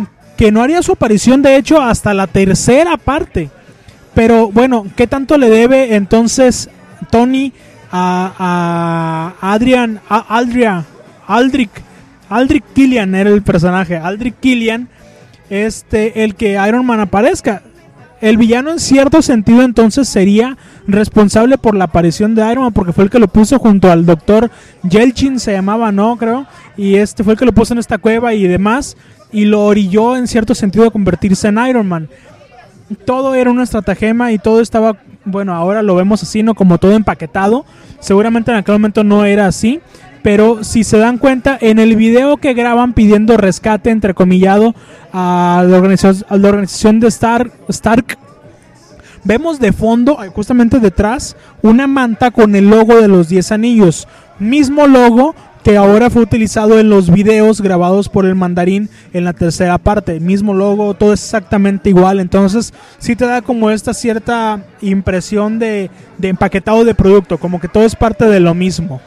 que 0.41 0.51
no 0.51 0.63
haría 0.63 0.81
su 0.81 0.93
aparición 0.93 1.43
de 1.43 1.55
hecho 1.55 1.79
hasta 1.79 2.15
la 2.15 2.25
tercera 2.25 2.97
parte. 2.97 3.51
Pero 4.15 4.49
bueno, 4.49 4.87
¿qué 4.95 5.05
tanto 5.05 5.37
le 5.37 5.51
debe 5.51 5.93
entonces 5.93 6.67
Tony 7.11 7.53
a, 7.91 9.35
Adrian, 9.39 10.01
a 10.09 10.17
Aldria, 10.35 10.83
Killian 12.73 13.13
era 13.13 13.29
el 13.29 13.43
personaje, 13.43 13.97
Aldrich 13.97 14.33
Killian, 14.39 14.89
este, 15.51 16.23
el 16.23 16.33
que 16.33 16.53
Iron 16.67 16.87
Man 16.87 17.01
aparezca? 17.01 17.61
El 18.19 18.37
villano 18.37 18.71
en 18.71 18.79
cierto 18.79 19.21
sentido 19.21 19.61
entonces 19.61 20.09
sería 20.09 20.57
responsable 20.87 21.59
por 21.59 21.75
la 21.75 21.83
aparición 21.83 22.33
de 22.33 22.51
Iron 22.51 22.63
Man 22.63 22.73
porque 22.73 22.93
fue 22.93 23.03
el 23.03 23.11
que 23.11 23.19
lo 23.19 23.27
puso 23.27 23.59
junto 23.59 23.91
al 23.91 24.07
doctor 24.07 24.49
Yelchin, 24.89 25.39
se 25.39 25.51
llamaba, 25.51 25.91
¿no? 25.91 26.17
Creo. 26.17 26.47
Y 26.81 26.95
este 26.95 27.23
fue 27.23 27.33
el 27.33 27.39
que 27.39 27.45
lo 27.45 27.53
puso 27.53 27.75
en 27.75 27.79
esta 27.79 27.99
cueva 27.99 28.33
y 28.33 28.47
demás. 28.47 28.97
Y 29.31 29.45
lo 29.45 29.65
orilló 29.65 30.17
en 30.17 30.27
cierto 30.27 30.55
sentido 30.55 30.87
a 30.87 30.91
convertirse 30.91 31.47
en 31.47 31.59
Iron 31.67 31.87
Man. 31.87 32.09
Todo 33.05 33.35
era 33.35 33.51
una 33.51 33.61
estratagema 33.61 34.31
y 34.31 34.39
todo 34.39 34.61
estaba, 34.61 34.97
bueno, 35.23 35.53
ahora 35.53 35.83
lo 35.83 35.93
vemos 35.93 36.23
así, 36.23 36.41
¿no? 36.41 36.55
Como 36.55 36.79
todo 36.79 36.93
empaquetado. 36.93 37.65
Seguramente 37.99 38.49
en 38.49 38.57
aquel 38.57 38.73
momento 38.73 39.03
no 39.03 39.25
era 39.25 39.45
así. 39.45 39.79
Pero 40.23 40.63
si 40.63 40.83
se 40.83 40.97
dan 40.97 41.19
cuenta, 41.19 41.55
en 41.61 41.77
el 41.77 41.95
video 41.95 42.37
que 42.37 42.55
graban 42.55 42.93
pidiendo 42.93 43.37
rescate, 43.37 43.91
entrecomillado, 43.91 44.73
a 45.13 45.59
a 45.59 45.63
la 45.63 45.77
organización 45.77 46.99
de 46.99 47.09
Stark, 47.09 48.17
vemos 49.23 49.59
de 49.59 49.71
fondo, 49.71 50.17
justamente 50.33 50.79
detrás, 50.79 51.35
una 51.61 51.85
manta 51.85 52.31
con 52.31 52.55
el 52.55 52.71
logo 52.71 52.99
de 52.99 53.07
los 53.07 53.29
10 53.29 53.51
anillos. 53.51 54.07
Mismo 54.39 54.87
logo 54.87 55.35
que 55.63 55.77
ahora 55.77 56.09
fue 56.09 56.23
utilizado 56.23 56.79
en 56.79 56.89
los 56.89 57.11
videos 57.11 57.61
grabados 57.61 58.09
por 58.09 58.25
el 58.25 58.35
mandarín 58.35 58.89
en 59.13 59.25
la 59.25 59.33
tercera 59.33 59.77
parte. 59.77 60.19
Mismo 60.19 60.53
logo, 60.53 60.93
todo 60.93 61.13
es 61.13 61.23
exactamente 61.23 61.89
igual. 61.89 62.19
Entonces, 62.19 62.73
sí 62.97 63.15
te 63.15 63.25
da 63.25 63.41
como 63.41 63.69
esta 63.69 63.93
cierta 63.93 64.63
impresión 64.81 65.59
de, 65.59 65.89
de 66.17 66.27
empaquetado 66.29 66.83
de 66.83 66.95
producto, 66.95 67.37
como 67.37 67.59
que 67.59 67.67
todo 67.67 67.83
es 67.83 67.95
parte 67.95 68.25
de 68.25 68.39
lo 68.39 68.53
mismo. 68.53 69.01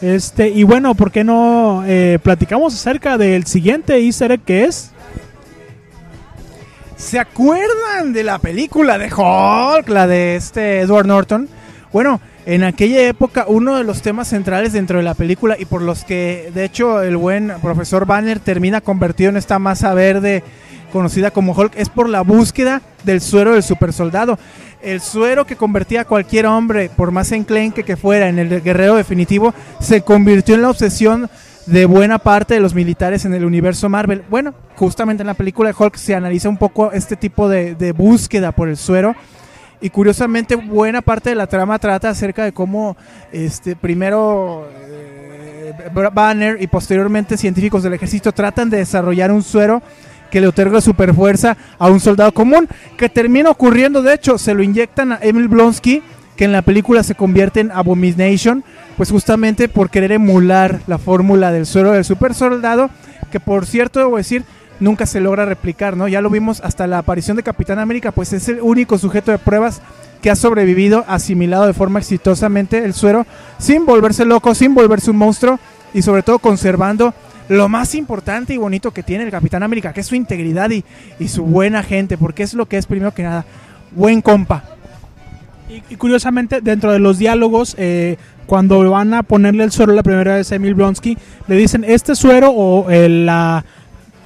Este, 0.00 0.48
y 0.48 0.62
bueno, 0.62 0.94
¿por 0.94 1.10
qué 1.10 1.24
no 1.24 1.82
eh, 1.86 2.18
platicamos 2.22 2.74
acerca 2.74 3.18
del 3.18 3.44
siguiente 3.46 3.98
easter 3.98 4.38
que 4.38 4.64
es? 4.64 4.92
¿Se 6.96 7.18
acuerdan 7.18 8.12
de 8.12 8.24
la 8.24 8.38
película 8.38 8.98
de 8.98 9.06
Hulk, 9.06 9.88
la 9.88 10.06
de 10.06 10.36
este 10.36 10.80
Edward 10.80 11.06
Norton? 11.06 11.48
Bueno, 11.92 12.20
en 12.48 12.64
aquella 12.64 13.06
época 13.06 13.44
uno 13.46 13.76
de 13.76 13.84
los 13.84 14.00
temas 14.00 14.28
centrales 14.28 14.72
dentro 14.72 14.96
de 14.96 15.04
la 15.04 15.12
película 15.12 15.56
y 15.58 15.66
por 15.66 15.82
los 15.82 16.04
que 16.04 16.50
de 16.54 16.64
hecho 16.64 17.02
el 17.02 17.18
buen 17.18 17.52
profesor 17.60 18.06
Banner 18.06 18.40
termina 18.40 18.80
convertido 18.80 19.28
en 19.28 19.36
esta 19.36 19.58
masa 19.58 19.92
verde 19.92 20.42
conocida 20.90 21.30
como 21.30 21.52
Hulk 21.52 21.74
es 21.76 21.90
por 21.90 22.08
la 22.08 22.22
búsqueda 22.22 22.80
del 23.04 23.20
suero 23.20 23.52
del 23.52 23.62
supersoldado. 23.62 24.38
El 24.80 25.02
suero 25.02 25.44
que 25.44 25.56
convertía 25.56 26.00
a 26.00 26.04
cualquier 26.06 26.46
hombre, 26.46 26.88
por 26.88 27.10
más 27.10 27.32
enclenque 27.32 27.82
que 27.82 27.98
fuera, 27.98 28.30
en 28.30 28.38
el 28.38 28.62
guerrero 28.62 28.94
definitivo, 28.94 29.52
se 29.78 30.00
convirtió 30.00 30.54
en 30.54 30.62
la 30.62 30.70
obsesión 30.70 31.28
de 31.66 31.84
buena 31.84 32.18
parte 32.18 32.54
de 32.54 32.60
los 32.60 32.74
militares 32.74 33.26
en 33.26 33.34
el 33.34 33.44
universo 33.44 33.90
Marvel. 33.90 34.22
Bueno, 34.30 34.54
justamente 34.76 35.22
en 35.22 35.26
la 35.26 35.34
película 35.34 35.68
de 35.68 35.76
Hulk 35.78 35.96
se 35.96 36.14
analiza 36.14 36.48
un 36.48 36.56
poco 36.56 36.92
este 36.92 37.16
tipo 37.16 37.46
de, 37.46 37.74
de 37.74 37.92
búsqueda 37.92 38.52
por 38.52 38.70
el 38.70 38.78
suero. 38.78 39.14
Y 39.80 39.90
curiosamente, 39.90 40.56
buena 40.56 41.02
parte 41.02 41.30
de 41.30 41.36
la 41.36 41.46
trama 41.46 41.78
trata 41.78 42.10
acerca 42.10 42.44
de 42.44 42.52
cómo 42.52 42.96
este, 43.32 43.76
primero 43.76 44.68
eh, 44.72 45.74
Banner 46.12 46.60
y 46.60 46.66
posteriormente 46.66 47.36
científicos 47.36 47.82
del 47.82 47.94
ejército 47.94 48.32
tratan 48.32 48.70
de 48.70 48.78
desarrollar 48.78 49.30
un 49.30 49.42
suero 49.42 49.82
que 50.30 50.40
le 50.40 50.48
otorga 50.48 50.80
super 50.80 51.14
fuerza 51.14 51.56
a 51.78 51.88
un 51.88 52.00
soldado 52.00 52.32
común, 52.32 52.68
que 52.96 53.08
termina 53.08 53.50
ocurriendo, 53.50 54.02
de 54.02 54.14
hecho, 54.14 54.36
se 54.36 54.52
lo 54.52 54.62
inyectan 54.62 55.12
a 55.12 55.18
Emil 55.22 55.48
Blonsky, 55.48 56.02
que 56.36 56.44
en 56.44 56.52
la 56.52 56.62
película 56.62 57.02
se 57.02 57.14
convierte 57.14 57.60
en 57.60 57.72
Abomination, 57.72 58.62
pues 58.96 59.10
justamente 59.10 59.68
por 59.68 59.90
querer 59.90 60.12
emular 60.12 60.80
la 60.86 60.98
fórmula 60.98 61.50
del 61.50 61.66
suero 61.66 61.92
del 61.92 62.04
super 62.04 62.34
soldado, 62.34 62.90
que 63.32 63.40
por 63.40 63.66
cierto, 63.66 64.00
debo 64.00 64.16
decir, 64.16 64.44
nunca 64.80 65.06
se 65.06 65.20
logra 65.20 65.44
replicar, 65.44 65.96
¿no? 65.96 66.08
Ya 66.08 66.20
lo 66.20 66.30
vimos 66.30 66.60
hasta 66.62 66.86
la 66.86 66.98
aparición 66.98 67.36
de 67.36 67.42
Capitán 67.42 67.78
América, 67.78 68.12
pues 68.12 68.32
es 68.32 68.48
el 68.48 68.60
único 68.60 68.98
sujeto 68.98 69.30
de 69.30 69.38
pruebas 69.38 69.80
que 70.22 70.30
ha 70.30 70.36
sobrevivido, 70.36 71.04
asimilado 71.08 71.66
de 71.66 71.74
forma 71.74 71.98
exitosamente 71.98 72.84
el 72.84 72.94
suero, 72.94 73.26
sin 73.58 73.86
volverse 73.86 74.24
loco, 74.24 74.54
sin 74.54 74.74
volverse 74.74 75.10
un 75.10 75.16
monstruo 75.16 75.58
y 75.94 76.02
sobre 76.02 76.22
todo 76.22 76.38
conservando 76.38 77.14
lo 77.48 77.68
más 77.68 77.94
importante 77.94 78.52
y 78.52 78.58
bonito 78.58 78.90
que 78.90 79.02
tiene 79.02 79.24
el 79.24 79.30
Capitán 79.30 79.62
América, 79.62 79.92
que 79.92 80.00
es 80.00 80.06
su 80.06 80.14
integridad 80.14 80.70
y, 80.70 80.84
su 81.28 81.44
buena 81.44 81.82
gente, 81.82 82.18
porque 82.18 82.42
es 82.42 82.54
lo 82.54 82.66
que 82.66 82.76
es 82.76 82.86
primero 82.86 83.14
que 83.14 83.22
nada, 83.22 83.44
buen 83.92 84.20
compa. 84.20 84.64
Y, 85.68 85.82
y 85.92 85.96
curiosamente, 85.96 86.60
dentro 86.60 86.92
de 86.92 86.98
los 86.98 87.18
diálogos, 87.18 87.74
eh, 87.78 88.16
cuando 88.46 88.90
van 88.90 89.12
a 89.14 89.22
ponerle 89.22 89.64
el 89.64 89.72
suero 89.72 89.92
la 89.92 90.02
primera 90.02 90.36
vez 90.36 90.50
a 90.50 90.56
Emil 90.56 90.74
Blonsky, 90.74 91.16
le 91.46 91.56
dicen, 91.56 91.84
este 91.84 92.14
suero 92.14 92.50
o 92.50 92.90
eh, 92.90 93.08
la, 93.08 93.64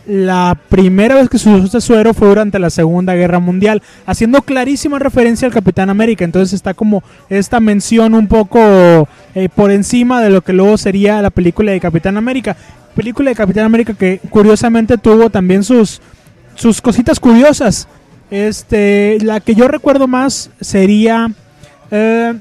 la 0.07 0.59
primera 0.69 1.15
vez 1.15 1.29
que 1.29 1.39
se 1.39 1.49
usó 1.49 1.65
este 1.65 1.81
suero 1.81 2.15
fue 2.15 2.29
durante 2.29 2.59
la 2.59 2.71
Segunda 2.71 3.15
Guerra 3.15 3.39
Mundial, 3.39 3.83
haciendo 4.07 4.43
clarísima 4.43 4.99
referencia 4.99 5.47
al 5.47 5.55
Capitán 5.55 5.91
América. 5.91 6.25
Entonces 6.25 6.53
está 6.53 6.75
como 6.75 7.03
esta 7.29 7.61
mención 7.61 8.15
un 8.15 8.27
poco 8.27 9.09
eh, 9.35 9.49
por 9.55 9.71
encima 9.71 10.21
de 10.23 10.31
lo 10.31 10.43
que 10.43 10.53
luego 10.53 10.77
sería 10.79 11.23
la 11.23 11.31
película 11.31 11.73
de 11.73 11.81
Capitán 11.81 12.17
América. 12.17 12.57
Película 12.95 13.31
de 13.31 13.37
Capitán 13.37 13.65
América 13.65 13.95
que 13.95 14.21
curiosamente 14.31 14.99
tuvo 14.99 15.31
también 15.31 15.65
sus, 15.65 16.01
sus 16.55 16.81
cositas 16.81 17.21
curiosas. 17.21 17.89
Este, 18.31 19.19
la 19.21 19.41
que 19.41 19.55
yo 19.55 19.69
recuerdo 19.69 20.07
más 20.07 20.51
sería 20.61 21.31
eh, 21.91 22.35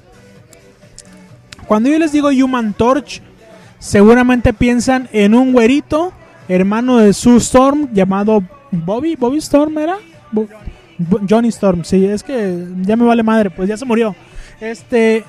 cuando 1.71 1.89
yo 1.89 1.99
les 1.99 2.11
digo 2.11 2.27
Human 2.29 2.73
Torch, 2.73 3.21
seguramente 3.79 4.51
piensan 4.51 5.07
en 5.13 5.33
un 5.33 5.53
güerito, 5.53 6.11
hermano 6.47 6.97
de 6.97 7.13
Sue 7.13 7.37
Storm, 7.37 7.89
llamado 7.93 8.43
Bobby. 8.71 9.15
¿Bobby 9.15 9.37
Storm 9.37 9.77
era? 9.77 9.97
Johnny 11.29 11.49
Storm, 11.49 11.83
sí, 11.83 12.05
es 12.05 12.23
que 12.23 12.65
ya 12.81 12.95
me 12.95 13.05
vale 13.05 13.23
madre, 13.23 13.49
pues 13.49 13.67
ya 13.67 13.77
se 13.77 13.85
murió. 13.85 14.15
Este, 14.59 15.23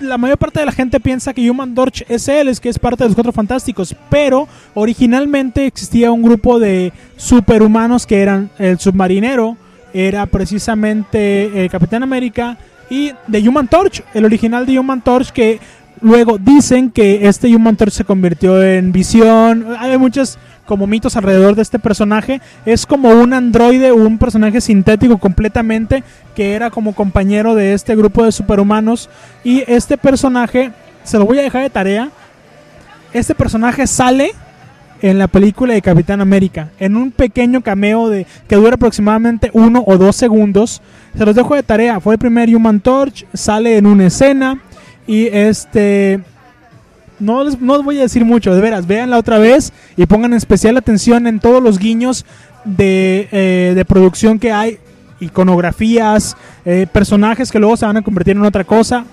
la 0.00 0.18
mayor 0.18 0.38
parte 0.38 0.60
de 0.60 0.66
la 0.66 0.72
gente 0.72 1.00
piensa 1.00 1.34
que 1.34 1.48
Human 1.48 1.74
Torch 1.74 2.04
es 2.08 2.28
él, 2.28 2.48
es 2.48 2.60
que 2.60 2.68
es 2.68 2.78
parte 2.78 3.04
de 3.04 3.08
los 3.08 3.14
Cuatro 3.14 3.32
Fantásticos, 3.32 3.94
pero 4.08 4.48
originalmente 4.74 5.66
existía 5.66 6.10
un 6.10 6.22
grupo 6.22 6.58
de 6.58 6.92
superhumanos 7.16 8.06
que 8.06 8.22
eran 8.22 8.50
el 8.58 8.78
submarinero, 8.78 9.56
era 9.92 10.26
precisamente 10.26 11.62
el 11.64 11.70
Capitán 11.70 12.02
América 12.02 12.58
y 12.90 13.12
de 13.26 13.48
Human 13.48 13.68
Torch, 13.68 14.02
el 14.14 14.24
original 14.24 14.66
de 14.66 14.78
Human 14.78 15.02
Torch 15.02 15.30
que 15.30 15.60
luego 16.00 16.38
dicen 16.38 16.90
que 16.90 17.28
este 17.28 17.54
Human 17.54 17.76
Torch 17.76 17.92
se 17.92 18.04
convirtió 18.04 18.62
en 18.62 18.92
visión, 18.92 19.66
hay 19.78 19.96
muchos 19.98 20.38
como 20.66 20.86
mitos 20.86 21.16
alrededor 21.16 21.54
de 21.54 21.62
este 21.62 21.78
personaje, 21.78 22.40
es 22.64 22.86
como 22.86 23.10
un 23.10 23.34
androide, 23.34 23.92
un 23.92 24.18
personaje 24.18 24.60
sintético 24.60 25.18
completamente 25.18 26.02
que 26.34 26.54
era 26.54 26.70
como 26.70 26.94
compañero 26.94 27.54
de 27.54 27.74
este 27.74 27.94
grupo 27.94 28.24
de 28.24 28.32
superhumanos 28.32 29.10
y 29.44 29.62
este 29.66 29.98
personaje, 29.98 30.72
se 31.02 31.18
lo 31.18 31.26
voy 31.26 31.38
a 31.38 31.42
dejar 31.42 31.62
de 31.62 31.70
tarea, 31.70 32.10
este 33.12 33.34
personaje 33.34 33.86
sale 33.86 34.32
en 35.02 35.18
la 35.18 35.28
película 35.28 35.74
de 35.74 35.82
Capitán 35.82 36.22
América, 36.22 36.70
en 36.78 36.96
un 36.96 37.10
pequeño 37.10 37.60
cameo 37.60 38.08
de 38.08 38.26
que 38.48 38.56
dura 38.56 38.74
aproximadamente 38.74 39.50
uno 39.52 39.84
o 39.86 39.98
dos 39.98 40.16
segundos. 40.16 40.80
Se 41.14 41.26
los 41.26 41.34
dejo 41.34 41.54
de 41.54 41.62
tarea. 41.62 42.00
Fue 42.00 42.14
el 42.14 42.18
primer 42.18 42.48
Human 42.54 42.80
Torch, 42.80 43.26
sale 43.34 43.76
en 43.76 43.86
una 43.86 44.06
escena 44.06 44.62
y 45.06 45.26
este 45.26 46.20
no 47.20 47.44
les, 47.44 47.60
no 47.60 47.76
les 47.76 47.84
voy 47.84 47.98
a 47.98 48.02
decir 48.02 48.24
mucho, 48.24 48.54
de 48.54 48.60
veras, 48.60 48.86
véanla 48.86 49.18
otra 49.18 49.38
vez 49.38 49.72
y 49.96 50.06
pongan 50.06 50.34
especial 50.34 50.76
atención 50.76 51.26
en 51.26 51.40
todos 51.40 51.62
los 51.62 51.78
guiños 51.78 52.24
de, 52.64 53.28
eh, 53.30 53.72
de 53.74 53.84
producción 53.84 54.38
que 54.38 54.52
hay, 54.52 54.78
iconografías, 55.20 56.36
eh, 56.64 56.86
personajes 56.92 57.52
que 57.52 57.58
luego 57.58 57.76
se 57.76 57.86
van 57.86 57.96
a 57.96 58.02
convertir 58.02 58.36
en 58.36 58.44
otra 58.44 58.64
cosa. 58.64 59.04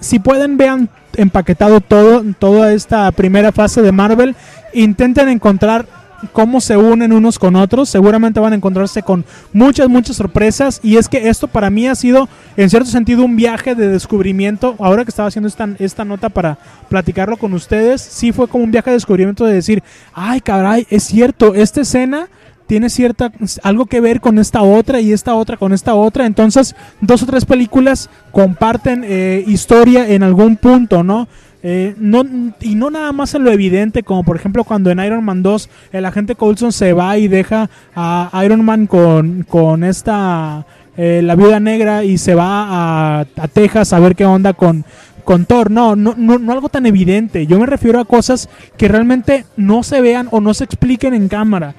Si 0.00 0.18
pueden, 0.18 0.56
vean 0.56 0.88
empaquetado 1.16 1.80
todo, 1.80 2.24
toda 2.38 2.72
esta 2.72 3.10
primera 3.12 3.52
fase 3.52 3.82
de 3.82 3.92
Marvel. 3.92 4.34
Intenten 4.72 5.28
encontrar 5.28 5.86
cómo 6.32 6.60
se 6.60 6.76
unen 6.76 7.12
unos 7.12 7.38
con 7.38 7.56
otros. 7.56 7.88
Seguramente 7.88 8.40
van 8.40 8.52
a 8.52 8.56
encontrarse 8.56 9.02
con 9.02 9.24
muchas, 9.52 9.88
muchas 9.88 10.16
sorpresas. 10.16 10.80
Y 10.82 10.96
es 10.96 11.08
que 11.08 11.28
esto 11.28 11.48
para 11.48 11.70
mí 11.70 11.86
ha 11.86 11.94
sido, 11.94 12.28
en 12.56 12.70
cierto 12.70 12.90
sentido, 12.90 13.24
un 13.24 13.36
viaje 13.36 13.74
de 13.74 13.88
descubrimiento. 13.88 14.76
Ahora 14.78 15.04
que 15.04 15.10
estaba 15.10 15.28
haciendo 15.28 15.48
esta, 15.48 15.68
esta 15.78 16.04
nota 16.04 16.28
para 16.28 16.58
platicarlo 16.88 17.36
con 17.36 17.52
ustedes, 17.54 18.00
sí 18.00 18.32
fue 18.32 18.48
como 18.48 18.64
un 18.64 18.70
viaje 18.70 18.90
de 18.90 18.96
descubrimiento 18.96 19.44
de 19.44 19.54
decir, 19.54 19.82
ay, 20.12 20.40
caray, 20.40 20.86
es 20.90 21.04
cierto, 21.04 21.54
esta 21.54 21.80
escena 21.82 22.28
tiene 22.70 22.88
cierta 22.88 23.32
algo 23.64 23.86
que 23.86 24.00
ver 24.00 24.20
con 24.20 24.38
esta 24.38 24.62
otra 24.62 25.00
y 25.00 25.12
esta 25.12 25.34
otra 25.34 25.56
con 25.56 25.72
esta 25.72 25.96
otra. 25.96 26.24
Entonces, 26.24 26.76
dos 27.00 27.20
o 27.24 27.26
tres 27.26 27.44
películas 27.44 28.08
comparten 28.30 29.02
eh, 29.04 29.42
historia 29.44 30.08
en 30.08 30.22
algún 30.22 30.56
punto, 30.56 31.02
¿no? 31.02 31.26
Eh, 31.62 31.94
no, 31.98 32.24
y 32.60 32.74
no 32.74 32.90
nada 32.90 33.12
más 33.12 33.34
en 33.34 33.44
lo 33.44 33.52
evidente, 33.52 34.02
como 34.02 34.24
por 34.24 34.36
ejemplo 34.36 34.64
cuando 34.64 34.90
en 34.90 34.98
Iron 35.00 35.24
Man 35.24 35.42
2 35.42 35.68
el 35.92 36.06
agente 36.06 36.34
Coulson 36.34 36.72
se 36.72 36.94
va 36.94 37.18
y 37.18 37.28
deja 37.28 37.68
a 37.94 38.30
Iron 38.44 38.64
Man 38.64 38.86
con, 38.86 39.42
con 39.42 39.84
esta 39.84 40.64
eh, 40.96 41.20
la 41.22 41.36
viuda 41.36 41.60
negra 41.60 42.04
y 42.04 42.18
se 42.18 42.34
va 42.34 42.64
a, 42.64 43.20
a 43.20 43.48
Texas 43.48 43.92
a 43.92 44.00
ver 44.00 44.16
qué 44.16 44.24
onda 44.24 44.54
con, 44.54 44.84
con 45.24 45.44
Thor. 45.44 45.70
No, 45.70 45.96
no, 45.96 46.14
no, 46.16 46.38
no 46.38 46.52
algo 46.52 46.68
tan 46.68 46.86
evidente. 46.86 47.46
Yo 47.46 47.58
me 47.58 47.66
refiero 47.66 48.00
a 48.00 48.04
cosas 48.04 48.48
que 48.76 48.88
realmente 48.88 49.44
no 49.56 49.82
se 49.82 50.00
vean 50.00 50.28
o 50.30 50.40
no 50.40 50.54
se 50.54 50.64
expliquen 50.64 51.14
en 51.14 51.28
cámara. 51.28 51.74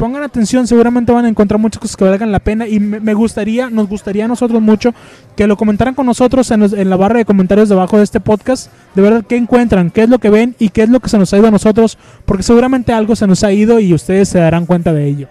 Pongan 0.00 0.22
atención, 0.22 0.66
seguramente 0.66 1.12
van 1.12 1.26
a 1.26 1.28
encontrar 1.28 1.60
muchas 1.60 1.78
cosas 1.78 1.94
que 1.94 2.04
valgan 2.04 2.32
la 2.32 2.38
pena 2.38 2.66
y 2.66 2.80
me, 2.80 3.12
gustaría, 3.12 3.68
nos 3.68 3.86
gustaría 3.86 4.24
a 4.24 4.28
nosotros 4.28 4.62
mucho 4.62 4.94
que 5.36 5.46
lo 5.46 5.58
comentaran 5.58 5.94
con 5.94 6.06
nosotros 6.06 6.50
en, 6.52 6.60
los- 6.60 6.72
en 6.72 6.88
la 6.88 6.96
barra 6.96 7.18
de 7.18 7.26
comentarios 7.26 7.68
debajo 7.68 7.98
de 7.98 8.04
este 8.04 8.18
podcast. 8.18 8.72
De 8.94 9.02
verdad, 9.02 9.22
¿qué 9.28 9.36
encuentran? 9.36 9.90
¿Qué 9.90 10.02
es 10.04 10.08
lo 10.08 10.18
que 10.18 10.30
ven? 10.30 10.56
¿Y 10.58 10.70
qué 10.70 10.84
es 10.84 10.88
lo 10.88 11.00
que 11.00 11.10
se 11.10 11.18
nos 11.18 11.30
ha 11.34 11.36
ido 11.36 11.48
a 11.48 11.50
nosotros? 11.50 11.98
Porque 12.24 12.42
seguramente 12.42 12.94
algo 12.94 13.14
se 13.14 13.26
nos 13.26 13.44
ha 13.44 13.52
ido 13.52 13.78
y 13.78 13.92
ustedes 13.92 14.30
se 14.30 14.38
darán 14.38 14.64
cuenta 14.64 14.94
de 14.94 15.04
ello. 15.06 15.28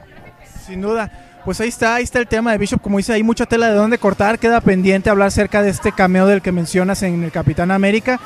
Sin 0.68 0.82
duda. 0.82 1.12
Pues 1.46 1.60
ahí 1.62 1.70
está, 1.70 1.96
ahí 1.96 2.04
está 2.04 2.20
el 2.20 2.28
tema 2.28 2.52
de 2.52 2.60
Bishop. 2.60 2.80
Como 2.80 2.98
dice, 2.98 3.14
hay 3.14 3.24
mucha 3.24 3.48
tela 3.48 3.70
de 3.70 3.74
dónde 3.74 3.98
cortar. 3.98 4.38
Queda 4.38 4.62
pendiente 4.62 5.10
hablar 5.10 5.30
acerca 5.30 5.64
de 5.64 5.70
este 5.72 5.92
cameo 5.94 6.28
del 6.28 6.44
que 6.44 6.52
mencionas 6.52 7.02
en 7.02 7.24
el 7.24 7.32
Capitán 7.32 7.72
América. 7.72 8.20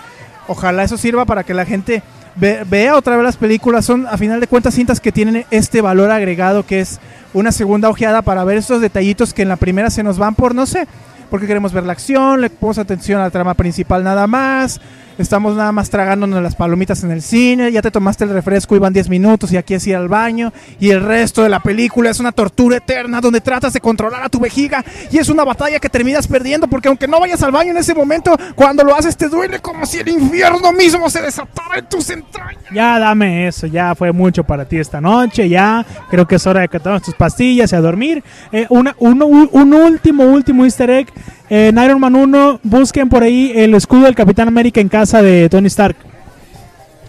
Ojalá 0.50 0.84
eso 0.84 0.98
sirva 0.98 1.24
para 1.24 1.46
que 1.46 1.54
la 1.54 1.64
gente 1.64 2.04
ve- 2.36 2.64
vea 2.70 2.96
otra 2.96 3.16
vez 3.16 3.24
las 3.26 3.38
películas. 3.38 3.86
Son, 3.86 4.08
a 4.08 4.18
final 4.18 4.40
de 4.40 4.48
cuentas, 4.48 4.74
cintas 4.76 5.00
que 5.00 5.12
tienen 5.12 5.46
este 5.52 5.82
valor 5.82 6.12
agregado 6.12 6.66
que 6.66 6.80
es 6.80 7.00
una 7.34 7.52
segunda 7.52 7.90
ojeada 7.90 8.22
para 8.22 8.44
ver 8.44 8.58
estos 8.58 8.82
detallitos 8.82 9.34
que 9.34 9.42
en 9.42 9.50
la 9.50 9.56
primera 9.56 9.90
se 9.90 10.04
nos 10.04 10.18
van 10.18 10.36
por, 10.36 10.54
no 10.54 10.66
sé, 10.66 10.88
porque 11.30 11.48
queremos 11.48 11.74
ver 11.74 11.84
la 11.84 11.94
acción, 11.94 12.42
le 12.42 12.50
ponemos 12.50 12.78
atención 12.78 13.20
a 13.20 13.24
la 13.24 13.32
trama 13.32 13.54
principal 13.56 14.04
nada 14.04 14.28
más. 14.28 14.80
Estamos 15.18 15.56
nada 15.56 15.72
más 15.72 15.92
tragándonos 15.92 16.42
las 16.42 16.56
palomitas 16.56 17.04
en 17.04 17.12
el 17.12 17.22
cine, 17.22 17.72
ya 17.72 17.84
te 17.84 17.92
tomaste 17.92 18.24
el 18.24 18.32
refresco 18.32 18.76
y 18.76 18.80
van 18.80 18.94
10 18.94 19.10
minutos 19.10 19.52
y 19.52 19.58
aquí 19.58 19.76
es 19.76 19.86
ir 19.86 19.96
al 19.96 20.08
baño 20.08 20.52
y 20.80 20.90
el 20.90 21.04
resto 21.04 21.44
de 21.44 21.50
la 21.50 21.60
película 21.60 22.10
es 22.10 22.20
una 22.20 22.32
tortura 22.32 22.78
eterna 22.78 23.22
donde 23.22 23.40
tratas 23.40 23.74
de 23.74 23.80
controlar 23.80 24.24
a 24.24 24.30
tu 24.30 24.40
vejiga 24.40 24.84
y 25.12 25.20
es 25.20 25.30
una 25.30 25.44
batalla 25.44 25.80
que 25.80 25.88
terminas 25.88 26.28
perdiendo 26.28 26.68
porque 26.68 26.88
aunque 26.88 27.08
no 27.08 27.20
vayas 27.20 27.44
al 27.44 27.52
baño 27.52 27.72
en 27.72 27.78
ese 27.78 27.94
momento, 27.94 28.36
cuando 28.56 28.84
lo 28.84 28.96
haces 28.96 29.16
te 29.16 29.30
duele 29.30 29.60
como 29.60 29.86
si 29.86 30.00
el 30.00 30.10
infierno 30.10 30.72
mismo 30.72 31.08
se 31.12 31.22
desatara 31.22 31.78
en 31.78 31.86
tus 31.86 32.10
entrañas. 32.10 32.64
Ya 32.74 32.98
dame 32.98 33.48
eso, 33.48 33.68
ya 33.68 33.94
fue 33.94 34.12
mucho 34.12 34.44
para 34.44 34.66
ti 34.66 34.78
esta 34.80 35.00
noche, 35.00 35.48
ya 35.48 35.86
creo 36.10 36.28
que 36.28 36.36
es 36.36 36.48
hora 36.48 36.62
de 36.62 36.70
que 36.70 36.80
tomes 36.80 37.04
tus 37.04 37.14
pastillas 37.14 37.72
y 37.72 37.76
a 37.76 37.82
dormir. 37.82 38.24
Eh, 38.52 38.66
una, 38.70 38.96
un, 38.98 39.22
un 39.52 39.74
último, 39.74 40.24
último 40.24 40.66
easter 40.66 40.90
egg. 40.90 41.08
En 41.56 41.78
Iron 41.78 42.00
Man 42.00 42.16
1, 42.16 42.62
busquen 42.64 43.10
por 43.10 43.22
ahí 43.22 43.52
el 43.56 43.76
escudo 43.76 44.06
del 44.06 44.16
Capitán 44.16 44.48
América 44.48 44.82
en 44.82 44.90
casa 44.90 45.22
de 45.22 45.48
Tony 45.50 45.68
Stark. 45.68 45.96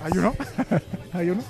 ¿Hay 0.05 0.19
uno? 0.19 0.35
¿Hay 1.15 1.31
uno? 1.31 1.41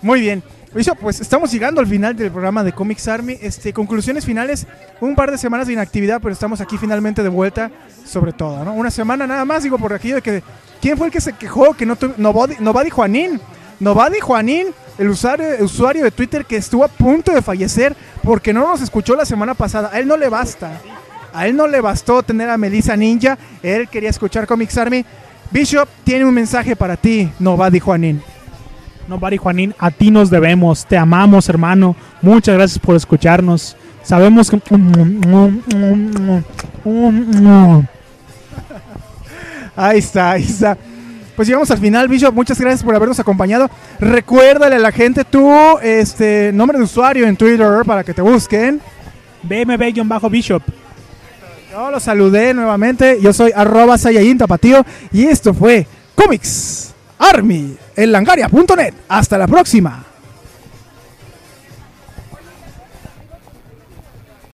Muy 0.00 0.20
bien. 0.20 0.40
Bishop, 0.72 0.96
pues 0.96 1.20
estamos 1.20 1.50
llegando 1.50 1.80
al 1.80 1.88
final 1.88 2.14
del 2.14 2.30
programa 2.30 2.62
de 2.62 2.72
Comics 2.72 3.08
Army. 3.08 3.36
Este, 3.42 3.72
conclusiones 3.72 4.24
finales, 4.24 4.68
un 5.00 5.16
par 5.16 5.32
de 5.32 5.38
semanas 5.38 5.66
de 5.66 5.72
inactividad, 5.72 6.20
pero 6.22 6.32
estamos 6.32 6.60
aquí 6.60 6.78
finalmente 6.78 7.24
de 7.24 7.28
vuelta 7.28 7.68
sobre 8.06 8.32
todo, 8.32 8.64
¿no? 8.64 8.74
Una 8.74 8.92
semana 8.92 9.26
nada 9.26 9.44
más, 9.44 9.64
digo, 9.64 9.76
por 9.76 9.92
aquello 9.92 10.14
de 10.14 10.22
que... 10.22 10.42
¿Quién 10.80 10.96
fue 10.96 11.08
el 11.08 11.12
que 11.12 11.20
se 11.20 11.32
quejó 11.32 11.74
que 11.74 11.84
no 11.84 11.96
tuvo... 11.96 12.14
Novadi, 12.16 12.54
Novadi 12.60 12.90
Juanín. 12.90 13.40
Novadi 13.80 14.20
Juanín, 14.20 14.68
el 14.98 15.10
usuario, 15.10 15.54
el 15.54 15.64
usuario 15.64 16.04
de 16.04 16.12
Twitter 16.12 16.44
que 16.44 16.58
estuvo 16.58 16.84
a 16.84 16.88
punto 16.88 17.32
de 17.32 17.42
fallecer 17.42 17.96
porque 18.22 18.52
no 18.52 18.68
nos 18.68 18.82
escuchó 18.82 19.16
la 19.16 19.24
semana 19.24 19.54
pasada. 19.54 19.90
A 19.92 19.98
él 19.98 20.06
no 20.06 20.16
le 20.16 20.28
basta. 20.28 20.80
A 21.32 21.46
él 21.46 21.56
no 21.56 21.66
le 21.66 21.80
bastó 21.80 22.22
tener 22.22 22.50
a 22.50 22.58
Melissa 22.58 22.96
Ninja. 22.96 23.38
Él 23.62 23.88
quería 23.88 24.10
escuchar 24.10 24.46
Comics 24.46 24.76
Army. 24.78 25.04
Bishop 25.50 25.88
tiene 26.04 26.24
un 26.24 26.34
mensaje 26.34 26.76
para 26.76 26.96
ti, 26.96 27.30
Novadi 27.38 27.80
Juanín. 27.80 28.22
No, 29.10 29.18
Bari 29.18 29.38
Juanín, 29.38 29.74
a 29.76 29.90
ti 29.90 30.12
nos 30.12 30.30
debemos, 30.30 30.86
te 30.86 30.96
amamos, 30.96 31.48
hermano. 31.48 31.96
Muchas 32.22 32.54
gracias 32.54 32.78
por 32.78 32.94
escucharnos. 32.94 33.76
Sabemos 34.04 34.48
que... 34.48 34.62
Ahí 39.74 39.98
está, 39.98 40.30
ahí 40.30 40.44
está. 40.44 40.78
Pues 41.34 41.48
llegamos 41.48 41.68
al 41.72 41.78
final, 41.78 42.06
Bishop. 42.06 42.32
Muchas 42.32 42.60
gracias 42.60 42.84
por 42.84 42.94
habernos 42.94 43.18
acompañado. 43.18 43.68
Recuérdale 43.98 44.76
a 44.76 44.78
la 44.78 44.92
gente 44.92 45.24
tu 45.24 45.50
este, 45.82 46.52
nombre 46.52 46.78
de 46.78 46.84
usuario 46.84 47.26
en 47.26 47.36
Twitter 47.36 47.82
para 47.84 48.04
que 48.04 48.14
te 48.14 48.22
busquen. 48.22 48.80
BMB-Bishop. 49.42 50.62
Yo 51.70 51.90
los 51.90 52.02
saludé 52.02 52.52
nuevamente. 52.52 53.18
Yo 53.20 53.32
soy 53.32 53.52
arroba 53.54 53.96
Sayayin 53.96 54.38
Tapatío. 54.38 54.84
Y 55.12 55.26
esto 55.26 55.54
fue 55.54 55.86
Comics 56.14 56.92
Army 57.18 57.76
en 57.94 58.12
langaria.net. 58.12 58.94
Hasta 59.08 59.38
la 59.38 59.46
próxima. 59.46 60.09